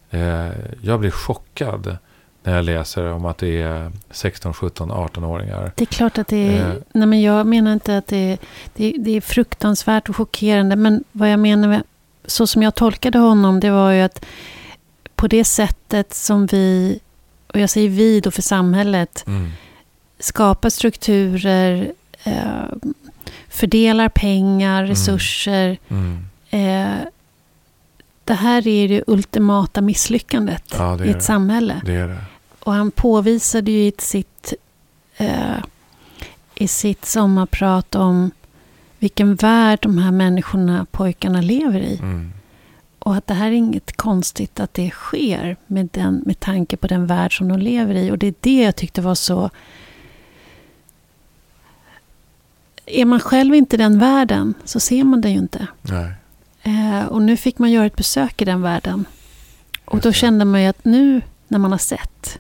Eh, 0.09 0.49
jag 0.81 0.99
blir 0.99 1.11
chockad 1.11 1.97
när 2.43 2.55
jag 2.55 2.65
läser 2.65 3.11
om 3.11 3.25
att 3.25 3.37
det 3.37 3.61
är 3.61 3.91
16, 4.11 4.53
17, 4.53 4.91
18-åringar. 4.91 5.71
Det 5.75 5.83
är 5.83 5.85
klart 5.85 6.17
att 6.17 6.27
det 6.27 6.57
är... 6.57 6.69
Eh. 6.69 6.75
Nej, 6.93 7.07
men 7.07 7.21
jag 7.21 7.47
menar 7.47 7.73
inte 7.73 7.97
att 7.97 8.07
det 8.07 8.17
är, 8.17 8.37
det, 8.73 8.95
det 8.99 9.11
är 9.11 9.21
fruktansvärt 9.21 10.09
och 10.09 10.15
chockerande. 10.15 10.75
Men 10.75 11.03
vad 11.11 11.31
jag 11.31 11.39
menar 11.39 11.67
med... 11.67 11.83
Så 12.25 12.47
som 12.47 12.63
jag 12.63 12.75
tolkade 12.75 13.17
honom, 13.17 13.59
det 13.59 13.71
var 13.71 13.91
ju 13.91 14.01
att 14.01 14.25
på 15.15 15.27
det 15.27 15.43
sättet 15.43 16.13
som 16.13 16.45
vi, 16.45 16.99
och 17.47 17.59
jag 17.59 17.69
säger 17.69 17.89
vi 17.89 18.19
då 18.19 18.31
för 18.31 18.41
samhället, 18.41 19.23
Mm, 19.27 19.51
skapar 20.19 20.69
strukturer, 20.69 21.91
eh, 22.23 22.63
fördelar 23.49 24.09
pengar, 24.09 24.85
resurser. 24.85 25.77
mm, 25.87 26.25
Eh, 26.51 26.95
det 28.23 28.33
här 28.33 28.67
är 28.67 28.87
det 28.87 29.03
ultimata 29.07 29.81
misslyckandet 29.81 30.63
Ja, 30.77 30.95
det 30.95 31.05
i 31.05 31.09
ett 31.09 31.15
det. 31.15 31.21
samhälle. 31.21 31.81
det 31.85 32.07
det. 32.07 32.17
Och 32.59 32.73
han 32.73 32.91
påvisade 32.91 33.71
ju 33.71 33.77
i 33.85 33.93
sitt, 33.97 34.53
eh, 35.17 35.57
i 36.55 36.67
sitt 36.67 37.05
sommarprat 37.05 37.95
om 37.95 38.31
vilken 38.99 39.35
värld 39.35 39.79
de 39.81 39.97
här 39.97 40.11
människorna, 40.11 40.85
pojkarna, 40.91 41.41
lever 41.41 41.79
i. 41.79 41.97
Mm, 41.97 42.31
Och 42.99 43.15
att 43.15 43.27
det 43.27 43.33
här 43.33 43.47
är 43.47 43.51
inget 43.51 43.97
konstigt 43.97 44.59
att 44.59 44.73
det 44.73 44.89
sker 44.89 45.55
med, 45.67 45.89
den, 45.91 46.23
med 46.25 46.39
tanke 46.39 46.77
på 46.77 46.87
den 46.87 47.07
värld 47.07 47.37
som 47.37 47.47
de 47.47 47.59
lever 47.59 47.95
i. 47.95 48.11
Och 48.11 48.17
det 48.17 48.27
är 48.27 48.33
det 48.39 48.61
jag 48.63 48.75
tyckte 48.75 49.01
var 49.01 49.15
så... 49.15 49.49
Är 52.89 53.05
man 53.05 53.19
själv 53.19 53.55
inte 53.55 53.75
i 53.75 53.79
den 53.79 53.99
världen 53.99 54.53
så 54.65 54.79
ser 54.79 55.03
man 55.03 55.21
det 55.21 55.29
ju 55.29 55.37
inte. 55.37 55.67
Eh, 56.63 57.05
och 57.05 57.21
nu 57.21 57.37
fick 57.37 57.59
man 57.59 57.71
göra 57.71 57.85
ett 57.85 57.95
besök 57.95 58.41
i 58.41 58.45
den 58.45 58.61
världen. 58.61 59.05
Och 59.85 59.99
då 59.99 60.11
kände 60.11 60.45
man 60.45 60.61
ju 60.61 60.67
att 60.67 60.85
nu 60.85 61.21
när 61.47 61.59
man 61.59 61.71
har 61.71 61.77
sett, 61.79 62.39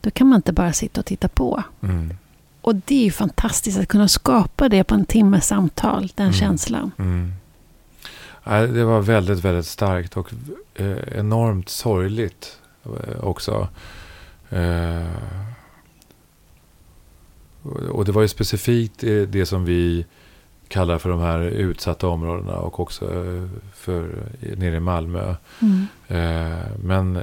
då 0.00 0.10
kan 0.10 0.26
man 0.26 0.36
inte 0.36 0.52
bara 0.52 0.72
sitta 0.72 1.00
och 1.00 1.06
titta 1.06 1.28
på. 1.28 1.62
Mm, 1.82 2.14
Och 2.60 2.74
det 2.76 2.94
är 3.00 3.04
ju 3.04 3.10
fantastiskt 3.10 3.78
att 3.78 3.88
kunna 3.88 4.08
skapa 4.08 4.68
det 4.68 4.84
på 4.84 4.94
en 4.94 5.04
timme 5.04 5.40
samtal, 5.40 6.12
den 6.14 6.26
Mm. 6.26 6.38
känslan. 6.38 6.90
mm. 6.98 7.32
Det 8.74 8.84
var 8.84 9.00
väldigt, 9.00 9.38
väldigt 9.44 9.66
starkt 9.66 10.16
och 10.16 10.32
eh, 10.74 11.18
enormt 11.18 11.68
sorgligt 11.68 12.58
eh, 12.84 13.24
också. 13.24 13.68
Eh, 14.50 15.06
och- 17.90 18.04
det 18.04 18.12
var 18.12 18.22
ju 18.22 18.28
specifikt 18.28 19.04
eh, 19.04 19.22
det 19.22 19.46
som 19.46 19.64
vi 19.64 20.06
kallar 20.68 20.98
för 20.98 21.10
de 21.10 21.20
här 21.20 21.40
utsatta 21.40 22.08
områdena 22.08 22.56
och 22.56 22.80
också 22.80 23.04
eh, 23.04 23.48
för 23.74 24.28
eh, 24.40 24.58
nere 24.58 24.76
i 24.76 24.80
Malmö. 24.80 25.34
Mm. 25.62 25.86
Men 26.82 27.18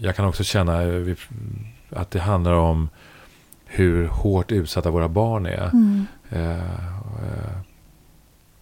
jag 0.00 0.16
kan 0.16 0.24
också 0.26 0.44
känna 0.44 0.78
att 1.90 2.10
det 2.10 2.20
handlar 2.20 2.52
om 2.52 2.88
hur 3.64 4.06
hårt 4.06 4.52
utsatta 4.52 4.90
våra 4.90 5.08
barn 5.08 5.46
är. 5.46 5.70
Mm. 5.72 6.04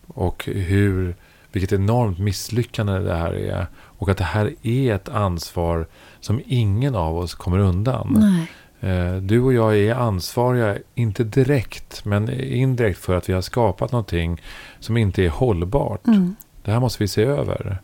Och 0.07 0.45
hur, 0.45 1.15
vilket 1.53 1.73
enormt 1.73 2.19
misslyckande 2.19 2.93
det 2.99 3.15
här 3.15 3.33
är. 3.33 3.67
Och 3.75 4.09
att 4.09 4.17
det 4.19 4.25
här 4.25 4.55
är 4.63 4.95
ett 4.95 5.09
ansvar 5.09 5.87
som 6.21 6.41
ingen 6.47 6.95
av 6.95 7.19
oss 7.19 7.35
kommer 7.35 7.59
undan. 7.59 8.17
Nej. 8.21 8.51
Eh, 8.85 9.15
du 9.17 9.41
och 9.41 9.53
jag 9.53 9.77
är 9.79 9.95
ansvariga, 9.95 10.77
inte 10.95 11.25
direkt, 11.25 12.05
men 12.05 12.31
indirekt 12.41 12.99
för 12.99 13.17
att 13.17 13.29
vi 13.29 13.33
har 13.33 13.41
skapat 13.43 13.93
någonting 13.93 14.43
som 14.81 14.97
inte 14.97 15.23
är 15.25 15.29
hållbart. 15.29 16.07
Mm. 16.07 16.37
Det 16.65 16.71
här 16.73 16.81
måste 16.81 17.03
vi 17.03 17.09
se 17.09 17.23
över. 17.23 17.79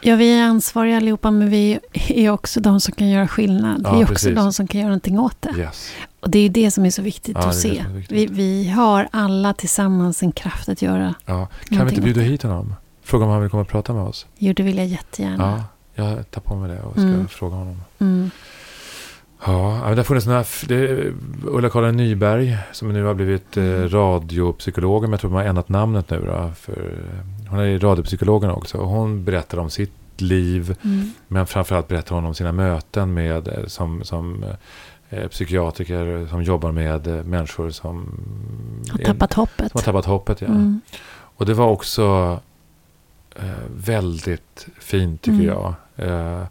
Ja, 0.00 0.16
vi 0.16 0.38
är 0.38 0.44
ansvariga 0.44 0.96
allihopa, 0.96 1.30
men 1.30 1.50
vi 1.50 1.78
är 2.08 2.30
också 2.30 2.60
de 2.60 2.80
som 2.80 2.94
kan 2.94 3.08
göra 3.08 3.28
skillnad. 3.28 3.80
Ja, 3.84 3.92
vi 3.92 3.98
är 3.98 4.02
också 4.02 4.12
precis. 4.14 4.34
de 4.34 4.52
som 4.52 4.66
kan 4.66 4.80
göra 4.80 4.88
någonting 4.88 5.18
åt 5.18 5.36
det. 5.42 5.54
Yes. 5.58 5.90
Och 6.20 6.30
det 6.30 6.38
är 6.38 6.48
det 6.48 6.70
som 6.70 6.86
är 6.86 6.90
så 6.90 7.02
viktigt 7.02 7.36
Ja, 7.40 7.48
att 7.48 7.56
se. 7.56 7.84
viktigt. 7.94 8.16
Vi, 8.18 8.26
vi 8.26 8.68
har 8.68 9.08
alla 9.10 9.52
tillsammans 9.52 10.22
en 10.22 10.32
kraft 10.32 10.68
att 10.68 10.82
göra. 10.82 11.14
Ja. 11.26 11.48
Kan 11.68 11.86
vi 11.86 11.90
inte 11.90 12.02
bjuda 12.02 12.20
hit 12.20 12.42
honom? 12.42 12.74
Fråga 13.04 13.24
om 13.24 13.30
han 13.30 13.40
vill 13.40 13.50
komma 13.50 13.60
och 13.62 13.68
prata 13.68 13.92
med 13.92 14.02
oss. 14.02 14.26
Jo, 14.38 14.52
det 14.52 14.62
vill 14.62 14.78
jag 14.78 14.86
jättegärna. 14.86 15.64
Ja, 15.94 16.04
jag 16.04 16.30
tar 16.30 16.40
på 16.40 16.56
mig 16.56 16.70
det 16.76 16.82
och 16.82 16.92
ska 16.92 17.02
Mm. 17.02 17.28
fråga 17.28 17.56
honom. 17.56 17.80
Mm. 17.98 18.30
Ja, 19.46 19.82
det 19.90 19.96
har 19.96 20.02
funnits 20.02 20.26
några, 20.26 20.44
det 20.68 20.74
är 20.74 21.12
Ulla-Karin 21.46 21.96
Nyberg 21.96 22.56
som 22.72 22.92
nu 22.92 23.04
har 23.04 23.14
blivit 23.14 23.56
eh, 23.56 23.64
Mm. 23.64 23.88
radiopsykolog. 23.88 25.02
Men 25.02 25.10
jag 25.10 25.20
tror 25.20 25.30
de 25.30 25.36
har 25.36 25.44
ändrat 25.44 25.68
namnet 25.68 26.10
nu 26.10 26.20
då. 26.26 26.50
För, 26.56 26.94
hon 27.48 27.58
är 27.60 27.78
radiopsykologen 27.78 28.50
också. 28.50 28.78
Och 28.78 28.88
hon 28.88 29.24
berättar 29.24 29.58
om 29.58 29.70
sitt 29.70 29.92
liv. 30.16 30.76
Mm. 30.84 31.10
Men 31.28 31.46
framförallt 31.46 31.88
berättar 31.88 32.14
hon 32.14 32.24
om 32.24 32.34
sina 32.34 32.52
möten 32.52 33.14
med, 33.14 33.48
eh, 33.48 33.66
som, 33.66 34.04
som 34.04 34.44
eh, 35.10 35.28
psykiatriker 35.28 36.26
som 36.30 36.42
jobbar 36.42 36.72
med 36.72 37.26
människor 37.26 37.70
som, 37.70 38.06
Har 38.90 38.98
tappat 38.98 39.32
hoppet. 39.32 39.70
som 39.72 39.78
har 39.78 39.82
tappat 39.84 40.04
hoppet. 40.04 40.40
Ja. 40.40 40.46
Mm. 40.46 40.80
Och 41.36 41.46
det 41.46 41.54
var 41.54 41.66
också 41.66 42.38
eh, 43.36 43.44
väldigt 43.76 44.66
fint 44.80 45.22
tycker 45.22 45.34
Mm. 45.38 45.46
jag. 45.46 45.74
Eh, 45.96 46.42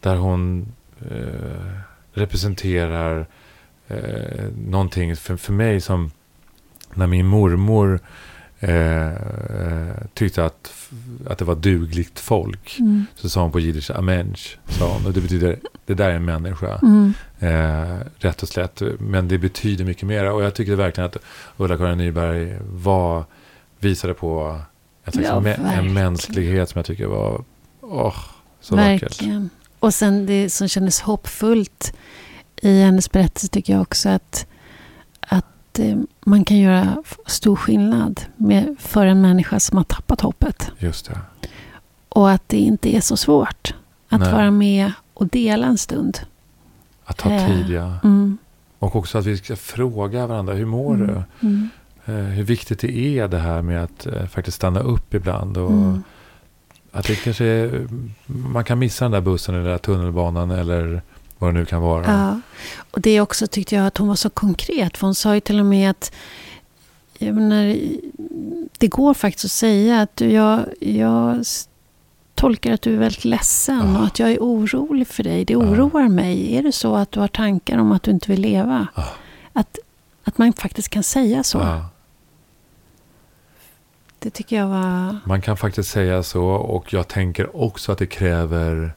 där 0.00 0.16
hon 0.16 0.72
eh, 1.10 1.89
representerar 2.12 3.26
eh, 3.88 4.44
någonting 4.66 5.16
för, 5.16 5.36
för 5.36 5.52
mig 5.52 5.80
som 5.80 6.10
när 6.94 7.06
min 7.06 7.26
mormor 7.26 8.00
eh, 8.60 9.10
tyckte 10.14 10.44
att, 10.44 10.72
att 11.26 11.38
det 11.38 11.44
var 11.44 11.54
dugligt 11.54 12.20
folk. 12.20 12.76
Mm. 12.78 13.06
Så 13.14 13.28
sa 13.28 13.42
hon 13.42 13.52
på 13.52 13.60
jiddisch 13.60 13.90
amensch. 13.90 14.58
Sa 14.68 14.92
hon, 14.92 15.06
och 15.06 15.12
det 15.12 15.20
betyder 15.20 15.58
det 15.86 15.94
där 15.94 16.10
är 16.10 16.14
en 16.14 16.24
människa. 16.24 16.78
Mm. 16.82 17.12
Eh, 17.38 17.96
rätt 18.16 18.42
och 18.42 18.48
slätt. 18.48 18.82
Men 18.98 19.28
det 19.28 19.38
betyder 19.38 19.84
mycket 19.84 20.02
mer. 20.02 20.30
Och 20.30 20.42
jag 20.42 20.54
tycker 20.54 20.74
verkligen 20.74 21.06
att 21.06 21.16
Ulla-Karin 21.56 21.98
Nyberg 21.98 22.58
var, 22.72 23.24
visade 23.78 24.14
på 24.14 24.60
en, 25.04 25.12
slags 25.12 25.28
Ja, 25.28 25.36
en 25.36 25.42
verkligen. 25.42 25.92
mänsklighet 25.94 26.68
som 26.68 26.78
jag 26.78 26.86
tycker 26.86 27.06
var 27.06 27.44
åh, 27.80 28.14
så 28.60 28.76
vackert. 28.76 29.22
Och 29.80 29.94
sen 29.94 30.26
det 30.26 30.50
som 30.50 30.68
kändes 30.68 31.00
hoppfullt 31.00 31.92
i 32.62 32.82
hennes 32.82 33.12
berättelse 33.12 33.48
tycker 33.48 33.72
jag 33.72 33.82
också 33.82 34.08
att, 34.08 34.46
att 35.20 35.78
eh, 35.78 35.96
man 36.26 36.44
kan 36.44 36.58
göra 36.58 37.02
stor 37.26 37.56
skillnad 37.56 38.20
med, 38.36 38.76
för 38.78 39.06
en 39.06 39.20
människa 39.20 39.60
som 39.60 39.76
har 39.76 39.84
tappat 39.84 40.20
hoppet. 40.20 40.70
Just 40.78 41.06
det. 41.06 41.18
Och 42.08 42.30
att 42.30 42.48
det 42.48 42.56
inte 42.58 42.96
är 42.96 43.00
så 43.00 43.16
svårt 43.16 43.74
att 44.08 44.20
Nej. 44.20 44.32
vara 44.32 44.50
med 44.50 44.92
och 45.14 45.28
dela 45.28 45.66
en 45.66 45.78
stund. 45.78 46.18
Att 47.04 47.16
ta 47.16 47.30
Eh, 47.30 47.46
tid, 47.46 47.70
ja. 47.70 47.98
Mm. 48.04 48.38
Och 48.78 48.96
också 48.96 49.18
att 49.18 49.26
vi 49.26 49.36
ska 49.36 49.56
fråga 49.56 50.26
varandra, 50.26 50.54
hur 50.54 50.66
mår 50.66 50.94
Mm. 50.94 51.06
du? 51.06 51.46
Mm. 51.46 51.68
Eh, 52.04 52.14
hur 52.14 52.42
viktigt 52.44 52.80
det 52.80 52.96
är 53.18 53.28
det 53.28 53.38
här 53.38 53.62
med 53.62 53.84
att 53.84 54.06
faktiskt 54.30 54.56
stanna 54.56 54.80
upp 54.80 55.14
ibland. 55.14 55.56
Och 55.56 55.70
Mm. 55.70 56.02
Att 56.92 57.06
det 57.06 57.14
kanske 57.16 57.44
är, 57.44 57.88
man 58.26 58.64
kan 58.64 58.78
missa 58.78 59.04
den 59.04 59.12
där 59.12 59.20
bussen 59.20 59.54
eller 59.54 59.70
där 59.70 59.78
tunnelbanan 59.78 60.50
eller 60.50 61.02
vad 61.38 61.54
det 61.54 61.58
nu 61.58 61.64
kan 61.66 61.82
vara. 61.82 62.04
Ja. 62.06 62.40
Och 62.90 63.00
det 63.00 63.20
också 63.20 63.46
tyckte 63.46 63.74
jag 63.74 63.86
att 63.86 63.98
hon 63.98 64.08
var 64.08 64.14
så 64.14 64.30
konkret. 64.30 64.96
För 64.96 65.06
hon 65.06 65.14
sa 65.14 65.34
ju 65.34 65.40
till 65.40 65.60
och 65.60 65.66
med 65.66 65.90
att 65.90 66.12
jag 67.18 67.34
menar, 67.34 67.76
det 68.78 68.88
går 68.88 69.14
faktiskt 69.14 69.44
att 69.44 69.50
säga 69.50 70.00
att 70.02 70.16
du, 70.16 70.32
jag, 70.32 70.60
jag 70.80 71.44
tolkar 72.34 72.72
att 72.72 72.82
du 72.82 72.94
är 72.94 72.98
väldigt 72.98 73.24
ledsen 73.24 73.92
Ja. 73.94 73.98
och 74.00 74.06
att 74.06 74.18
jag 74.18 74.32
är 74.32 74.38
orolig 74.38 75.06
för 75.08 75.22
dig. 75.22 75.44
Det 75.44 75.56
oroar 75.56 76.08
mig. 76.08 76.56
Är 76.56 76.62
det 76.62 76.72
så 76.72 76.94
att 76.96 77.12
du 77.12 77.20
har 77.20 77.28
tankar 77.28 77.78
om 77.78 77.92
att 77.92 78.02
du 78.02 78.10
inte 78.10 78.30
vill 78.30 78.40
leva? 78.40 78.86
Ja. 78.96 79.04
Att, 79.52 79.78
att 80.24 80.38
man 80.38 80.52
faktiskt 80.52 80.88
kan 80.88 81.02
säga 81.02 81.42
så. 81.42 81.58
Det 84.22 84.30
tycker 84.30 84.56
jag 84.56 84.66
var... 84.68 85.16
Man 85.24 85.40
kan 85.40 85.56
faktiskt 85.56 85.90
säga 85.90 86.22
så 86.22 86.44
och 86.46 86.92
jag 86.92 87.08
tänker 87.08 87.56
också 87.56 87.92
att 87.92 87.98
det 87.98 88.06
kräver 88.06 88.92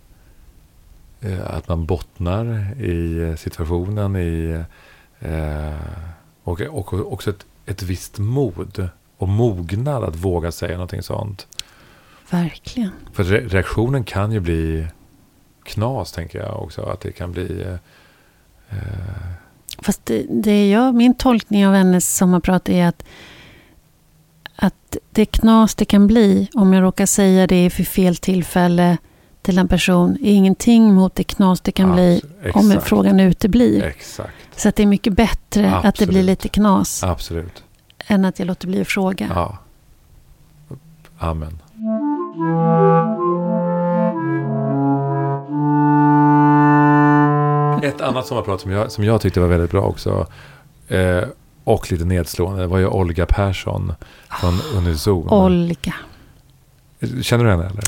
eh, 1.21 1.55
att 1.55 1.67
man 1.67 1.85
bottnar 1.85 2.73
i 2.81 3.21
eh, 3.29 3.35
situationen 3.35 4.15
i, 4.15 4.63
eh, 5.19 5.73
och, 6.43 6.61
och 6.61 6.93
också 7.13 7.29
ett, 7.29 7.45
ett 7.65 7.83
visst 7.83 8.17
mod 8.19 8.89
och 9.17 9.27
mognad 9.29 10.03
att 10.03 10.15
våga 10.15 10.51
säga 10.51 10.73
någonting 10.73 11.03
sånt. 11.03 11.47
Verkligen. 12.29 12.91
För 13.13 13.23
re- 13.23 13.49
reaktionen 13.49 14.03
kan 14.03 14.31
ju 14.31 14.39
bli 14.39 14.87
knas 15.63 16.11
tänker 16.11 16.39
jag 16.39 16.63
också. 16.63 16.81
Att 16.81 17.01
det 17.01 17.11
kan 17.11 17.31
bli... 17.31 17.61
Eh, 17.61 17.73
eh, 18.69 19.33
Fast 19.81 20.05
det, 20.05 20.25
det 20.29 20.69
jag, 20.69 20.95
min 20.95 21.13
tolkning 21.17 21.67
av 21.67 21.73
hennes 21.73 22.15
sommarprat 22.15 22.69
är 22.69 22.87
att, 22.87 23.05
att 24.55 24.97
det 25.11 25.25
knas 25.25 25.75
det 25.75 25.85
kan 25.85 26.07
bli 26.07 26.47
om 26.53 26.73
jag 26.73 26.83
råkar 26.83 27.05
säga 27.05 27.47
det 27.47 27.69
för 27.69 27.83
fel 27.83 28.15
tillfälle 28.15 28.97
till 29.41 29.57
en 29.57 29.67
person 29.67 30.17
är 30.21 30.33
ingenting 30.33 30.93
mot 30.93 31.15
det 31.15 31.23
knas 31.23 31.61
det 31.61 31.71
kan 31.71 31.93
bli 31.93 32.21
abs- 32.43 32.51
om 32.53 32.71
exakt, 32.71 32.87
frågan 32.87 33.19
uteblir. 33.19 33.83
Exakt. 33.83 34.33
Så 34.55 34.69
att 34.69 34.75
det 34.75 34.83
är 34.83 34.87
mycket 34.87 35.13
bättre 35.13 35.75
att 35.75 35.95
det 35.95 36.07
blir 36.07 36.19
Absolut. 36.19 36.25
lite 36.25 36.49
knas 36.49 37.03
Absolut. 37.03 37.63
än 38.07 38.25
att 38.25 38.39
jag 38.39 38.45
låter 38.45 38.67
bli 38.67 38.81
att 38.81 38.87
fråga. 38.87 39.27
Ja. 39.35 39.57
Amen. 41.17 41.59
Ett 47.83 48.01
annat 48.01 48.27
sommarprat 48.27 48.61
som 48.61 48.71
jag, 48.71 48.91
som 48.91 49.03
jag 49.03 49.21
tyckte 49.21 49.39
var 49.39 49.47
väldigt 49.47 49.71
bra 49.71 49.81
också. 49.81 50.27
Eh, 50.87 51.23
och 51.63 51.91
lite 51.91 52.05
nedslående. 52.05 52.61
Det 52.61 52.67
var 52.67 52.77
ju 52.77 52.87
Olga 52.87 53.25
Persson 53.25 53.93
från 54.39 54.61
Unizon. 54.75 55.29
Olga. 55.29 55.93
Känner 57.21 57.43
du 57.45 57.51
henne 57.51 57.65
eller? 57.65 57.83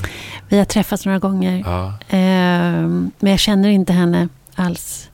Vi 0.48 0.58
har 0.58 0.64
träffats 0.64 1.06
några 1.06 1.18
gånger. 1.18 1.62
Ja. 1.66 1.92
Ehm, 2.08 3.10
men 3.18 3.30
jag 3.30 3.40
känner 3.40 3.68
inte 3.68 3.92
henne 3.92 4.28
alls. 4.54 5.10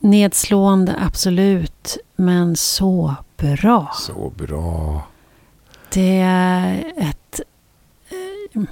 Nedslående, 0.00 0.94
absolut. 1.00 1.98
Men 2.16 2.56
så 2.56 3.14
bra. 3.36 3.90
Så 3.94 4.32
bra. 4.36 5.06
Det 5.92 6.20
är 6.20 6.84
ett... 6.96 7.40
eh, 8.54 8.62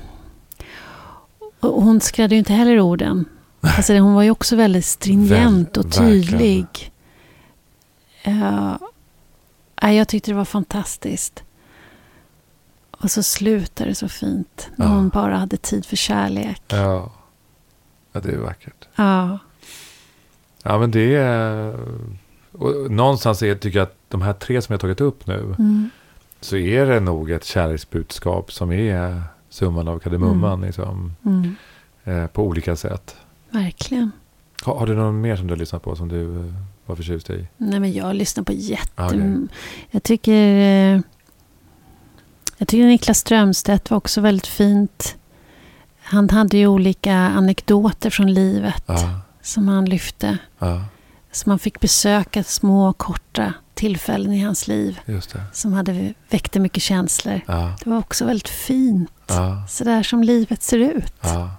hon 1.61 2.01
skrädde 2.01 2.35
ju 2.35 2.39
inte 2.39 2.53
heller 2.53 2.81
orden. 2.81 3.25
Alltså, 3.77 3.95
hon 3.99 4.15
var 4.15 4.23
ju 4.23 4.31
också 4.31 4.57
väldigt 4.57 4.85
stringent 4.85 5.77
och 5.77 5.93
tydlig. 5.93 6.67
Ja, 6.73 6.91
nej, 9.83 9.97
jag 9.97 10.09
tyckte 10.09 10.31
det 10.31 10.35
var 10.37 10.45
fantastiskt. 10.45 11.43
Och 12.91 13.11
så 13.11 13.23
slutar 13.23 13.87
det 13.87 13.95
så 13.95 14.09
fint. 14.09 14.69
När 14.77 14.87
Ja. 14.87 14.93
hon 14.93 15.09
bara 15.09 15.37
hade 15.37 15.57
tid 15.57 15.87
för 15.87 15.97
kärlek. 15.97 16.63
Ja. 16.69 17.13
ja, 18.13 18.21
det 18.21 18.33
är 18.33 18.39
vackert. 18.39 18.89
Ja, 18.97 19.39
Ja, 20.63 20.79
men 20.79 20.91
det 20.91 21.15
är... 21.17 21.77
Och 22.53 22.91
någonstans 22.91 23.43
är, 23.43 23.55
tycker 23.55 23.79
jag 23.79 23.87
att 23.87 23.97
de 24.09 24.23
här 24.23 24.33
tre 24.33 24.63
som 24.63 24.73
jag 24.73 24.81
tagit 24.81 25.01
upp 25.01 25.27
nu. 25.27 25.55
mm. 25.59 25.91
Så 26.41 26.57
är 26.57 26.87
det 26.87 27.01
nog 27.01 27.31
ett 27.31 27.45
kärleksbudskap 27.45 28.53
som 28.53 28.73
är 28.73 29.23
summan 29.49 29.89
av 29.89 29.99
kardemumman. 29.99 30.53
Mm. 30.53 30.67
Liksom, 30.67 31.13
Mm. 31.25 31.55
eh, 32.05 32.27
på 32.27 32.43
olika 32.45 32.77
sätt. 32.77 33.17
Verkligen. 33.51 34.11
Har, 34.63 34.75
har 34.79 34.87
du 34.87 34.95
någon 34.95 35.21
mer 35.21 35.37
som 35.37 35.47
du 35.47 35.53
har 35.53 35.59
lyssnat 35.59 35.83
på 35.83 35.97
som 35.97 36.09
du 36.09 36.37
eh, 36.49 36.55
var 36.91 36.97
förtjust 36.97 37.31
i? 37.31 37.49
Nej, 37.57 37.81
men 37.81 37.93
jag 37.93 38.17
lyssnar 38.17 38.45
på 38.45 38.53
jätte... 38.53 38.93
Ah, 38.95 39.07
okej. 39.07 39.37
Jag 39.91 40.03
tycker... 40.03 40.33
eh, 40.95 41.01
Jag 42.59 42.69
tycker 42.69 42.87
Niklas 42.87 43.19
Strömstedt 43.19 43.91
var 43.91 43.97
också 43.99 44.21
väldigt 44.21 44.47
fint. 44.47 45.17
Han 46.03 46.31
hade 46.31 46.57
ju 46.59 46.67
olika 46.67 47.15
anekdoter 47.15 48.11
från 48.11 48.35
livet 48.35 48.83
Ja, 48.87 49.21
som 49.43 49.69
han 49.69 49.85
lyfte. 49.85 50.39
ja, 50.59 50.85
Så 51.33 51.49
man 51.49 51.59
fick 51.59 51.81
besöka 51.81 52.45
små 52.45 52.93
korta 52.93 53.55
tillfällen 53.75 54.33
i 54.33 54.41
hans 54.43 54.69
liv 54.69 55.01
som 55.53 55.73
hade 55.73 56.15
väckte 56.31 56.61
mycket 56.61 56.83
känslor. 56.83 57.41
Ja, 57.47 57.77
Det 57.85 57.91
var 57.91 57.99
också 57.99 58.25
väldigt 58.25 58.49
fint. 58.49 59.11
ja, 59.27 59.65
Så 59.69 59.85
där 59.85 60.03
som 60.03 60.23
livet 60.25 60.63
ser 60.63 60.79
ut. 60.79 61.15
ja, 61.21 61.51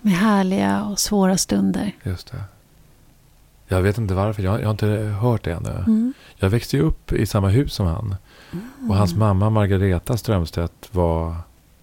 Med 0.00 0.12
härliga 0.14 0.84
och 0.84 0.98
svåra 0.98 1.38
stunder. 1.38 1.92
just 2.02 2.30
det. 2.32 2.42
Jag 3.68 3.82
vet 3.82 3.98
inte 3.98 4.14
varför, 4.14 4.42
jag, 4.42 4.60
jag 4.60 4.64
har 4.64 4.70
inte 4.70 4.86
hört 5.20 5.44
det 5.44 5.52
ännu. 5.52 5.70
Mm. 5.86 6.12
Jag 6.36 6.50
växte 6.50 6.76
ju 6.76 6.82
upp 6.82 7.12
i 7.12 7.26
samma 7.26 7.48
hus 7.48 7.72
som 7.72 7.86
han. 7.86 8.14
Och 8.88 8.96
hans 8.96 9.14
mamma 9.14 9.50
Margareta 9.50 10.16
Strömstedt 10.16 10.88
var 10.94 11.34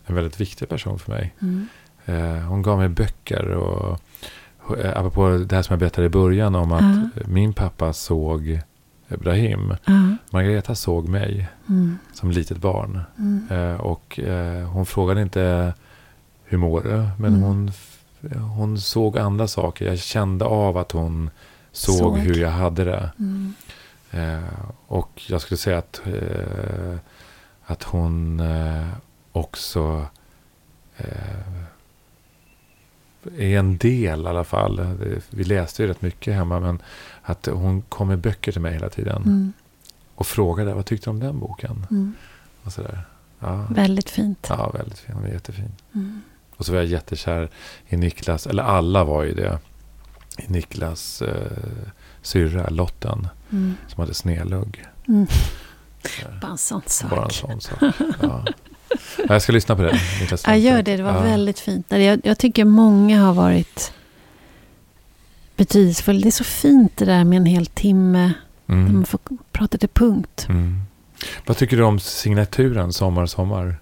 en 0.06 0.16
väldigt 0.16 0.42
viktig 0.42 0.70
person 0.70 1.00
för 1.00 1.12
mig. 1.12 1.34
Mm. 1.42 1.68
Eh, 2.06 2.42
hon 2.48 2.62
gav 2.62 2.78
mig 2.78 2.90
böcker 2.90 3.46
och 3.50 4.00
eh, 4.80 4.98
apropå 4.98 5.30
det 5.30 5.56
här 5.56 5.62
som 5.62 5.74
jag 5.74 5.80
berättade 5.80 6.08
i 6.08 6.10
början 6.10 6.56
om 6.56 6.72
att 6.72 6.82
Ja. 7.16 7.22
min 7.28 7.54
pappa 7.54 7.94
såg 7.94 8.60
Brahim. 9.08 9.76
Ja. 9.86 9.94
Margareta 10.30 10.76
såg 10.76 11.08
mig 11.10 11.48
Mm. 11.70 11.98
som 12.14 12.32
litet 12.32 12.58
barn. 12.58 13.02
Mm. 13.18 13.48
Eh, 13.52 13.82
och 13.82 14.20
eh, 14.20 14.68
hon 14.68 14.86
frågade 14.86 15.22
inte 15.22 15.74
hur 16.44 16.58
mår 16.58 16.82
du? 16.82 16.90
Men 17.20 17.34
Mm. 17.36 17.42
hon, 17.42 17.72
hon 18.58 18.78
såg 18.80 19.18
andra 19.18 19.48
saker. 19.48 19.86
Jag 19.86 20.00
kände 20.00 20.46
av 20.46 20.78
att 20.78 20.92
hon 20.92 21.30
såg, 21.76 21.98
Såg. 21.98 22.18
hur 22.18 22.36
jag 22.42 22.50
hade 22.50 22.84
det. 22.84 23.12
Mm. 23.20 23.54
Eh, 24.12 24.44
och 24.88 25.22
jag 25.28 25.42
skulle 25.42 25.58
säga 25.58 25.78
att, 25.78 26.02
eh, 26.06 26.96
att 27.66 27.84
hon 27.84 28.40
eh, 28.40 28.88
också 29.32 30.06
eh, 30.98 31.08
är 33.38 33.60
en 33.60 33.78
del 33.78 34.22
i 34.22 34.28
alla 34.28 34.44
fall. 34.44 34.98
Vi 35.30 35.44
läste 35.44 35.82
ju 35.82 35.88
rätt 35.88 36.02
mycket 36.02 36.34
hemma. 36.36 36.60
Men 36.60 36.82
att 37.22 37.46
hon 37.46 37.82
kom 37.82 38.08
med 38.08 38.20
böcker 38.20 38.52
till 38.52 38.62
mig 38.62 38.74
hela 38.74 38.90
tiden. 38.90 39.22
Mm. 39.24 39.54
Och 40.16 40.28
frågade 40.28 40.74
vad 40.74 40.86
tyckte 40.86 41.06
du 41.06 41.12
om 41.12 41.20
den 41.20 41.40
boken? 41.40 41.86
Mm. 41.92 42.14
Och 42.64 42.74
sådär. 42.74 43.06
Ja, 43.40 43.66
Väldigt 43.70 44.10
fint. 44.10 44.46
ja 44.50 44.70
väldigt 44.70 45.00
fin. 45.00 45.16
Hon 45.16 45.26
är 45.26 45.32
jättefin. 45.34 45.72
Mm. 45.94 46.22
Och 46.58 46.66
så 46.66 46.72
var 46.72 46.80
jag 46.80 46.88
jättekär 46.88 47.50
i 47.88 47.98
Niklas. 47.98 48.48
Eller 48.48 48.64
alla 48.64 49.04
var 49.04 49.24
ju 49.24 49.34
det. 49.34 49.60
Niklas 50.48 51.22
eh, 51.22 51.52
syrra 52.22 52.70
Lotten. 52.70 53.28
Mm. 53.52 53.76
Som 53.88 54.02
hade 54.02 54.14
snedlugg. 54.14 54.84
Mm. 55.08 55.28
Där. 56.02 56.40
Bara 56.42 56.52
en 56.52 56.58
sån 56.58 56.82
sak. 56.86 57.10
Bara 57.10 57.26
en 57.26 57.32
sån 57.32 57.62
sak. 57.62 57.78
Ja. 58.22 58.46
Ja, 59.18 59.26
Jag 59.28 59.42
ska 59.42 59.52
lyssna 59.52 59.76
på 59.76 59.82
det. 59.82 60.00
Niklas 60.22 60.44
Ja, 60.48 60.56
gör 60.56 60.82
det. 60.84 60.98
Det 60.98 61.04
var 61.04 61.14
ja. 61.14 61.22
väldigt 61.22 61.60
fint. 61.60 61.86
Jag, 61.90 62.22
jag 62.24 62.38
tycker 62.38 62.66
många 62.66 63.22
har 63.22 63.34
varit 63.34 63.94
betydelsefull. 65.56 66.22
Det 66.22 66.30
är 66.30 66.32
så 66.32 66.44
fint 66.44 66.98
det 66.98 67.06
där 67.06 67.24
med 67.24 67.38
en 67.38 67.46
hel 67.46 67.66
timme. 67.66 68.34
Mm. 68.68 68.94
man 68.94 69.06
får 69.06 69.20
prata 69.52 69.78
till 69.78 69.90
punkt. 69.90 70.46
Mm. 70.50 70.82
Vad 71.46 71.58
tycker 71.58 71.78
du 71.78 71.84
om 71.84 72.00
signaturen 72.00 72.94
Sommar, 72.94 73.26
sommar? 73.26 73.78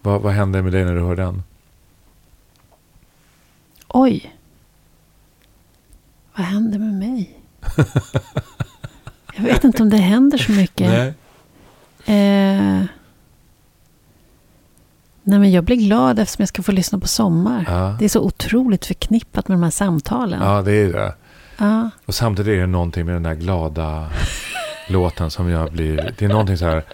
Vad, 0.00 0.22
vad 0.22 0.32
hände 0.32 0.62
med 0.62 0.72
dig 0.72 0.84
när 0.84 0.94
du 0.94 1.00
hörde 1.00 1.22
den? 1.22 1.42
Oj. 3.88 4.34
Vad 6.38 6.46
händer 6.46 6.78
med 6.78 6.94
mig? 6.94 7.40
Jag 9.36 9.42
vet 9.42 9.64
inte 9.64 9.82
om 9.82 9.90
det 9.90 9.96
händer 9.96 10.38
så 10.38 10.52
mycket. 10.52 10.88
Nej. 10.90 11.08
Eh, 12.18 12.84
nej 15.22 15.38
men 15.38 15.50
jag 15.52 15.64
blir 15.64 15.76
glad 15.76 16.18
eftersom 16.18 16.42
jag 16.42 16.48
ska 16.48 16.62
få 16.62 16.72
lyssna 16.72 16.98
på 16.98 17.06
Sommar. 17.08 17.64
Ja. 17.68 17.96
Det 17.98 18.04
är 18.04 18.08
så 18.08 18.20
otroligt 18.20 18.86
förknippat 18.86 19.48
med 19.48 19.58
de 19.58 19.62
här 19.62 19.70
samtalen. 19.70 20.42
ja, 20.42 20.62
det 20.62 20.72
är 20.72 20.92
det. 20.92 21.14
Ja. 21.58 21.90
Och 22.06 22.14
samtidigt 22.14 22.52
är 22.52 22.60
det 22.60 22.66
någonting 22.66 23.06
med 23.06 23.14
den 23.14 23.22
där 23.22 23.34
glada 23.34 24.10
låten 24.88 25.30
som 25.30 25.48
jag 25.48 25.72
blir... 25.72 26.14
Det 26.18 26.24
är 26.24 26.28
någonting 26.28 26.56
så 26.58 26.64
här... 26.64 26.84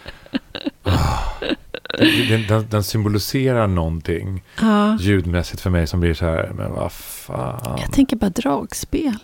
Det- 1.99 2.29
det- 2.29 2.49
den, 2.49 2.69
den 2.71 2.85
symboliserar 2.85 3.67
någonting 3.67 4.43
Ja. 4.61 4.97
ljudmässigt 5.01 5.61
för 5.63 5.71
mig 5.71 5.87
som 5.87 6.01
blir 6.01 6.15
så 6.15 6.25
här, 6.25 6.51
men 6.55 6.73
vad 6.73 6.93
fan. 6.93 7.79
Jag 7.81 7.93
tänker 7.93 8.17
bara 8.17 8.31
dragspel. 8.31 9.19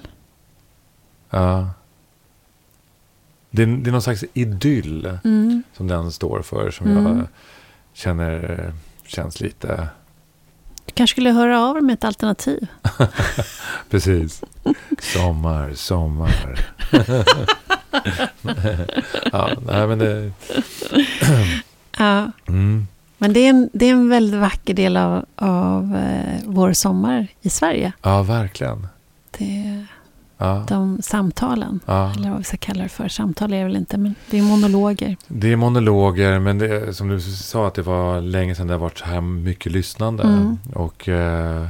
Ja. 1.31 1.71
Det, 3.51 3.63
är- 3.63 3.67
det 3.67 3.91
är 3.91 3.93
någon 3.93 4.03
slags 4.03 4.25
idyll 4.35 5.19
Mm. 5.25 5.63
som 5.77 5.87
den 5.89 6.13
står 6.13 6.43
för 6.43 6.71
som 6.71 6.87
Mm. 6.87 7.07
jag 7.19 7.27
känner 7.93 8.73
känns 9.07 9.41
lite... 9.41 9.89
Du 10.87 10.93
kanske 10.95 11.15
skulle 11.15 11.31
höra 11.31 11.61
av 11.65 11.75
dig 11.75 11.83
med 11.83 11.95
ett 11.95 12.05
alternativ. 12.05 12.67
Precis. 13.91 14.43
Sommar, 15.01 15.75
sommar. 15.75 16.67
ja, 19.33 19.51
nej 19.67 19.87
men 19.87 19.99
det... 19.99 20.33
Ja. 21.99 22.33
Mm. 22.49 22.87
Men 23.19 23.33
det 23.33 23.41
är, 23.41 23.51
en, 23.51 23.71
det 23.73 23.87
är 23.87 23.93
en 23.93 24.09
väldigt 24.09 24.41
vacker 24.41 24.75
del 24.75 24.97
av, 24.97 25.25
av 25.37 25.97
eh, 25.97 26.41
vår 26.47 26.73
sommar 26.73 27.27
i 27.41 27.51
Sverige. 27.51 27.93
Ja, 28.03 28.23
verkligen. 28.23 28.87
Det 29.39 29.85
Ja, 30.41 30.65
de 30.69 31.03
samtalen. 31.03 31.81
ja. 31.87 32.13
Eller 32.17 32.29
vad 32.31 32.39
vi 32.39 32.45
ska 32.45 32.57
kalla 32.57 32.83
det 32.83 32.89
för. 32.89 33.09
Samtal 33.09 33.53
är 33.53 33.59
det 33.59 33.65
väl 33.65 33.77
inte, 33.77 33.99
men 33.99 34.15
det 34.31 34.39
är 34.39 34.43
monologer. 34.43 35.17
Det 35.29 35.53
är 35.53 35.57
monologer, 35.57 36.39
men 36.39 36.59
det, 36.59 36.95
som 36.95 37.09
du 37.09 37.21
sa 37.21 37.67
att 37.67 37.75
det 37.75 37.83
var 37.83 38.21
länge 38.21 38.55
sedan 38.55 38.67
det 38.67 38.73
har 38.75 38.79
varit 38.81 38.99
så 38.99 39.05
här 39.05 39.21
mycket 39.21 39.73
lyssnande. 39.73 40.23
Mm. 40.23 40.59
Och 40.75 41.09
eh, 41.09 41.67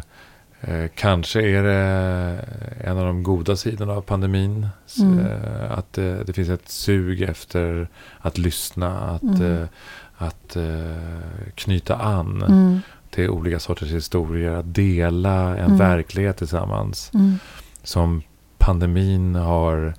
eh, 0.60 0.86
kanske 0.94 1.40
är 1.42 1.62
det 1.62 2.44
en 2.84 2.98
av 2.98 3.04
de 3.06 3.22
goda 3.22 3.56
sidorna 3.56 3.92
av 3.92 4.00
pandemin. 4.02 4.68
Mm. 5.00 5.18
Eh, 5.18 5.78
att 5.78 5.98
eh, 5.98 6.14
det 6.26 6.32
finns 6.32 6.48
ett 6.48 6.68
sug 6.68 7.22
efter 7.22 7.88
att 8.18 8.38
lyssna, 8.38 9.00
att, 9.00 9.22
Mm. 9.22 9.68
att 10.16 10.56
eh, 10.56 11.52
knyta 11.54 11.96
an 11.96 12.42
Mm. 12.48 12.80
till 13.10 13.28
olika 13.30 13.58
sorters 13.58 13.90
historier. 13.92 14.50
Att 14.52 14.74
dela 14.74 15.56
en 15.56 15.64
Mm. 15.66 15.78
verklighet 15.78 16.36
tillsammans. 16.36 17.10
Mm. 17.14 17.38
Som 17.82 18.22
pandemin 18.60 19.34
har, 19.34 19.94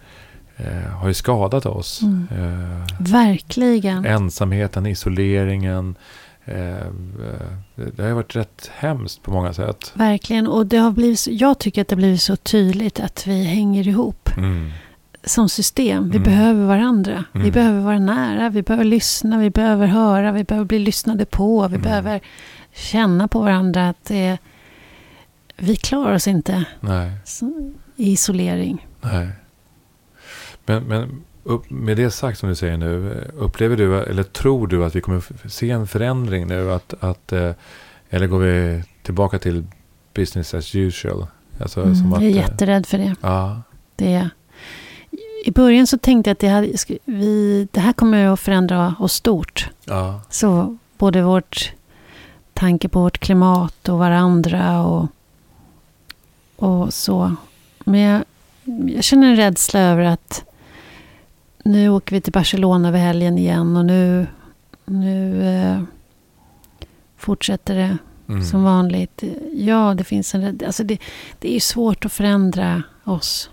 eh, 0.58 0.92
har 0.92 1.08
ju 1.08 1.14
skadat 1.14 1.66
oss. 1.66 2.02
Mm. 2.02 2.28
Eh, 2.32 2.86
Verkligen. 3.00 4.06
ensamheten, 4.06 4.86
isoleringen. 4.86 5.96
Eh, 6.46 6.78
eh, 6.78 6.84
det 7.96 8.04
har 8.04 8.12
varit 8.12 8.36
rätt 8.36 8.72
hemskt 8.78 9.24
på 9.24 9.32
många 9.32 9.54
sätt. 9.54 9.92
Verkligen. 9.94 10.48
Och 10.48 10.66
det 10.68 10.78
har 10.78 10.92
blivit, 10.92 11.28
jag 11.28 11.60
tycker 11.60 11.82
att 11.82 11.88
det 11.88 11.96
har 11.96 11.98
blivit 12.02 12.22
så 12.22 12.36
tydligt 12.36 13.00
att 13.00 13.28
vi 13.28 13.44
hänger 13.44 13.88
ihop 13.88 14.30
Mm. 14.38 14.72
som 15.24 15.50
system. 15.50 16.10
Vi 16.10 16.18
Mm. 16.18 16.24
behöver 16.24 16.66
varandra. 16.66 17.24
Vi 17.32 17.40
Mm. 17.40 17.52
behöver 17.52 17.80
vara 17.82 18.00
nära. 18.00 18.50
Vi 18.50 18.62
behöver 18.64 18.86
lyssna. 18.86 19.38
Vi 19.38 19.50
behöver 19.50 19.88
höra. 19.88 20.32
Vi 20.32 20.44
behöver 20.44 20.66
bli 20.66 20.80
lyssnade 20.80 21.26
på. 21.26 21.62
Vi 21.68 21.76
Mm. 21.76 21.82
behöver 21.82 22.20
känna 22.74 23.28
på 23.28 23.40
varandra 23.40 23.90
att 23.90 24.06
det, 24.06 24.38
vi 25.58 25.76
klarar 25.76 26.14
oss 26.16 26.28
inte 26.28 26.64
Nej, 26.80 27.12
så- 27.26 27.72
i 27.96 28.12
isolering. 28.12 28.88
nej. 29.02 29.30
Men, 30.66 30.84
men 30.84 31.24
upp, 31.44 31.70
med 31.70 31.98
det 31.98 32.12
sagt 32.12 32.40
som 32.40 32.50
du 32.50 32.56
säger 32.56 32.78
nu, 32.78 33.24
upplever 33.38 33.78
du 33.78 34.04
eller 34.04 34.24
tror 34.24 34.68
du 34.68 34.86
att 34.86 34.96
vi 34.96 35.02
kommer 35.02 35.50
se 35.50 35.70
en 35.72 35.88
förändring 35.88 36.48
nu? 36.48 36.72
Att, 36.72 36.94
att, 37.00 37.32
eh, 37.32 37.52
eller 38.10 38.28
går 38.28 38.40
vi 38.40 38.84
tillbaka 39.04 39.40
till 39.40 39.64
business 40.14 40.54
as 40.54 40.76
usual? 40.76 41.28
Alltså, 41.60 41.82
Mm, 41.84 42.14
att, 42.14 42.22
jag 42.22 42.32
är 42.32 42.36
eh, 42.36 42.42
jätterädd 42.42 42.86
för 42.86 42.98
det. 42.98 43.16
Ja, 43.22 43.62
det. 43.96 44.30
I 45.46 45.52
början 45.52 45.88
så 45.88 45.98
tänkte 45.98 46.30
jag 46.30 46.34
att 46.34 46.40
det, 46.40 46.74
sk- 46.74 46.98
vi, 47.06 47.68
det 47.72 47.80
här 47.80 47.94
kommer 47.94 48.26
att 48.28 48.40
förändra 48.40 48.96
oss 49.00 49.14
stort. 49.14 49.70
ja, 49.86 50.22
Så 50.30 50.78
både 50.98 51.22
vårt 51.22 51.74
tanke 52.54 52.90
på 52.90 53.02
vårt 53.02 53.18
klimat 53.18 53.90
och 53.90 53.98
varandra 53.98 54.82
och, 54.86 55.08
och 56.56 56.94
så. 56.94 57.36
Men 57.84 58.00
jag, 58.00 58.24
jag 58.96 59.04
känner 59.04 59.28
en 59.28 59.36
rädsla 59.36 59.80
över 59.80 60.04
att 60.04 60.44
nu 61.64 61.90
åker 61.90 62.16
vi 62.16 62.22
till 62.22 62.34
Barcelona 62.34 62.88
över 62.88 63.00
helgen 63.00 63.38
igen 63.38 63.78
och 63.78 63.86
nu, 63.86 64.28
nu 64.86 65.46
eh, 65.48 65.84
fortsätter 67.18 67.76
det 67.76 67.98
mm. 68.30 68.44
som 68.46 68.64
vanligt. 68.64 69.24
Ja, 69.54 69.94
det 69.94 70.04
finns 70.04 70.36
en 70.36 70.42
rädd... 70.42 70.64
Alltså 70.64 70.84
det, 70.84 70.98
det 71.40 71.50
är 71.50 71.54
ju 71.54 71.60
svårt 71.60 72.06
att 72.06 72.14
förändra 72.14 72.84
oss 73.04 73.50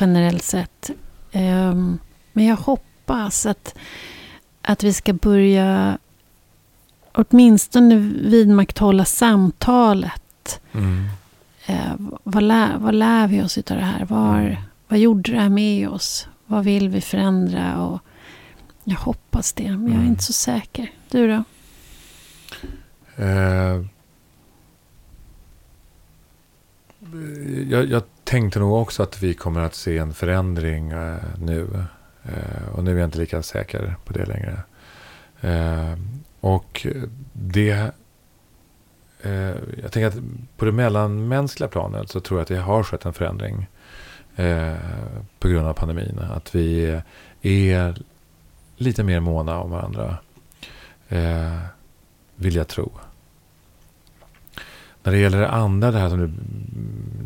generellt 0.00 0.42
sett. 0.42 0.90
Ehm, 1.32 1.98
men 2.32 2.44
jag 2.44 2.56
hoppas 2.56 3.46
att, 3.46 3.74
att 4.62 4.82
vi 4.82 4.92
ska 4.92 5.12
börja 5.12 5.98
åtminstone 7.12 7.96
vidmakthålla 8.22 9.04
samtalet. 9.04 10.60
Mm. 10.72 11.08
Eh, 11.66 11.94
vad, 12.24 12.42
lär, 12.42 12.78
vad 12.78 12.94
lär 12.94 13.28
vi 13.28 13.42
oss 13.42 13.58
av 13.58 13.62
det 13.64 13.74
här? 13.74 14.04
Var, 14.04 14.56
vad 14.88 14.98
gjorde 14.98 15.32
det 15.32 15.40
här 15.40 15.48
med 15.48 15.88
oss? 15.88 16.28
Vad 16.46 16.64
vill 16.64 16.88
vi 16.88 17.00
förändra? 17.00 17.82
Och 17.86 18.00
jag 18.84 18.96
hoppas 18.96 19.52
det, 19.52 19.70
men 19.70 19.82
jag 19.82 19.90
är 19.90 19.96
Mm. 19.96 20.06
inte 20.06 20.22
så 20.24 20.32
säker. 20.32 20.90
Du 21.10 21.28
då? 21.28 21.44
Eh, 23.24 23.84
jag, 27.68 27.86
jag 27.86 28.02
tänkte 28.24 28.58
nog 28.58 28.72
också 28.72 29.02
att 29.02 29.22
vi 29.22 29.34
kommer 29.34 29.60
att 29.60 29.74
se 29.74 29.98
en 29.98 30.14
förändring 30.14 30.90
eh, 30.90 31.16
nu. 31.38 31.84
Eh, 32.22 32.68
och 32.74 32.84
nu 32.84 32.90
är 32.94 32.98
jag 32.98 33.06
inte 33.06 33.18
lika 33.18 33.42
säker 33.42 33.94
på 34.04 34.12
det 34.12 34.26
längre. 34.26 34.62
Eh, 35.40 35.98
och 36.40 36.86
det... 37.32 37.90
Eh, 39.22 39.54
jag 39.82 39.92
tänker 39.92 40.06
att 40.06 40.24
på 40.56 40.64
det 40.64 40.72
mellanmänskliga 40.72 41.68
planet 41.68 42.10
så 42.10 42.20
tror 42.20 42.38
jag 42.40 42.42
att 42.42 42.48
det 42.48 42.56
har 42.56 42.82
skett 42.82 43.04
en 43.04 43.12
förändring. 43.12 43.66
Eh, 44.36 44.74
på 45.38 45.48
grund 45.48 45.66
av 45.66 45.72
pandemin. 45.72 46.18
Att 46.18 46.54
vi 46.54 47.00
är 47.42 48.02
lite 48.76 49.02
mer 49.02 49.20
måna 49.20 49.60
om 49.60 49.70
varandra. 49.70 50.16
Eh, 51.08 51.58
vill 52.36 52.54
jag 52.54 52.68
tro. 52.68 52.90
När 55.02 55.12
det 55.12 55.18
gäller 55.18 55.40
det 55.40 55.48
andra, 55.48 55.90
det 55.90 55.98
här 55.98 56.08
som 56.08 56.18
du 56.18 56.30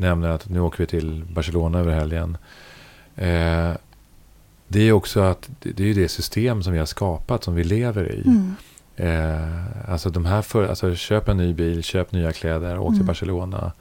nämner 0.01 0.28
att 0.28 0.49
nu 0.49 0.61
åker 0.61 0.78
vi 0.78 0.86
till 0.86 1.24
Barcelona 1.24 1.78
över 1.78 1.92
helgen. 1.92 2.36
Eh, 3.16 3.72
det 4.68 4.80
är 4.80 4.92
också 4.92 5.20
att 5.20 5.51
det 5.62 5.80
är 5.80 5.86
ju 5.86 5.95
det 5.95 6.09
system 6.09 6.62
som 6.62 6.72
vi 6.72 6.78
har 6.78 6.86
skapat, 6.86 7.45
som 7.45 7.55
vi 7.55 7.64
lever 7.64 8.12
i. 8.12 8.22
Mm. 8.26 8.55
Eh, 8.97 9.90
alltså 9.90 10.11
de 10.11 10.24
här 10.24 10.42
för, 10.42 10.68
alltså 10.68 10.95
köp 10.95 11.28
en 11.28 11.36
ny 11.36 11.55
bil, 11.55 11.82
köp 11.82 12.12
nya 12.12 12.32
kläder, 12.32 12.78
åk 12.78 12.88
till 12.88 12.95
Mm. 12.95 13.07
Barcelona. 13.07 13.72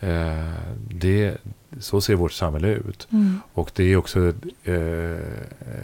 Eh, 0.00 0.52
det, 0.90 1.36
så 1.80 2.00
ser 2.00 2.14
vårt 2.14 2.32
samhälle 2.32 2.68
ut. 2.68 3.08
Mm. 3.12 3.40
Och 3.54 3.70
det 3.74 3.84
är 3.84 3.96
också, 3.96 4.28
eh, 4.64 4.74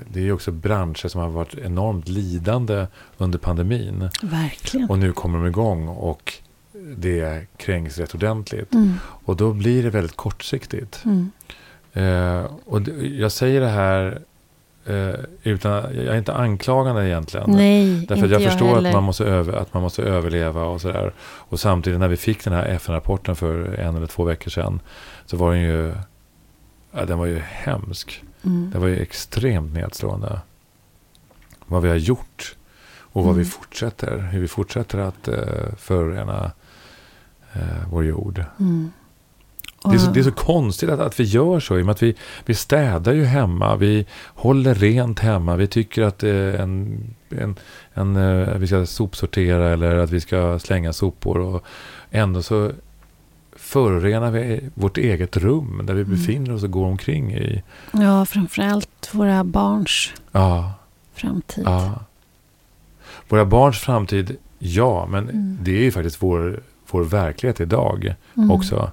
det 0.09 0.21
är 0.29 0.33
också 0.33 0.51
branscher 0.53 1.09
som 1.09 1.21
har 1.21 1.29
varit 1.29 1.55
enormt 1.59 2.09
lidande 2.09 2.87
under 3.19 3.39
pandemin. 3.39 4.09
Verkligen. 4.23 4.91
Och 4.91 4.99
nu 4.99 5.13
kommer 5.13 5.39
de 5.39 5.47
igång 5.47 5.89
och 5.89 6.33
det 6.97 7.47
kränks 7.57 7.99
rätt 7.99 8.15
ordentligt. 8.15 8.75
Mm. 8.75 8.95
Och 9.01 9.37
då 9.37 9.53
blir 9.53 9.83
det 9.83 9.91
väldigt 9.91 10.17
kortsiktigt. 10.17 11.05
Mm. 11.05 11.31
Eh, 11.93 12.51
och 12.65 12.81
jag 13.03 13.33
säger 13.33 13.61
det 13.61 13.69
här 13.69 14.23
eh, 14.87 15.15
utan, 15.43 15.73
jag 15.75 16.07
är 16.07 16.17
inte 16.17 16.35
anklagande 16.35 17.09
egentligen. 17.09 17.51
Nej, 17.51 18.07
Därför 18.07 18.25
att 18.25 18.31
jag, 18.31 18.43
förstår 18.43 18.75
heller. 18.75 18.89
att 18.89 18.95
man, 18.95 19.03
måste 19.05 19.25
över, 19.25 19.53
att 19.53 19.75
man 19.75 19.83
måste 19.83 20.03
överleva 20.03 20.65
och 20.65 20.81
sådär. 20.81 21.13
Och 21.21 21.61
samtidigt 21.61 22.01
när 22.01 22.09
vi 22.09 22.17
fick 22.17 22.45
den 22.45 22.53
här 22.53 22.65
FN-rapporten 22.65 23.37
för 23.37 23.75
en 23.75 23.97
eller 23.97 24.07
två 24.07 24.25
veckor 24.25 24.51
sedan. 24.51 24.81
Så 25.27 25.37
var 25.37 25.53
den 25.53 25.63
ju, 25.63 25.95
ja, 26.93 27.05
den 27.05 27.19
var 27.19 27.27
ju 27.27 27.39
hemsk. 27.39 28.25
Mm. 28.45 28.71
Den 28.73 28.81
var 28.81 28.89
ju 28.89 28.99
extremt 29.01 29.75
nedslående. 29.75 30.41
Vad 31.67 31.83
vi 31.83 31.89
har 31.89 31.97
gjort 31.97 32.57
och 32.99 33.25
vad 33.25 33.35
vi 33.35 33.41
Mm. 33.43 33.51
fortsätter. 33.51 34.19
Hur 34.33 34.41
vi 34.41 34.49
fortsätter 34.49 34.99
att 34.99 35.29
uh, 35.29 35.37
förorena 35.77 36.51
eh, 37.53 37.61
vår 37.91 38.05
jord. 38.05 38.45
Mm. 38.61 38.93
Det 39.91 39.95
är, 39.95 39.99
så, 39.99 40.11
det 40.11 40.21
är 40.21 40.25
så 40.25 40.33
konstigt 40.33 40.91
att, 40.91 41.01
att 41.01 41.21
vi 41.21 41.25
gör 41.25 41.61
så. 41.61 41.79
I 41.79 41.83
och 41.83 41.87
med 41.87 41.93
att 41.93 42.03
vi, 42.03 42.15
vi 42.45 42.55
städar 42.55 43.13
ju 43.13 43.25
hemma. 43.25 43.77
Vi 43.77 44.07
håller 44.27 44.75
rent 44.75 45.19
hemma. 45.21 45.57
Vi 45.57 45.67
tycker 45.67 46.03
att 46.03 46.23
eh, 46.23 46.61
en, 46.61 47.01
en, 47.31 47.57
en, 47.95 48.17
eh, 48.17 48.55
vi 48.57 48.67
ska 48.67 48.87
sopsortera 48.87 49.71
eller 49.73 49.97
att 49.97 50.11
vi 50.11 50.21
ska 50.21 50.59
slänga 50.59 50.93
sopor. 50.93 51.39
Och 51.39 51.65
ändå 52.11 52.43
så 52.43 52.71
förorenar 53.57 54.31
vi 54.31 54.61
vårt 54.75 54.99
eget 54.99 55.37
rum 55.37 55.81
där 55.85 55.95
vi 55.95 56.03
Mm. 56.03 56.15
befinner 56.15 56.53
oss 56.55 56.63
och 56.63 56.71
går 56.71 56.87
omkring 56.87 57.33
i. 57.35 57.63
Ja, 57.93 58.27
framförallt 58.27 59.09
våra 59.13 59.45
barns 59.45 60.13
Ja, 60.33 60.73
framtid. 61.15 61.65
ja. 61.67 61.95
Våra 63.29 63.45
barns 63.45 63.79
framtid, 63.79 64.37
ja, 64.59 65.07
men 65.11 65.29
Mm. 65.29 65.59
det 65.63 65.71
är 65.71 65.83
ju 65.83 65.91
faktiskt 65.93 66.23
vår, 66.23 66.61
vår 66.91 67.05
verklighet 67.05 67.61
idag 67.61 68.15
Mm. 68.37 68.51
också. 68.51 68.91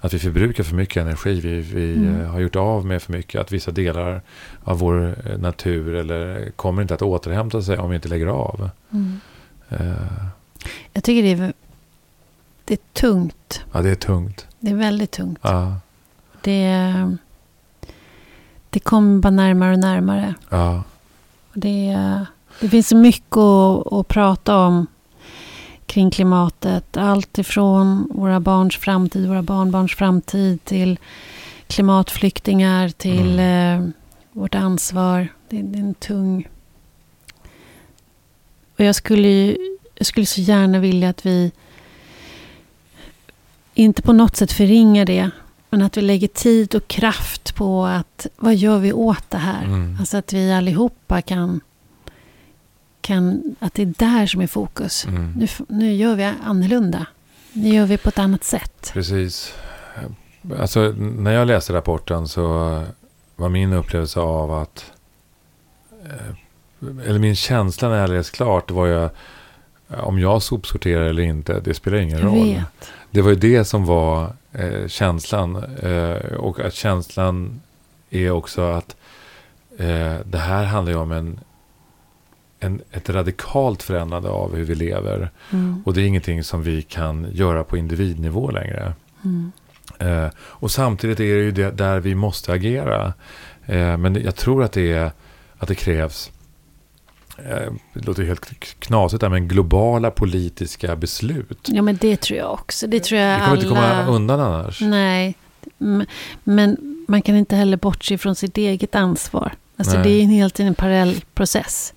Att 0.00 0.14
vi 0.14 0.18
förbrukar 0.18 0.64
för 0.64 0.74
mycket 0.76 0.96
energi, 1.02 1.40
vi, 1.40 1.60
vi 1.60 1.96
Mm. 1.96 2.20
eh, 2.20 2.26
har 2.30 2.40
gjort 2.40 2.56
av 2.56 2.86
med 2.86 3.02
för 3.02 3.12
mycket, 3.12 3.40
att 3.40 3.52
vissa 3.52 3.70
delar 3.70 4.20
av 4.64 4.78
vår 4.78 5.16
eh, 5.30 5.38
natur 5.38 5.94
eller 5.94 6.50
kommer 6.56 6.82
inte 6.82 6.94
att 6.94 7.02
återhämta 7.02 7.62
sig 7.62 7.78
om 7.78 7.90
vi 7.90 7.96
inte 7.96 8.08
lägger 8.08 8.26
av. 8.26 8.70
Mm. 8.90 9.20
Eh, 9.68 10.26
Jag 10.92 11.04
tycker 11.04 11.22
det 11.22 11.44
är, 11.44 11.52
det 12.64 12.74
är 12.74 13.00
tungt. 13.00 13.64
ja, 13.72 13.82
det 13.82 13.90
är 13.90 13.94
tungt. 13.94 14.46
Det 14.60 14.70
är 14.70 14.74
väldigt 14.74 15.10
tungt. 15.10 15.38
Ja, 15.42 15.74
Det, 16.40 16.82
det 18.70 18.80
kommer 18.80 19.20
bara 19.20 19.30
närmare 19.30 19.72
och 19.72 19.78
närmare. 19.78 20.34
ja, 20.48 20.82
Det, 21.54 21.96
det 22.60 22.68
finns 22.68 22.88
så 22.88 22.96
mycket 22.96 23.36
att, 23.36 23.92
att 23.92 24.08
prata 24.08 24.56
om 24.56 24.86
kring 25.86 26.10
klimatet. 26.10 26.96
Allt 26.96 27.38
ifrån 27.38 28.08
våra 28.14 28.40
barns 28.40 28.76
framtid, 28.76 29.28
våra 29.28 29.42
barnbarns 29.42 29.94
framtid 29.94 30.64
till 30.64 30.98
klimatflyktingar, 31.66 32.88
till 32.88 33.38
eh, 33.38 33.88
vårt 34.32 34.54
ansvar. 34.54 35.28
Det, 35.48 35.62
det 35.62 35.78
är 35.78 35.82
en 35.82 35.94
tung... 35.94 36.48
Och 38.78 38.84
jag 38.84 38.94
skulle, 38.94 39.28
ju- 39.28 39.76
jag 39.94 40.06
skulle 40.06 40.26
så 40.26 40.40
gärna 40.40 40.78
vilja 40.78 41.08
att 41.08 41.26
vi 41.26 41.52
inte 43.74 44.02
på 44.02 44.12
något 44.12 44.36
sätt 44.36 44.52
förringar 44.52 45.04
det, 45.04 45.30
men 45.70 45.82
att 45.82 45.96
vi 45.96 46.00
lägger 46.02 46.28
tid 46.28 46.74
och 46.74 46.88
kraft 46.88 47.54
på 47.54 47.86
att 47.86 48.26
vad 48.36 48.54
gör 48.54 48.78
vi 48.78 48.92
åt 48.92 49.30
det 49.30 49.38
här? 49.38 49.64
Mm. 49.64 49.96
Alltså 50.00 50.16
att 50.16 50.32
vi 50.32 50.52
allihopa 50.52 51.22
kan, 51.22 51.60
kan... 53.06 53.56
Att 53.60 53.74
det 53.74 53.82
är 53.82 53.94
där 53.98 54.26
som 54.26 54.40
är 54.40 54.46
fokus. 54.46 55.04
Mm. 55.06 55.32
Nu, 55.36 55.48
nu 55.68 55.92
gör 55.94 56.14
vi 56.14 56.32
annorlunda. 56.44 57.06
Nu 57.52 57.68
gör 57.68 57.86
vi 57.86 57.96
på 57.98 58.08
ett 58.08 58.18
annat 58.18 58.44
sätt. 58.44 58.90
Precis. 58.92 59.54
Alltså, 60.58 60.80
när 60.98 61.30
jag 61.32 61.46
läste 61.46 61.72
rapporten 61.72 62.28
så 62.28 62.42
var 63.36 63.48
min 63.48 63.72
upplevelse 63.72 64.20
av 64.20 64.52
att... 64.52 64.92
eh, 66.04 67.08
Eller 67.08 67.18
min 67.18 67.36
känsla 67.36 67.88
när 67.88 67.96
jag 68.00 68.10
läste 68.10 68.36
klart 68.36 68.70
var 68.70 68.86
ju 68.86 69.08
om 69.88 70.18
jag 70.18 70.42
sopsorterar 70.42 71.02
eller 71.04 71.22
inte, 71.22 71.60
det 71.60 71.74
spelar 71.74 71.98
ingen 71.98 72.18
Jag 72.18 72.26
roll. 72.26 72.44
vet. 72.44 72.90
Det 73.10 73.22
var 73.22 73.30
ju 73.30 73.36
det 73.36 73.64
som 73.64 73.84
var 73.84 74.32
eh, 74.52 74.88
känslan. 74.88 75.56
Eh, 75.82 76.34
och 76.36 76.60
att 76.60 76.74
känslan 76.74 77.60
är 78.10 78.30
också 78.30 78.62
att 78.62 78.96
eh, 79.78 80.14
det 80.24 80.38
här 80.38 80.64
handlar 80.64 80.92
ju 80.92 80.98
om 80.98 81.12
en, 81.12 81.40
en, 82.60 82.80
ett 82.90 83.10
radikalt 83.10 83.82
förändrande 83.82 84.28
av 84.28 84.56
hur 84.56 84.64
vi 84.64 84.74
lever. 84.74 85.30
Mm. 85.50 85.82
Och 85.86 85.94
det 85.94 86.02
är 86.02 86.06
ingenting 86.06 86.44
som 86.44 86.62
vi 86.62 86.82
kan 86.82 87.26
göra 87.32 87.64
på 87.64 87.76
individnivå 87.76 88.50
längre. 88.50 88.92
Mm. 89.24 89.52
Eh, 89.98 90.30
och 90.38 90.70
samtidigt 90.70 91.20
är 91.20 91.24
det 91.34 91.42
ju 91.42 91.50
det 91.50 91.70
där 91.70 92.00
vi 92.00 92.14
måste 92.14 92.52
agera. 92.52 93.12
Eh, 93.66 93.96
men 93.96 94.22
jag 94.22 94.36
tror 94.36 94.64
att 94.64 94.72
det, 94.72 94.92
är, 94.92 95.10
att 95.58 95.68
det 95.68 95.74
krävs, 95.74 96.32
eh, 97.38 97.72
det 97.92 98.06
låter 98.06 98.24
helt 98.24 98.54
knasigt 98.78 99.20
där, 99.20 99.28
men 99.28 99.48
globala 99.48 100.10
politiska 100.10 100.96
beslut. 100.96 101.68
Ja, 101.68 101.82
men 101.82 101.96
det 101.96 102.20
tror 102.20 102.38
jag 102.38 102.52
också. 102.52 102.86
Det 102.86 103.00
tror 103.00 103.20
jag 103.20 103.38
Vi 103.38 103.44
kommer 103.44 103.56
inte 103.56 103.68
komma 103.68 103.86
alla... 103.86 104.06
undan 104.06 104.40
annars. 104.40 104.80
Nej, 104.80 105.34
men 106.44 106.76
man 107.08 107.22
kan 107.22 107.36
inte 107.36 107.56
heller 107.56 107.76
bortse 107.76 108.18
från 108.18 108.34
sitt 108.34 108.56
eget 108.56 108.94
ansvar. 108.94 109.52
Alltså 109.76 109.94
Nej. 109.94 110.02
det 110.04 110.10
är 110.10 110.22
en 110.22 110.30
helt 110.30 110.60
en 110.60 110.74
parallell 110.74 111.20
process, 111.34 111.94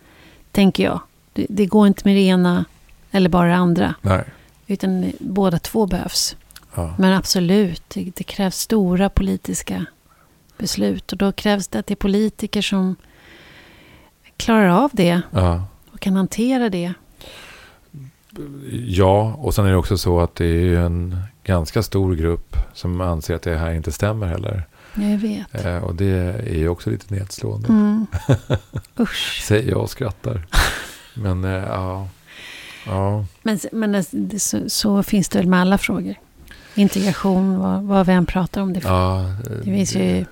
tänker 0.51 0.83
jag. 0.83 0.99
Det, 1.33 1.45
det 1.49 1.65
går 1.65 1.87
inte 1.87 2.01
med 2.05 2.15
det 2.15 2.21
ena 2.21 2.65
eller 3.11 3.29
bara 3.29 3.47
det 3.49 3.55
andra, 3.55 3.95
Nej. 4.01 4.23
utan 4.67 5.11
båda 5.19 5.59
två 5.59 5.85
behövs. 5.85 6.35
Ja. 6.75 6.95
Men 6.99 7.13
absolut, 7.13 7.83
det, 7.87 8.11
det 8.15 8.23
krävs 8.23 8.55
stora 8.59 9.09
politiska 9.09 9.85
beslut. 10.57 11.11
Och 11.11 11.17
då 11.17 11.31
krävs 11.31 11.67
det 11.67 11.79
att 11.79 11.87
det 11.87 11.93
är 11.93 11.95
politiker 11.95 12.61
som 12.61 12.95
klarar 14.37 14.69
av 14.69 14.89
det 14.93 15.21
Ja. 15.31 15.63
och 15.91 15.99
kan 15.99 16.15
hantera 16.15 16.69
det. 16.69 16.93
ja, 18.71 19.33
och 19.37 19.53
sen 19.53 19.65
är 19.65 19.69
det 19.69 19.77
också 19.77 19.97
så 19.97 20.19
att 20.19 20.35
det 20.35 20.45
är 20.45 20.75
en 20.79 21.17
ganska 21.43 21.83
stor 21.83 22.15
grupp 22.15 22.55
som 22.73 23.01
anser 23.01 23.35
att 23.35 23.41
det 23.41 23.57
här 23.57 23.71
inte 23.73 23.91
stämmer 23.91 24.27
heller. 24.27 24.63
Jag 24.93 25.17
vet. 25.17 25.65
Eh, 25.65 25.77
och 25.77 25.95
det 25.95 26.05
är 26.49 26.57
ju 26.57 26.69
också 26.69 26.89
lite 26.89 27.13
nedslående. 27.13 27.67
Mm. 27.67 28.07
Usch. 28.99 29.41
Säger 29.47 29.69
jag 29.69 29.81
och 29.81 29.89
skrattar. 29.89 30.47
Men 31.13 31.43
eh, 31.43 31.51
ja. 31.51 32.07
ja. 32.85 33.25
Men, 33.43 33.59
men 33.71 34.03
det, 34.11 34.39
så, 34.39 34.69
så 34.69 35.03
finns 35.03 35.29
det 35.29 35.39
väl 35.39 35.47
med 35.47 35.61
alla 35.61 35.77
frågor. 35.77 36.15
Integration, 36.75 37.59
vad, 37.59 37.83
vad 37.83 38.05
vi 38.05 38.13
än 38.13 38.25
pratar 38.25 38.61
om. 38.61 38.73
Det, 38.73 38.81
ja 38.83 39.25
det 39.57 39.63
finns 39.63 39.95
ju... 39.95 40.25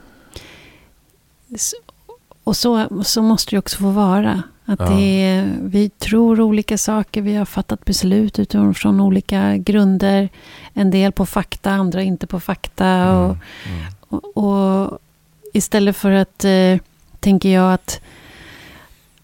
Och 2.44 2.58
så, 2.58 3.04
så 3.04 3.22
måste 3.22 3.56
det 3.56 3.60
också 3.60 3.78
få 3.78 3.90
vara. 3.90 4.44
Att 4.66 4.80
Ja. 4.80 4.90
det 4.90 5.50
vi 5.62 5.90
tror 5.90 6.42
olika 6.42 6.78
saker, 6.78 7.22
vi 7.22 7.36
har 7.36 7.46
fattat 7.46 7.86
beslut 7.86 8.40
utifrån 8.40 9.02
olika 9.02 9.58
grunder. 9.58 10.30
En 10.74 10.92
del 10.92 11.12
på 11.12 11.26
fakta, 11.26 11.72
andra 11.72 12.02
inte 12.02 12.28
på 12.28 12.40
fakta. 12.40 13.12
Och, 13.18 13.26
Mm, 13.66 13.80
mm. 13.80 13.94
Och, 14.10 14.38
och 14.38 15.00
istället 15.54 15.98
för 15.98 16.12
att, 16.12 16.46
eh, 16.46 16.78
tänker 17.20 17.50
jag, 17.50 17.74
att, 17.74 18.02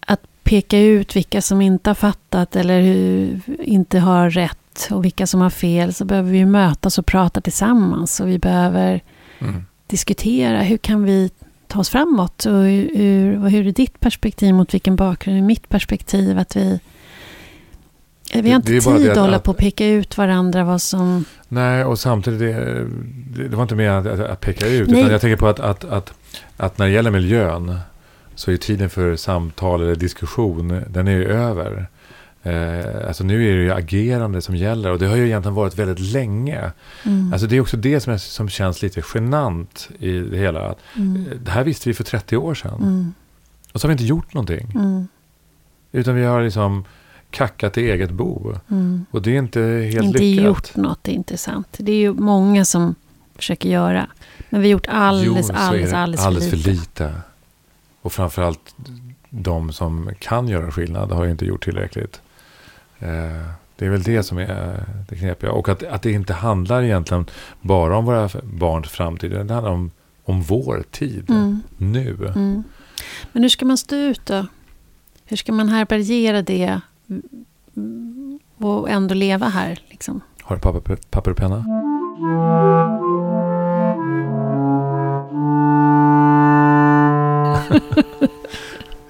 att 0.06 0.20
peka 0.42 0.78
ut 0.78 1.16
vilka 1.16 1.42
som 1.42 1.60
inte 1.60 1.90
har 1.90 1.94
fattat 1.94 2.56
eller 2.56 2.80
hur, 2.80 3.40
inte 3.60 3.98
har 3.98 4.30
rätt 4.30 4.88
och 4.90 5.04
vilka 5.04 5.26
som 5.26 5.40
har 5.40 5.50
fel, 5.50 5.94
så 5.94 6.04
behöver 6.04 6.30
vi 6.30 6.44
mötas 6.44 6.98
och 6.98 7.06
prata 7.06 7.40
tillsammans. 7.40 8.20
Och 8.20 8.28
vi 8.28 8.38
behöver 8.38 9.00
Mm. 9.38 9.64
diskutera 9.86 10.62
hur 10.62 10.76
kan 10.76 11.04
vi 11.04 11.30
ta 11.66 11.80
oss 11.80 11.88
framåt 11.88 12.46
och 12.46 12.52
hur, 12.62 12.96
hur, 12.96 13.48
hur 13.48 13.66
är 13.66 13.72
ditt 13.72 14.00
perspektiv 14.00 14.54
mot 14.54 14.74
vilken 14.74 14.96
bakgrund 14.96 15.38
är 15.38 15.42
mitt 15.42 15.68
perspektiv 15.68 16.38
att 16.38 16.56
vi 16.56 16.80
vi 18.42 18.42
Det- 18.42 18.48
har 18.50 18.56
inte 18.56 18.72
det 18.72 18.76
är 18.76 18.82
bara 18.84 18.96
tid 18.96 19.06
det 19.06 19.10
att 19.12 19.16
att- 19.18 19.24
hålla 19.24 19.38
på 19.38 19.50
och 19.50 19.56
peka 19.56 19.86
ut 19.86 20.18
varandra 20.18 20.64
vad 20.64 20.82
som... 20.82 21.24
Nej, 21.48 21.84
och 21.84 21.98
samtidigt, 21.98 22.40
det, 22.40 22.86
det, 23.36 23.48
det 23.48 23.56
var 23.56 23.62
inte 23.62 23.74
mer 23.74 23.90
att, 23.90 24.06
att, 24.20 24.40
peka 24.40 24.66
ut. 24.68 24.88
Nej. 24.88 25.00
Utan 25.00 25.12
jag 25.12 25.20
tänker 25.20 25.36
på 25.36 25.48
att, 25.48 25.60
att, 25.60 25.84
att, 25.84 26.12
att 26.56 26.78
när 26.78 26.86
det 26.86 26.92
gäller 26.92 27.10
miljön 27.10 27.78
så 28.34 28.50
är 28.50 28.56
tiden 28.56 28.90
för 28.90 29.16
samtal 29.16 29.82
eller 29.82 29.94
diskussion, 29.94 30.82
den 30.88 31.08
är 31.08 31.12
ju 31.12 31.24
över. 31.24 31.86
Eh, 32.42 33.06
alltså 33.08 33.24
nu 33.24 33.48
är 33.50 33.56
det 33.56 33.62
ju 33.62 33.72
agerande 33.72 34.42
som 34.42 34.56
gäller 34.56 34.90
och 34.90 34.98
det 34.98 35.06
har 35.06 35.16
ju 35.16 35.26
egentligen 35.26 35.54
varit 35.54 35.78
väldigt 35.78 36.00
länge. 36.12 36.72
Mm, 37.02 37.32
Alltså 37.32 37.46
det 37.46 37.56
är 37.56 37.60
också 37.60 37.76
det 37.76 38.00
som, 38.00 38.12
är, 38.12 38.16
som 38.18 38.48
känns 38.48 38.82
lite 38.82 39.02
genant 39.14 39.88
i 39.98 40.18
det 40.18 40.38
hela. 40.38 40.68
Att, 40.70 40.78
mm, 40.96 41.16
eh, 41.16 41.38
Det 41.44 41.50
här 41.50 41.64
visste 41.64 41.88
vi 41.88 41.94
för 41.94 42.04
30 42.04 42.36
år 42.36 42.54
sedan. 42.54 42.74
mm, 42.82 43.14
Och 43.72 43.80
så 43.80 43.86
har 43.86 43.88
vi 43.88 43.92
inte 43.92 44.04
gjort 44.04 44.34
någonting. 44.34 44.72
mm, 44.74 45.08
Utan 45.92 46.14
vi 46.14 46.24
har 46.24 46.42
liksom 46.42 46.84
kackat 47.34 47.78
i 47.78 47.90
eget 47.90 48.10
bo. 48.10 48.54
mm. 48.70 49.06
Och 49.10 49.22
det 49.22 49.30
är 49.30 49.38
inte 49.38 49.60
helt 49.92 50.04
inte 50.06 50.18
lyckat. 50.18 50.44
gjort 50.44 50.76
något, 50.76 50.98
det 51.02 51.10
är 51.10 51.14
intressant. 51.14 51.68
Det 51.78 51.92
är 51.92 51.96
ju 51.96 52.12
många 52.12 52.64
som 52.64 52.94
försöker 53.36 53.68
göra. 53.68 54.06
Men 54.50 54.60
vi 54.60 54.66
har 54.68 54.72
gjort 54.72 54.86
alldeles, 54.88 55.50
är 55.50 55.54
alldeles, 55.54 55.92
alldeles, 55.92 56.26
alldeles 56.26 56.50
för 56.50 56.56
lite. 56.56 56.70
lite. 56.70 57.14
Och 58.02 58.12
framförallt 58.12 58.74
de 59.30 59.72
som 59.72 60.10
kan 60.18 60.48
göra 60.48 60.70
skillnad 60.72 61.12
har 61.12 61.24
ju 61.24 61.30
inte 61.30 61.44
gjort 61.46 61.64
tillräckligt. 61.64 62.20
Eh, 62.98 63.08
Det 63.76 63.86
är 63.86 63.90
väl 63.90 64.02
det 64.02 64.22
som 64.22 64.38
är 64.38 64.84
det 65.08 65.16
knepiga. 65.16 65.52
Och 65.52 65.68
att, 65.68 65.82
att 65.82 66.02
det 66.02 66.12
inte 66.12 66.32
handlar 66.32 66.82
egentligen 66.82 67.26
bara 67.60 67.96
om 67.96 68.04
våra 68.04 68.30
barns 68.42 68.88
framtid. 68.88 69.30
Det 69.30 69.36
handlar 69.54 69.70
om, 69.72 69.90
om 70.24 70.42
vår 70.42 70.84
tid. 70.90 71.30
Mm, 71.30 71.62
Nu. 71.76 72.16
mm. 72.34 72.64
Men 73.32 73.42
hur 73.42 73.48
ska 73.50 73.64
man 73.64 73.78
stå 73.78 73.96
ut 73.96 74.26
då? 74.26 74.46
Hur 75.24 75.36
ska 75.36 75.52
man 75.52 75.68
härbärgera 75.68 76.42
det 76.42 76.80
och 78.58 78.90
ändå 78.90 79.14
leva 79.14 79.48
här? 79.48 79.80
Liksom? 79.88 80.20
Har 80.42 80.56
du 80.56 80.62
papper, 80.62 80.96
papper 81.10 81.30
och 81.30 81.36
penna? 81.36 81.64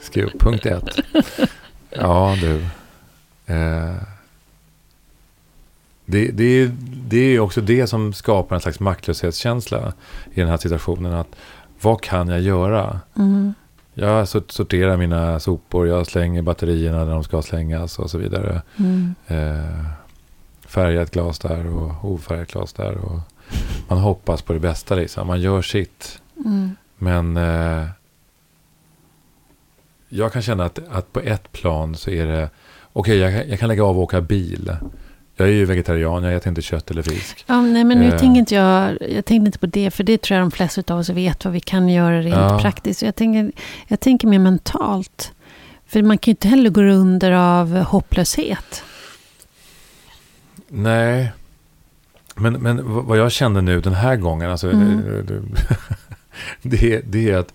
Skriv 0.01 0.25
upp 0.25 0.41
punkt 0.41 0.67
ett. 0.67 1.01
Ja, 1.91 2.37
du. 2.41 2.57
Eh, 3.47 3.97
det, 6.07 6.29
det, 6.31 6.45
är, 6.45 6.77
det 7.09 7.19
är 7.19 7.41
också 7.41 7.61
det 7.61 7.87
som 7.87 8.13
skapar 8.13 8.57
en 8.57 8.63
slags 8.63 8.81
maktlöshetskänsla 8.81 9.93
i 10.33 10.41
den 10.41 10.49
här 10.49 10.57
situationen. 10.57 11.15
Att 11.15 11.37
vad 11.81 12.01
kan 12.01 12.29
jag 12.29 12.41
göra? 12.41 13.01
Mm. 13.17 13.55
Jag 13.95 14.29
sorterar 14.29 14.97
mina 14.97 15.41
sopor, 15.41 15.89
jag 15.89 16.07
slänger 16.07 16.43
batterierna 16.43 17.05
när 17.05 17.13
de 17.13 17.25
ska 17.25 17.43
slängas 17.43 17.99
och 17.99 18.11
så 18.11 18.19
vidare. 18.19 18.63
Mm. 18.77 19.15
Eh, 19.27 19.85
färgat 20.67 21.11
glas 21.11 21.39
där 21.39 21.67
och 21.67 22.13
ofärgat 22.13 22.53
glas 22.53 22.73
där. 22.73 22.97
Och 22.97 23.21
man 23.89 23.99
hoppas 23.99 24.43
på 24.43 24.53
det 24.53 24.61
bästa 24.61 24.95
liksom. 24.95 25.27
Man 25.27 25.41
gör 25.41 25.63
sitt. 25.63 26.23
Mm. 26.45 26.77
Men 26.99 27.37
eh, 27.37 27.87
jag 30.09 30.33
kan 30.33 30.43
känna 30.43 30.65
att, 30.65 30.79
att 30.91 31.13
på 31.13 31.21
ett 31.21 31.53
plan 31.53 31.95
så 31.95 32.11
är 32.11 32.27
det 32.27 32.51
okej, 32.93 33.25
okay, 33.25 33.37
jag, 33.37 33.49
jag, 33.49 33.59
kan 33.59 33.69
lägga 33.69 33.85
av 33.85 33.97
och 33.97 34.03
åka 34.03 34.21
bil. 34.21 34.77
Jag 35.37 35.49
är 35.49 35.53
ju 35.53 35.65
vegetarian, 35.65 36.23
jag 36.25 36.35
äter 36.35 36.49
inte 36.49 36.63
kött 36.63 36.91
eller 36.91 37.03
fisk. 37.03 37.45
Ja, 37.47 37.61
nej, 37.63 37.85
men 37.85 37.99
nu 38.01 38.07
Eh. 38.09 38.19
tänker 38.19 38.39
inte 38.39 38.55
jag, 38.55 38.91
jag 39.01 39.25
tänkte 39.25 39.47
inte 39.47 39.59
på 39.59 39.67
det, 39.67 39.91
för 39.91 40.05
det 40.05 40.23
tror 40.23 40.39
jag 40.39 40.45
de 40.45 40.51
flesta 40.51 40.95
av 40.95 41.01
oss 41.01 41.09
vet 41.09 41.45
vad 41.45 41.55
vi 41.55 41.61
kan 41.61 41.89
göra 41.89 42.21
rent 42.23 42.37
Ja. 42.37 42.59
praktiskt. 42.63 43.03
Jag 43.03 43.15
tänker, 43.17 43.53
jag 43.89 44.01
tänker 44.01 44.29
mer 44.29 44.39
mentalt. 44.39 45.33
För 45.87 46.03
man 46.03 46.19
kan 46.19 46.31
ju 46.31 46.33
inte 46.33 46.49
heller 46.49 46.71
gå 46.71 46.81
under 46.83 47.33
av 47.33 47.77
hopplöshet. 47.79 48.83
Nej. 50.69 51.33
Men, 52.37 52.53
men 52.53 52.81
vad 53.07 53.19
jag 53.19 53.33
kände 53.33 53.61
nu 53.61 53.81
den 53.81 53.95
här 53.95 54.17
gången, 54.17 54.51
alltså, 54.51 54.71
Mm. 54.71 55.03
det, 56.63 56.69
det, 56.77 56.93
är- 56.95 57.03
det 57.07 57.31
är 57.31 57.37
att, 57.37 57.53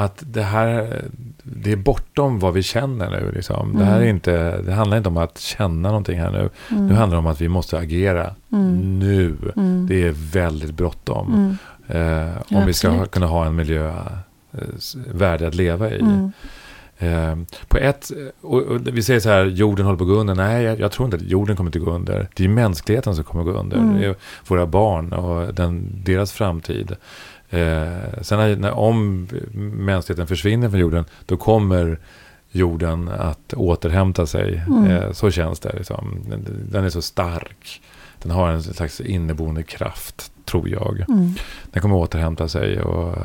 att 0.00 0.22
det 0.26 0.42
här 0.42 1.02
det 1.42 1.72
är 1.72 1.76
bortom 1.76 2.38
vad 2.38 2.54
vi 2.54 2.62
känner 2.62 3.10
nu. 3.10 3.32
Liksom. 3.34 3.74
Det, 3.78 3.84
här 3.84 3.92
är 3.96 4.02
Mm. 4.02 4.08
inte, 4.16 4.62
det 4.62 4.72
handlar 4.72 4.96
inte 4.96 5.08
om 5.08 5.16
att 5.16 5.38
känna 5.38 5.88
någonting 5.88 6.20
här 6.20 6.30
nu. 6.30 6.50
Mm. 6.70 6.86
Nu 6.86 6.94
handlar 6.94 7.16
det 7.16 7.18
om 7.18 7.26
att 7.26 7.40
vi 7.40 7.48
måste 7.48 7.78
agera 7.78 8.34
Mm. 8.52 8.98
nu. 8.98 9.36
Mm. 9.56 9.86
Det 9.86 10.02
är 10.02 10.12
väldigt 10.32 10.74
bråttom. 10.74 11.34
Mm. 11.34 12.26
Eh, 12.28 12.36
om 12.36 12.42
Ja, 12.48 12.64
vi 12.66 12.72
ska 12.72 12.88
ha, 12.88 13.06
kunna 13.06 13.26
ha 13.26 13.46
en 13.46 13.56
miljö 13.56 13.88
eh, 14.52 14.58
värdig 15.12 15.46
att 15.46 15.54
leva 15.54 15.90
i. 15.90 16.00
Mm. 16.00 16.32
Eh, 16.98 17.36
på 17.68 17.78
ett, 17.78 18.10
och, 18.40 18.62
och 18.62 18.80
vi 18.92 19.02
säger 19.02 19.20
så 19.20 19.28
här, 19.28 19.44
jorden 19.44 19.84
håller 19.86 19.98
på 19.98 20.04
att 20.04 20.10
gå 20.10 20.14
under. 20.16 20.34
Nej, 20.34 20.64
jag, 20.64 20.80
jag 20.80 20.92
tror 20.92 21.04
inte 21.06 21.16
att 21.16 21.22
jorden 21.22 21.56
kommer 21.56 21.70
att 21.70 21.84
gå 21.84 21.90
under. 21.90 22.28
Det 22.34 22.44
är 22.44 22.48
mänskligheten 22.48 23.14
som 23.14 23.24
kommer 23.24 23.40
att 23.44 23.54
gå 23.54 23.60
under. 23.60 23.76
Mm. 23.76 24.00
Det 24.00 24.06
är 24.06 24.14
våra 24.48 24.66
barn 24.66 25.12
och 25.12 25.54
den, 25.54 26.02
deras 26.04 26.32
framtid. 26.32 26.96
Eh, 27.50 28.22
sen 28.22 28.38
när, 28.38 28.56
när, 28.56 28.72
om 28.72 29.28
mänskligheten 29.74 30.26
försvinner 30.26 30.68
från 30.70 30.80
jorden, 30.80 31.04
då 31.26 31.36
kommer 31.36 31.98
jorden 32.50 33.08
att 33.08 33.54
återhämta 33.54 34.26
sig. 34.26 34.62
Mm. 34.66 34.90
Eh, 34.90 35.12
så 35.12 35.30
känns 35.30 35.60
det. 35.60 35.72
Liksom. 35.76 36.18
Den, 36.70 36.84
är 36.84 36.88
så 36.88 37.02
stark. 37.02 37.82
Den 38.22 38.30
har 38.30 38.50
en 38.50 38.62
slags 38.62 39.00
inneboende 39.00 39.62
kraft, 39.62 40.32
tror 40.44 40.68
jag. 40.68 41.04
Mm. 41.08 41.34
Den 41.72 41.82
kommer 41.82 41.96
återhämta 41.96 42.48
sig. 42.48 42.80
Och, 42.80 43.16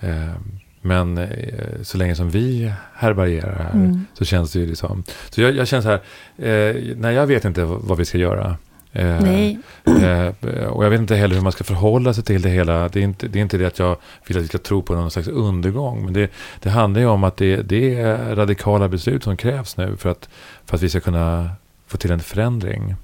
eh, 0.00 0.32
men 0.80 1.18
eh, 1.18 1.82
så 1.82 1.98
länge 1.98 2.14
som 2.14 2.30
vi 2.30 2.72
härbärgerar 2.94 3.62
här 3.62 3.72
Mm. 3.72 4.06
så 4.14 4.24
känns 4.24 4.52
det 4.52 4.58
ju 4.58 4.66
liksom. 4.66 5.04
Så 5.30 5.40
jag, 5.40 5.56
jag 5.56 5.68
känner 5.68 5.82
så 5.82 5.88
här, 5.88 6.00
eh, 6.48 6.96
nej 6.96 7.14
jag 7.14 7.26
vet 7.26 7.44
inte 7.44 7.64
vad 7.64 7.98
vi 7.98 8.04
ska 8.04 8.18
göra. 8.18 8.56
Eh, 8.92 9.20
Nej. 9.22 9.58
eh, 9.84 10.66
och 10.66 10.84
jag 10.84 10.90
vet 10.90 11.00
inte 11.00 11.14
heller 11.14 11.34
hur 11.34 11.42
man 11.42 11.52
ska 11.52 11.64
förhålla 11.64 12.14
sig 12.14 12.24
till 12.24 12.42
det 12.42 12.48
hela. 12.48 12.88
Det 12.88 13.00
är 13.00 13.04
inte 13.04 13.28
det, 13.28 13.38
är 13.38 13.42
inte 13.42 13.58
det 13.58 13.66
att 13.66 13.78
jag 13.78 13.96
vill 14.26 14.36
att 14.36 14.42
vi 14.42 14.48
ska 14.48 14.58
tro 14.58 14.82
på 14.82 14.94
någon 14.94 15.10
slags 15.10 15.28
undergång. 15.28 16.04
Men 16.04 16.12
det, 16.12 16.30
det 16.60 16.70
handlar 16.70 17.00
ju 17.00 17.06
om 17.06 17.24
att 17.24 17.36
det, 17.36 17.56
det 17.56 18.00
är 18.00 18.36
radikala 18.36 18.88
beslut 18.88 19.24
som 19.24 19.36
krävs 19.36 19.76
nu 19.76 19.96
för 19.96 20.08
att, 20.10 20.28
för 20.64 20.76
att 20.76 20.82
vi 20.82 20.88
ska 20.88 21.00
kunna 21.00 21.50
få 21.86 21.96
till 21.96 22.10
en 22.10 22.20
förändring. 22.20 22.94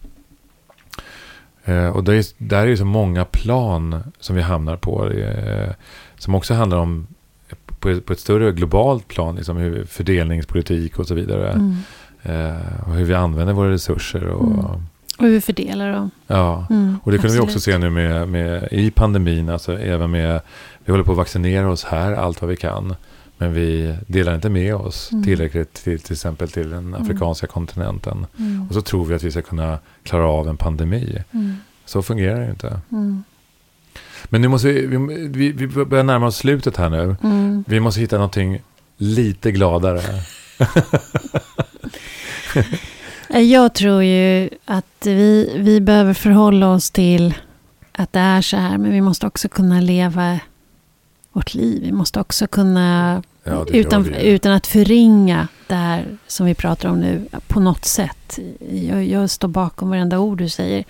Eh, 1.65 1.89
och 1.89 2.05
det 2.05 2.15
är, 2.15 2.25
där 2.39 2.63
är 2.63 2.67
ju 2.67 2.77
så 2.77 2.85
många 2.85 3.25
plan 3.25 4.13
som 4.21 4.37
vi 4.37 4.43
hamnar 4.43 4.77
på. 4.77 5.11
Eh, 5.11 5.71
som 6.19 6.35
också 6.35 6.55
handlar 6.55 6.79
om 6.79 7.07
på 7.81 7.89
ett, 7.89 8.07
på 8.07 8.13
ett 8.13 8.21
större 8.21 8.53
globalt 8.53 9.09
plan, 9.09 9.37
liksom 9.37 9.57
hur 9.57 9.85
fördelningspolitik 9.85 10.99
och 10.99 11.07
så 11.07 11.15
vidare. 11.15 11.51
Mm. 11.51 11.77
Eh, 12.23 12.89
och 12.89 12.95
hur 12.95 13.05
vi 13.05 13.15
använder 13.15 13.55
våra 13.55 13.71
resurser. 13.71 14.25
Och, 14.25 14.53
Mm. 14.53 14.87
Och 15.19 15.25
hur 15.25 15.31
vi 15.31 15.41
fördelar 15.41 15.93
dem. 15.93 16.11
ja. 16.27 16.67
Mm. 16.71 16.99
och 17.05 17.13
det 17.13 17.19
kunde 17.19 17.35
vi 17.35 17.41
också 17.41 17.57
Absolut. 17.57 17.75
se 17.75 17.79
nu 17.79 17.91
med, 17.91 18.29
med, 18.29 18.69
i 18.71 18.91
pandemin. 18.91 19.49
Alltså 19.49 19.79
även 19.79 20.11
med, 20.11 20.41
vi 20.85 20.93
håller 20.93 21.05
på 21.05 21.11
att 21.13 21.19
vaccinera 21.19 21.71
oss 21.71 21.85
här 21.85 22.13
allt 22.13 22.41
vad 22.41 22.51
vi 22.51 22.57
kan. 22.57 22.95
Men 23.41 23.53
vi 23.53 23.97
delar 24.07 24.35
inte 24.35 24.49
med 24.49 24.75
oss 24.75 25.13
Mm. 25.13 25.25
tillräckligt 25.25 25.75
till 25.75 26.01
till 26.01 26.13
exempel 26.13 26.51
till 26.51 26.71
den 26.71 26.95
afrikanska 26.95 27.47
kontinenten. 27.47 28.27
Mm. 28.39 28.67
Och 28.69 28.75
så 28.75 28.81
tror 28.81 29.05
vi 29.05 29.15
att 29.15 29.23
vi 29.23 29.31
ska 29.31 29.43
kunna 29.43 29.79
klara 30.03 30.27
av 30.29 30.49
en 30.49 30.57
pandemi. 30.57 31.23
Mm. 31.33 31.57
Så 31.85 32.03
fungerar 32.03 32.39
det 32.39 32.45
ju 32.45 32.51
inte. 32.51 32.81
Mm. 32.93 33.25
Men 34.25 34.43
nu 34.43 34.49
måste 34.49 34.69
vi, 34.69 34.87
vi, 35.29 35.53
vi, 35.53 35.85
börjar 35.85 36.05
närma 36.05 36.27
oss 36.27 36.37
slutet 36.37 36.77
här 36.77 36.89
nu. 36.89 37.17
Mm. 37.23 37.65
Vi 37.69 37.81
måste 37.81 38.01
hitta 38.01 38.17
någonting 38.17 38.63
lite 38.97 39.53
gladare. 39.53 40.01
Eh, 43.29 43.41
Jag 43.43 43.75
tror 43.75 44.03
ju 44.03 44.51
att 44.65 44.87
vi, 45.07 45.53
vi 45.59 45.81
behöver 45.81 46.15
förhålla 46.15 46.69
oss 46.69 46.91
till 46.91 47.35
att 47.93 48.13
det 48.13 48.19
är 48.21 48.43
så 48.43 48.57
här. 48.57 48.79
Men 48.79 48.91
vi 48.93 49.01
måste 49.01 49.27
också 49.27 49.49
kunna 49.49 49.81
leva 49.81 50.41
vårt 51.33 51.55
liv. 51.55 51.83
Vi 51.83 51.93
måste 51.93 52.21
också 52.21 52.47
kunna, 52.47 53.23
Ja, 53.45 53.67
utan, 53.69 54.15
utan 54.15 54.53
att 54.53 54.67
förringa 54.67 55.49
det 55.67 55.75
här 55.75 56.05
som 56.27 56.47
vi 56.47 56.55
pratar 56.55 56.89
om 56.89 57.01
nu 57.01 57.29
på 57.47 57.61
något 57.61 57.85
sätt. 57.85 58.39
Jag, 58.71 59.05
jag 59.05 59.31
står 59.31 59.49
bakom 59.49 59.89
varenda 59.91 60.19
ord 60.19 60.39
du 60.39 60.49
säger. 60.49 60.85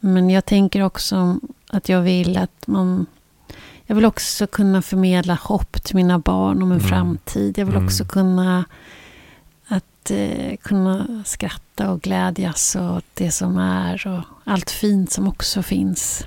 Men 0.00 0.30
jag 0.30 0.44
tänker 0.44 0.82
också 0.82 1.38
att 1.68 1.88
jag 1.88 2.00
vill 2.00 2.36
att 2.36 2.66
man... 2.66 3.06
Jag 3.88 3.96
vill 3.96 4.04
också 4.04 4.46
kunna 4.46 4.82
förmedla 4.82 5.38
hopp 5.42 5.82
till 5.82 5.96
mina 5.96 6.18
barn 6.18 6.62
om 6.62 6.72
en 6.72 6.78
Mm. 6.78 6.88
framtid. 6.88 7.58
Jag 7.58 7.66
vill 7.66 7.74
Mm. 7.74 7.86
också 7.86 8.04
kunna 8.04 8.64
att 10.06 10.10
eh, 10.10 10.56
kunna 10.62 11.22
skratta 11.26 11.90
och 11.90 12.00
glädjas 12.00 12.76
åt 12.76 13.04
det 13.14 13.30
som 13.30 13.58
är 13.58 14.06
och 14.06 14.24
allt 14.44 14.70
fint 14.70 15.10
som 15.12 15.28
också 15.28 15.62
finns. 15.62 16.26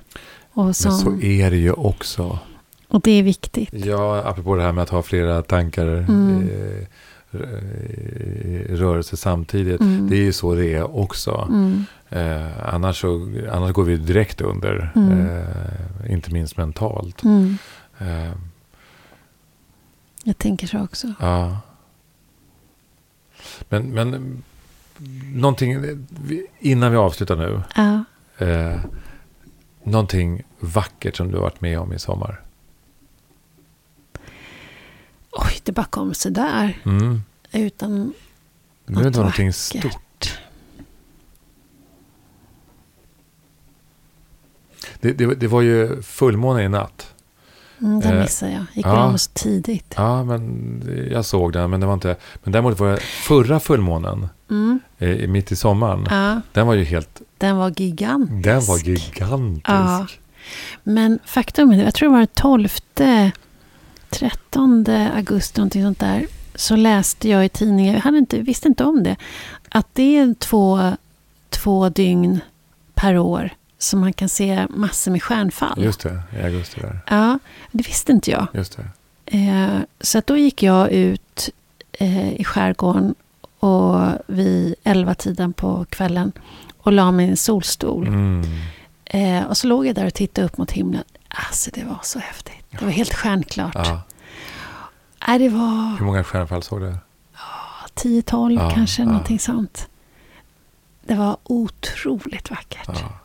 Och, 0.54 0.76
som, 0.76 0.92
Men 0.92 1.00
så 1.00 1.26
är 1.28 1.52
det 1.52 1.58
ju 1.58 1.72
också. 1.72 2.40
och 2.88 3.02
det 3.02 3.12
är 3.12 3.24
viktigt. 3.24 3.70
Ja, 3.74 4.22
apropå 4.26 4.56
det 4.56 4.64
här 4.64 4.72
med 4.72 4.82
att 4.82 4.90
ha 4.90 5.02
flera 5.04 5.42
tankar 5.42 5.88
Mm. 5.88 6.50
eh, 6.50 6.86
i 7.32 8.66
rörelse 8.76 9.18
samtidigt. 9.18 9.82
Mm. 9.82 10.10
Det 10.10 10.16
är 10.16 10.22
ju 10.24 10.34
så 10.34 10.56
det 10.56 10.74
är 10.74 10.98
också. 10.98 11.48
Mm. 11.50 11.86
Eh, 12.10 12.74
annars, 12.74 13.02
så, 13.02 13.32
annars 13.52 13.72
går 13.74 13.84
vi 13.84 13.98
direkt 13.98 14.42
under. 14.42 14.92
Mm. 14.96 15.28
Eh, 15.28 16.12
inte 16.14 16.32
minst 16.32 16.58
mentalt. 16.58 17.24
Mm. 17.24 17.58
Eh, 18.00 18.32
Jag 20.24 20.38
tänker 20.38 20.68
så 20.68 20.80
också. 20.84 21.08
ja. 21.20 21.58
Men, 23.70 23.84
men 23.94 24.44
någonting, 25.34 25.76
innan 26.60 26.92
vi 26.92 26.98
avslutar 26.98 27.36
nu. 27.36 27.62
Ja. 27.76 28.04
Eh, 28.46 28.80
någonting 29.84 30.44
vackert 30.60 31.16
som 31.16 31.28
du 31.32 31.36
har 31.36 31.42
varit 31.44 31.62
med 31.62 31.80
om 31.80 31.94
i 31.94 32.00
sommar. 32.00 32.42
Oj, 35.32 35.60
det 35.64 35.72
bara 35.72 35.86
kom 35.86 36.14
så 36.14 36.30
där 36.30 36.82
Mm. 36.86 37.22
Utan 37.52 38.14
det 38.86 38.94
Något 38.94 39.16
någonting 39.16 39.48
vackert. 39.48 39.56
stort. 39.56 40.40
Det, 45.00 45.14
det, 45.14 45.36
det 45.36 45.48
var 45.48 45.62
ju 45.62 46.02
fullmåne 46.02 46.64
i 46.64 46.70
natt. 46.70 47.14
Mm, 47.82 48.00
den 48.00 48.14
Eh, 48.18 48.22
missade 48.22 48.52
jag. 48.52 48.66
Gick 48.74 48.86
ja. 48.86 49.18
så 49.18 49.30
tidigt. 49.34 49.94
Ja, 49.98 50.24
men 50.24 50.82
jag 51.12 51.26
såg 51.26 51.54
den, 51.54 51.70
men 51.70 51.80
det 51.80 51.86
var 51.86 51.94
inte... 51.94 52.16
Men 52.44 52.52
däremot 52.52 52.80
var 52.80 52.92
det 52.92 53.00
förra 53.00 53.60
fullmånen, 53.60 54.30
Mm. 54.50 54.80
eh, 54.98 55.28
mitt 55.28 55.52
i 55.52 55.56
sommaren, 55.56 56.08
Ja, 56.10 56.42
den 56.54 56.68
var 56.68 56.74
ju 56.74 56.84
helt... 56.84 57.22
den 57.38 57.58
var 57.58 57.74
gigantisk. 57.82 58.44
Den 58.44 58.66
var 58.66 58.78
gigantisk. 58.78 59.68
Ja. 59.70 60.08
Men 60.84 61.20
faktum 61.26 61.72
är, 61.72 61.84
jag 61.84 61.94
tror 61.94 62.10
det 62.12 62.18
var 62.18 62.26
12, 62.26 62.70
13 64.10 64.86
augusti, 65.16 65.60
någonting 65.62 65.84
sånt 65.84 66.00
där, 66.00 66.28
så 66.56 66.76
läste 66.76 67.30
jag 67.30 67.46
i 67.46 67.50
tidningen, 67.50 67.94
jag 67.94 68.02
hade 68.02 68.18
inte, 68.18 68.40
visste 68.42 68.68
inte 68.68 68.84
om 68.84 69.04
det, 69.04 69.16
att 69.70 69.88
det 69.94 70.18
är 70.18 70.34
två, 70.34 70.92
två 71.50 71.90
dygn 71.90 72.40
per 72.94 73.18
år 73.18 73.50
som 73.80 74.00
man 74.00 74.14
kan 74.14 74.30
se 74.30 74.68
massor 74.70 75.12
med 75.12 75.24
stjärnfall. 75.24 75.84
Just 75.84 76.00
det, 76.00 76.22
i 76.40 76.44
augusti 76.44 76.82
där. 76.82 77.00
Ja, 77.08 77.40
det 77.72 77.88
visste 77.88 78.12
inte 78.12 78.32
jag. 78.32 78.48
Just 78.54 78.78
det. 78.78 78.86
Eh, 79.38 79.80
så 80.02 80.18
att 80.18 80.28
då 80.28 80.38
gick 80.38 80.64
jag 80.64 80.92
ut 80.92 81.50
eh, 81.92 82.34
i 82.34 82.44
skärgården 82.44 83.16
och 83.60 84.02
vid 84.28 84.76
elva 84.84 85.16
tiden 85.16 85.54
på 85.54 85.86
kvällen 85.90 86.32
och 86.78 86.92
la 86.92 87.12
mig 87.12 87.26
i 87.26 87.30
en 87.30 87.38
solstol. 87.38 88.08
Mm. 88.08 88.44
Eh, 89.06 89.44
och 89.44 89.58
så 89.58 89.68
låg 89.68 89.88
jag 89.88 89.96
där 89.96 90.06
och 90.06 90.14
tittade 90.14 90.48
upp 90.48 90.58
mot 90.58 90.72
himlen. 90.72 91.04
Alltså 91.28 91.72
det 91.74 91.84
var 91.84 92.00
så 92.04 92.20
häftigt. 92.20 92.66
Det 92.70 92.86
var 92.86 92.92
helt 92.92 93.14
stjärnklart. 93.14 93.76
Ja. 93.76 94.02
Det 95.38 95.50
var 95.50 95.98
Hur 95.98 96.06
många 96.06 96.24
stjärnfall 96.24 96.64
såg 96.64 96.82
du? 96.82 96.96
10-12 97.96 98.54
Ja, 98.54 98.72
kanske, 98.76 99.02
ja. 99.02 99.06
någonting 99.06 99.40
sånt. 99.40 99.88
Det 101.06 101.16
var 101.16 101.38
otroligt 101.44 102.50
vackert. 102.50 102.88
Ja. 102.88 103.19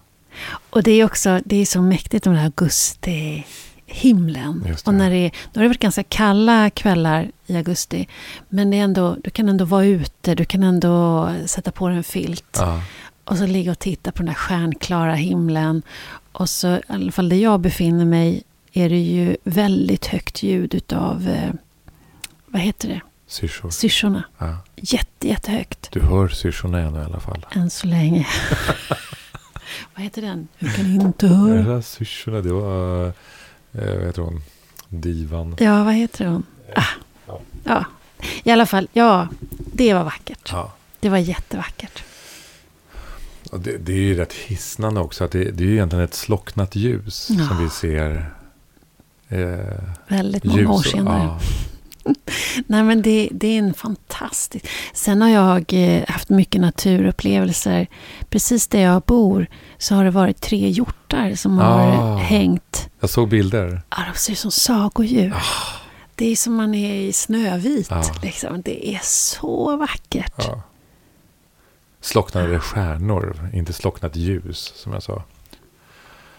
Och 0.71 0.83
det 0.83 0.91
är 0.93 1.05
också 1.05 1.41
det 1.45 1.57
är 1.57 1.67
så 1.67 1.83
mäktigt 1.83 2.27
med 2.27 2.35
den 2.35 2.39
här 2.41 2.47
augusti-himlen. 2.47 4.65
Just 4.69 4.85
det. 4.85 4.89
Och 4.91 4.95
när 4.95 5.11
det 5.11 5.17
är, 5.17 5.31
då 5.53 5.61
har 5.61 5.63
det 5.63 5.69
varit 5.69 5.81
ganska 5.81 6.03
kalla 6.03 6.71
kvällar 6.71 7.31
i 7.47 7.57
augusti. 7.57 8.09
Men 8.49 8.71
det 8.71 8.77
är 8.79 8.83
ändå, 8.85 9.17
du 9.25 9.31
kan 9.31 9.49
ändå 9.49 9.65
vara 9.65 9.85
ute, 9.85 10.35
du 10.35 10.45
kan 10.45 10.63
ändå 10.63 11.29
sätta 11.47 11.73
på 11.73 11.89
dig 11.89 11.97
en 11.97 12.05
filt. 12.05 12.57
Ja. 12.59 12.83
Och 13.25 13.39
så 13.39 13.47
ligga 13.47 13.71
och 13.71 13.79
titta 13.79 14.13
på 14.13 14.19
den 14.19 14.27
där 14.27 14.35
stjärnklara 14.35 15.15
himlen. 15.15 15.83
Och 16.33 16.51
så, 16.51 16.77
i 16.77 16.81
alla 16.87 17.13
fall 17.13 17.29
där 17.29 17.37
jag 17.37 17.61
befinner 17.61 18.05
mig, 18.05 18.43
är 18.73 18.89
det 18.89 18.99
ju 18.99 19.37
väldigt 19.45 20.07
högt 20.07 20.43
ljud 20.43 20.75
utav, 20.75 21.29
eh, 21.29 21.51
vad 22.47 22.63
heter 22.63 22.89
det, 22.89 23.01
Syrsor. 23.27 23.71
syrsorna. 23.71 24.23
Ja. 24.39 24.59
Jätte, 24.77 25.29
jättehögt. 25.29 25.89
Du 25.93 26.01
hör 26.01 26.29
syrsorna 26.29 26.81
ännu 26.81 27.01
i 27.01 27.05
alla 27.05 27.21
fall. 27.21 27.47
Än 27.53 27.71
så 27.71 27.87
länge. 27.87 28.27
vad 29.95 30.05
heter 30.05 30.23
den? 30.23 30.49
Du 30.59 30.71
kan 30.73 30.87
inte 30.87 31.27
höra. 31.27 31.55
De 31.55 31.63
där 31.65 31.81
syrsorna, 31.81 32.41
det 32.41 32.53
var... 32.53 33.07
Eh, 33.07 33.97
vad 33.97 34.07
heter 34.07 34.23
hon? 34.23 34.43
Divan. 34.89 35.57
Ja, 35.59 35.85
vad 35.85 35.95
heter 35.95 36.27
hon? 36.27 36.43
Ah. 36.77 36.83
Ja. 37.27 37.41
Ja, 37.65 37.85
i 38.45 38.51
alla 38.51 38.67
fall, 38.67 38.89
ja, 38.93 39.29
det 39.73 39.95
var 39.95 40.05
vackert. 40.05 40.49
Ja. 40.53 40.73
Det 41.01 41.09
var 41.09 41.19
jättevackert. 41.19 42.03
Det, 43.53 43.77
det 43.79 43.93
är 43.93 43.97
ju 43.97 44.15
rätt 44.15 44.33
hisnande 44.33 45.01
också. 45.01 45.25
Att 45.25 45.31
det, 45.31 45.51
det 45.51 45.65
är 45.65 45.69
ju 45.69 45.73
egentligen 45.73 46.05
ett 46.05 46.15
slocknat 46.15 46.77
ljus 46.77 47.31
Ja. 47.39 47.49
som 47.49 47.59
vi 47.65 47.71
ser. 47.71 48.31
Eh, 49.29 49.85
Väldigt 50.09 50.45
många 50.45 50.59
ljus 50.61 50.69
år 50.69 50.83
senare. 50.83 51.19
Ja, 51.25 51.41
Nej, 52.67 52.83
men 52.83 53.03
det, 53.03 53.29
det 53.33 53.49
är 53.49 53.59
en 53.59 53.75
fantastisk... 53.75 54.67
Sen 54.93 55.23
har 55.23 55.29
jag 55.29 55.65
eh, 55.73 56.05
haft 56.09 56.29
mycket 56.29 56.61
naturupplevelser. 56.61 57.87
Precis 58.31 58.67
där 58.69 58.81
jag 58.81 59.03
bor 59.03 59.47
så 59.79 59.95
har 59.95 60.05
det 60.05 60.11
varit 60.11 60.41
tre 60.41 60.69
hjortar 60.69 61.35
som 61.35 61.59
har 61.59 61.81
Ah. 61.97 62.17
hängt. 62.17 62.89
jag 63.01 63.11
såg 63.11 63.29
bilder. 63.29 63.83
Ja, 63.91 63.97
de 64.13 64.19
ser 64.19 64.33
ut 64.33 64.39
som 64.39 64.51
sagodjur. 64.51 65.35
Det 66.15 66.33
är 66.33 66.37
som 66.37 66.55
man 66.55 66.75
är 66.75 66.95
i 66.95 67.13
Snövit. 67.13 67.93
Ah. 67.93 68.03
Liksom. 68.23 68.63
Det 68.63 68.95
är 68.95 69.01
så 69.03 69.77
vackert. 69.77 70.33
Ja. 70.37 70.63
Slocknade 72.01 72.61
stjärnor, 72.61 73.51
inte 73.53 73.73
slocknat 73.73 74.17
ljus 74.17 74.73
som 74.77 74.93
jag 74.93 75.03
sa. 75.03 75.23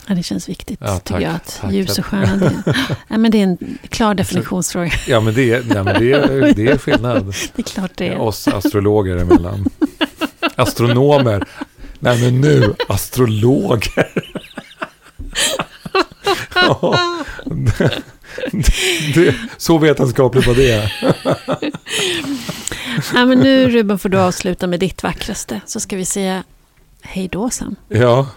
Ja, 0.08 0.16
det 0.16 0.24
känns 0.24 0.50
viktigt, 0.50 0.80
Ja, 0.82 0.88
tack, 0.88 1.04
tycker 1.04 1.22
jag. 1.22 1.36
Att 1.36 1.58
tack. 1.62 1.72
ljus 1.72 2.00
och 2.00 2.06
stjärna, 2.06 2.36
det, 2.36 2.54
men 3.18 3.32
det 3.32 3.38
är 3.38 3.44
en 3.44 3.78
klar 3.90 4.14
definitionsfråga. 4.14 4.92
Ja, 5.08 5.20
men 5.20 5.34
det, 5.34 5.52
är- 5.52 5.64
nej, 5.68 5.84
men 5.84 6.02
det, 6.02 6.12
är, 6.14 6.54
det 6.56 6.68
är 6.68 6.78
skillnad 6.78 7.26
Det 7.56 7.62
är 7.62 7.64
klart 7.64 7.92
det 7.96 8.08
är. 8.08 8.18
oss 8.22 8.48
astrologer 8.48 9.16
emellan. 9.18 9.66
Astronomer. 10.56 11.44
Nej, 12.00 12.22
men 12.22 12.42
nu, 12.42 12.74
astrologer. 12.88 14.08
Ja, 16.56 17.00
det, 17.46 17.92
det, 19.16 19.36
så 19.58 19.78
vetenskapligt 19.78 20.48
var 20.48 20.56
det. 20.56 20.92
Ja, 23.14 23.26
men 23.26 23.40
nu 23.40 23.70
Ruben 23.70 24.00
får 24.00 24.10
du 24.10 24.18
avsluta 24.20 24.68
med 24.68 24.80
ditt 24.80 25.04
vackraste. 25.04 25.62
Så 25.66 25.80
ska 25.80 25.96
vi 25.98 26.06
säga 26.06 26.44
hej 27.02 27.28
då 27.32 27.50
sen. 27.50 27.76
Ja, 27.90 28.28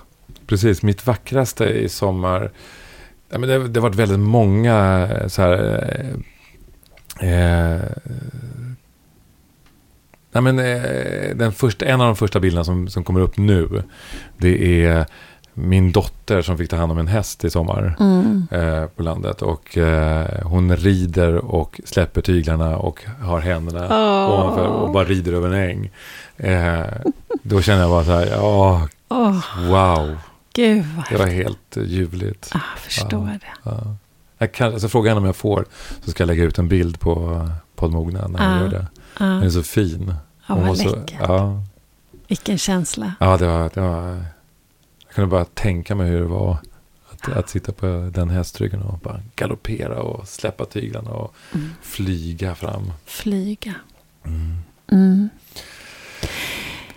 precis. 0.48 0.82
Mitt 0.82 1.06
vackraste 1.06 1.64
i 1.64 1.88
sommar. 1.88 2.50
Ja, 3.28 3.38
men 3.38 3.48
det, 3.48 3.68
det 3.68 3.80
har 3.80 3.88
varit 3.88 3.98
väldigt 3.98 4.20
många 4.20 5.08
eh, 5.10 5.28
så 5.28 5.42
här... 5.42 5.54
Eh, 7.20 7.30
eh, 7.30 7.80
nej, 10.32 10.42
men, 10.42 10.58
eh, 10.58 11.36
den 11.36 11.52
första, 11.52 11.86
en 11.86 12.00
av 12.00 12.06
de 12.06 12.16
första 12.16 12.40
bilderna 12.40 12.64
som, 12.64 12.88
som 12.88 13.04
kommer 13.04 13.20
upp 13.20 13.36
nu. 13.36 13.82
Det 14.36 14.84
är 14.84 15.06
min 15.54 15.92
dotter 15.92 16.42
som 16.42 16.58
fick 16.58 16.70
ta 16.70 16.76
hand 16.76 16.92
om 16.92 16.98
en 16.98 17.06
häst 17.06 17.44
i 17.44 17.50
sommar. 17.50 17.96
Mm. 18.00 18.46
eh, 18.50 18.86
på 18.86 19.02
landet. 19.02 19.42
Och 19.42 19.78
eh, 19.78 20.42
hon 20.42 20.76
rider 20.76 21.34
och 21.36 21.80
släpper 21.84 22.20
tyglarna 22.20 22.76
och 22.76 23.04
har 23.20 23.40
händerna 23.40 23.84
ovanför 24.28 24.66
och 24.66 24.92
bara 24.92 25.04
rider 25.04 25.32
över 25.32 25.48
en 25.48 25.70
äng. 25.70 25.90
Eh, 26.36 26.86
då 27.42 27.62
känner 27.62 27.80
jag 27.80 27.90
bara 27.90 28.04
så 28.04 28.12
här, 28.12 28.26
ja, 28.26 28.88
Åh, 29.08 29.38
wow. 29.68 30.16
Gud 30.54 30.84
vad 30.96 31.04
Det 31.10 31.16
var 31.16 31.26
helt 31.26 31.76
eh, 31.76 31.84
ljuvligt. 31.84 32.50
Ah, 32.54 32.60
förstår 32.78 33.26
det. 33.26 33.40
Ja. 33.70 33.96
Jag 34.38 34.52
kan, 34.52 34.72
alltså 34.72 34.88
fråga 34.88 35.10
henne 35.10 35.18
om 35.20 35.26
jag 35.26 35.36
får 35.36 35.64
så 36.04 36.10
ska 36.10 36.22
jag 36.22 36.26
lägga 36.26 36.44
ut 36.44 36.58
en 36.58 36.68
bild 36.68 37.00
på 37.00 37.48
poddmogna 37.76 38.28
när 38.28 38.44
jag 38.44 38.56
Ah. 38.58 38.60
gör 38.60 38.68
det. 38.70 38.86
Den 39.18 39.28
är 39.38 39.44
Ja, 39.44 39.50
så 39.50 39.62
fin. 39.62 40.14
ja, 40.46 40.54
Hon 40.54 40.60
var 40.60 40.68
vad 40.68 40.78
så, 40.78 40.96
läckert. 40.96 41.18
ja, 41.20 41.62
Vilken 42.28 42.58
känsla. 42.58 43.12
ja, 43.20 43.36
det 43.36 43.46
var, 43.46 43.70
det 43.74 43.80
var... 43.80 44.08
Jag 45.06 45.14
kunde 45.14 45.28
bara 45.30 45.44
tänka 45.44 45.94
mig 45.94 46.08
hur 46.10 46.18
det 46.20 46.26
var 46.26 46.56
att, 47.12 47.28
att 47.28 47.48
sitta 47.48 47.72
på 47.72 48.10
den 48.14 48.30
hästryggen 48.30 48.82
och 48.82 48.98
bara 48.98 49.20
galoppera 49.36 50.02
och 50.02 50.28
släppa 50.28 50.64
tyglarna 50.64 51.10
och 51.10 51.34
Mm. 51.54 51.70
flyga 51.82 52.54
fram. 52.54 52.92
Flyga. 53.04 53.74
Mm. 54.24 54.56
Mm. 54.92 55.28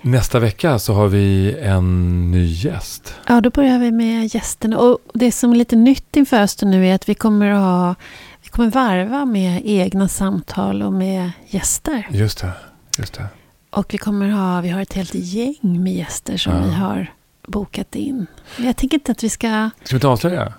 Nästa 0.02 0.40
vecka 0.40 0.80
så 0.80 0.94
har 0.94 1.08
vi 1.08 1.56
en 1.62 2.32
ny 2.32 2.46
gäst. 2.46 3.14
Ja, 3.28 3.42
då 3.42 3.50
börjar 3.50 3.80
vi 3.80 3.92
med 3.92 4.36
gästerna. 4.36 4.78
Och 4.78 5.00
det 5.14 5.32
som 5.32 5.52
är 5.52 5.56
lite 5.56 5.76
nytt 5.76 6.16
inför 6.16 6.38
hösten 6.38 6.72
nu 6.72 6.88
är 6.88 6.96
att 6.96 7.10
vi 7.10 7.16
kommer 7.16 7.52
att 7.52 7.60
ha 7.62 7.96
vi 8.44 8.50
kommer 8.50 8.70
varva 8.72 9.26
med 9.26 9.62
egna 9.66 10.08
samtal 10.08 10.82
och 10.84 10.94
med 10.94 11.32
gäster. 11.48 12.08
Just 12.12 12.38
det. 12.42 12.52
Just 12.98 13.14
det. 13.14 13.26
Och 13.70 13.94
vi 13.94 13.98
kommer 13.98 14.30
ha, 14.30 14.62
vi 14.62 14.70
har 14.70 14.82
ett 14.82 14.94
helt 14.94 15.14
gäng 15.16 15.56
med 15.84 15.94
gäster 15.94 16.38
som 16.38 16.54
Ja. 16.54 16.62
vi 16.64 16.72
har 16.72 17.14
bokat 17.48 17.96
in. 17.96 18.26
Jag 18.58 18.78
tänker 18.78 18.98
inte 18.98 19.12
att 19.12 19.24
vi 19.24 19.30
ska... 19.30 19.70
Ska 19.84 19.96
vi 19.96 19.98
inte 19.98 20.08
avslöja? 20.08 20.54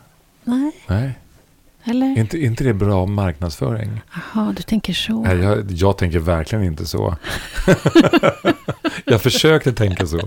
Nej, 0.45 0.73
Nej. 0.87 1.19
Eller? 1.85 2.19
Inte, 2.19 2.39
inte 2.45 2.65
det 2.65 2.75
bra 2.75 3.07
marknadsföring? 3.07 4.01
Jaha, 4.35 4.53
du 4.57 4.63
tänker 4.63 4.93
så. 4.93 5.23
Nej, 5.23 5.37
jag, 5.39 5.71
jag 5.73 5.99
tänker 5.99 6.19
verkligen 6.19 6.65
inte 6.65 6.87
så. 6.87 7.17
jag 9.05 9.23
försökte 9.23 9.73
tänka 9.73 10.07
så. 10.07 10.21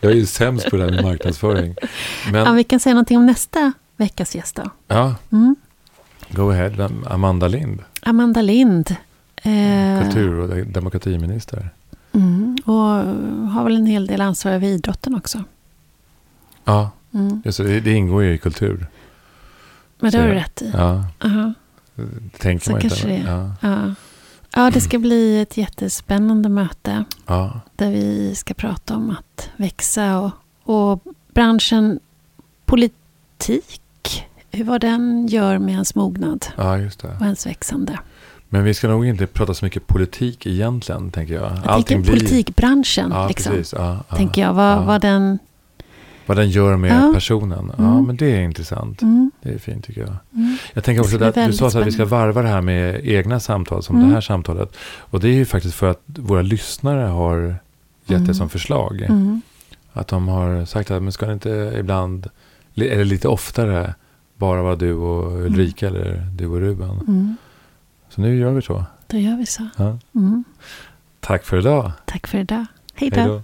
jag 0.00 0.12
är 0.12 0.16
ju 0.16 0.26
sämst 0.26 0.70
på 0.70 0.76
det 0.76 0.84
här 0.84 0.90
med 0.90 1.04
marknadsföring. 1.04 1.74
Ja, 1.80 2.30
Men, 2.32 2.56
vi 2.56 2.64
kan 2.64 2.80
säga 2.80 2.94
någonting 2.94 3.18
om 3.18 3.26
nästa 3.26 3.72
veckas 3.96 4.34
gäst 4.34 4.56
då. 4.56 4.70
ja, 4.88 5.14
Mm. 5.32 5.56
go 6.30 6.50
ahead. 6.50 6.90
Amanda 7.06 7.48
Lind, 7.48 7.82
Amanda 8.02 8.42
Lind. 8.42 8.96
Eh, 9.44 10.02
kultur 10.02 10.38
och 10.38 10.48
de- 10.48 10.62
demokratiminister. 10.64 11.70
Mm, 12.14 12.56
och 12.64 12.74
har 13.52 13.64
väl 13.64 13.76
en 13.76 13.86
hel 13.86 14.06
del 14.06 14.20
ansvar 14.20 14.52
över 14.52 14.66
idrotten 14.66 15.14
också. 15.14 15.44
Ja, 16.64 16.90
Mm. 17.14 17.42
just 17.44 17.58
det, 17.58 17.80
det 17.80 17.92
ingår 17.92 18.22
ju 18.22 18.34
i 18.34 18.38
kultur. 18.38 18.86
Men 20.02 20.10
det 20.12 20.18
har 20.18 20.26
du 20.28 20.34
rätt 20.34 20.62
i. 20.62 20.70
Ja, 20.74 21.04
Aha. 21.24 21.52
det 21.94 22.38
tänker 22.38 22.64
Så 22.64 22.70
man 22.70 22.80
inte. 22.82 22.88
kanske 22.88 23.08
det 23.08 23.16
är. 23.16 23.26
Ja, 23.36 23.50
Ja. 23.60 23.94
ja, 24.54 24.70
det 24.70 24.80
ska 24.80 24.98
bli 24.98 25.40
ett 25.42 25.56
jättespännande 25.56 26.48
möte. 26.48 27.04
ja, 27.26 27.60
Där 27.76 27.90
vi 27.90 28.34
ska 28.34 28.54
prata 28.54 28.96
om 28.96 29.10
att 29.10 29.50
växa 29.56 30.18
och, 30.18 30.30
och 30.62 31.00
branschen 31.34 32.00
politik. 32.66 34.26
Hur 34.50 34.64
vad 34.64 34.80
den 34.80 35.26
gör 35.26 35.58
med 35.58 35.72
ens 35.72 35.94
mognad 35.94 36.46
ja, 36.56 36.78
just 36.78 37.00
det. 37.00 37.08
och 37.20 37.22
ens 37.24 37.46
växande. 37.46 37.98
Men 38.48 38.64
vi 38.64 38.74
ska 38.74 38.88
nog 38.88 39.06
inte 39.06 39.26
prata 39.26 39.54
så 39.54 39.64
mycket 39.64 39.86
politik 39.86 40.46
egentligen, 40.46 41.10
tänker 41.10 41.34
jag. 41.34 41.52
Jag 41.64 41.86
tänker 41.86 42.10
politikbranschen. 42.10 43.10
Ja, 43.10 43.28
liksom, 43.28 43.52
precis. 43.52 43.72
Ja, 43.78 43.98
tänker 44.16 44.42
jag. 44.42 44.52
Vad, 44.54 44.84
vad 44.84 45.00
den... 45.00 45.38
Vad 46.26 46.36
den 46.36 46.50
gör 46.50 46.76
med 46.76 47.02
Ja. 47.02 47.10
personen. 47.14 47.72
Ja, 47.78 47.84
Mm. 47.92 48.04
men 48.06 48.16
det 48.16 48.36
är 48.36 48.40
intressant. 48.42 49.02
Mm, 49.02 49.30
Det 49.42 49.50
är 49.54 49.58
fint 49.58 49.84
tycker 49.84 50.00
jag. 50.00 50.16
mm. 50.34 50.56
Jag 50.72 50.84
tänker 50.84 51.00
också 51.02 51.24
att 51.24 51.34
du 51.34 51.52
sa 51.52 51.66
att 51.66 51.86
vi 51.86 51.92
ska 51.92 52.04
varva 52.04 52.42
det 52.42 52.48
här 52.48 52.60
med 52.60 53.00
egna 53.04 53.40
samtal 53.40 53.82
som 53.82 53.96
Mm. 53.96 54.08
det 54.08 54.14
här 54.14 54.20
samtalet. 54.20 54.76
Och 54.98 55.20
det 55.20 55.28
är 55.28 55.34
ju 55.34 55.44
faktiskt 55.44 55.74
för 55.74 55.90
att 55.90 56.02
våra 56.06 56.42
lyssnare 56.42 57.02
har 57.06 57.38
gett 57.40 57.56
det 58.06 58.14
Mm. 58.14 58.34
som 58.34 58.48
förslag. 58.48 59.02
Mm. 59.02 59.40
Att 59.92 60.08
de 60.08 60.28
har 60.28 60.64
sagt 60.64 60.90
att 60.90 61.02
men 61.02 61.12
ska 61.12 61.26
det 61.26 61.32
inte 61.32 61.74
ibland, 61.78 62.26
eller 62.74 63.04
lite 63.04 63.28
oftare, 63.28 63.94
bara 64.36 64.62
vara 64.62 64.76
du 64.76 64.92
och 64.94 65.32
Ulrika 65.46 65.86
eller 65.88 66.26
du 66.36 66.46
och 66.46 66.58
Ruben. 66.60 66.90
Mm. 66.90 67.36
Så 68.08 68.20
nu 68.20 68.36
gör 68.38 68.50
vi 68.52 68.62
så. 68.62 68.84
Då 69.06 69.16
gör 69.18 69.36
vi 69.36 69.46
så. 69.46 69.68
Ja. 69.76 69.98
Mm. 70.14 70.44
Tack 71.20 71.44
för 71.44 71.58
idag. 71.58 71.92
Tack 72.04 72.26
för 72.26 72.38
idag. 72.38 72.66
Hej 72.94 73.10
då. 73.10 73.42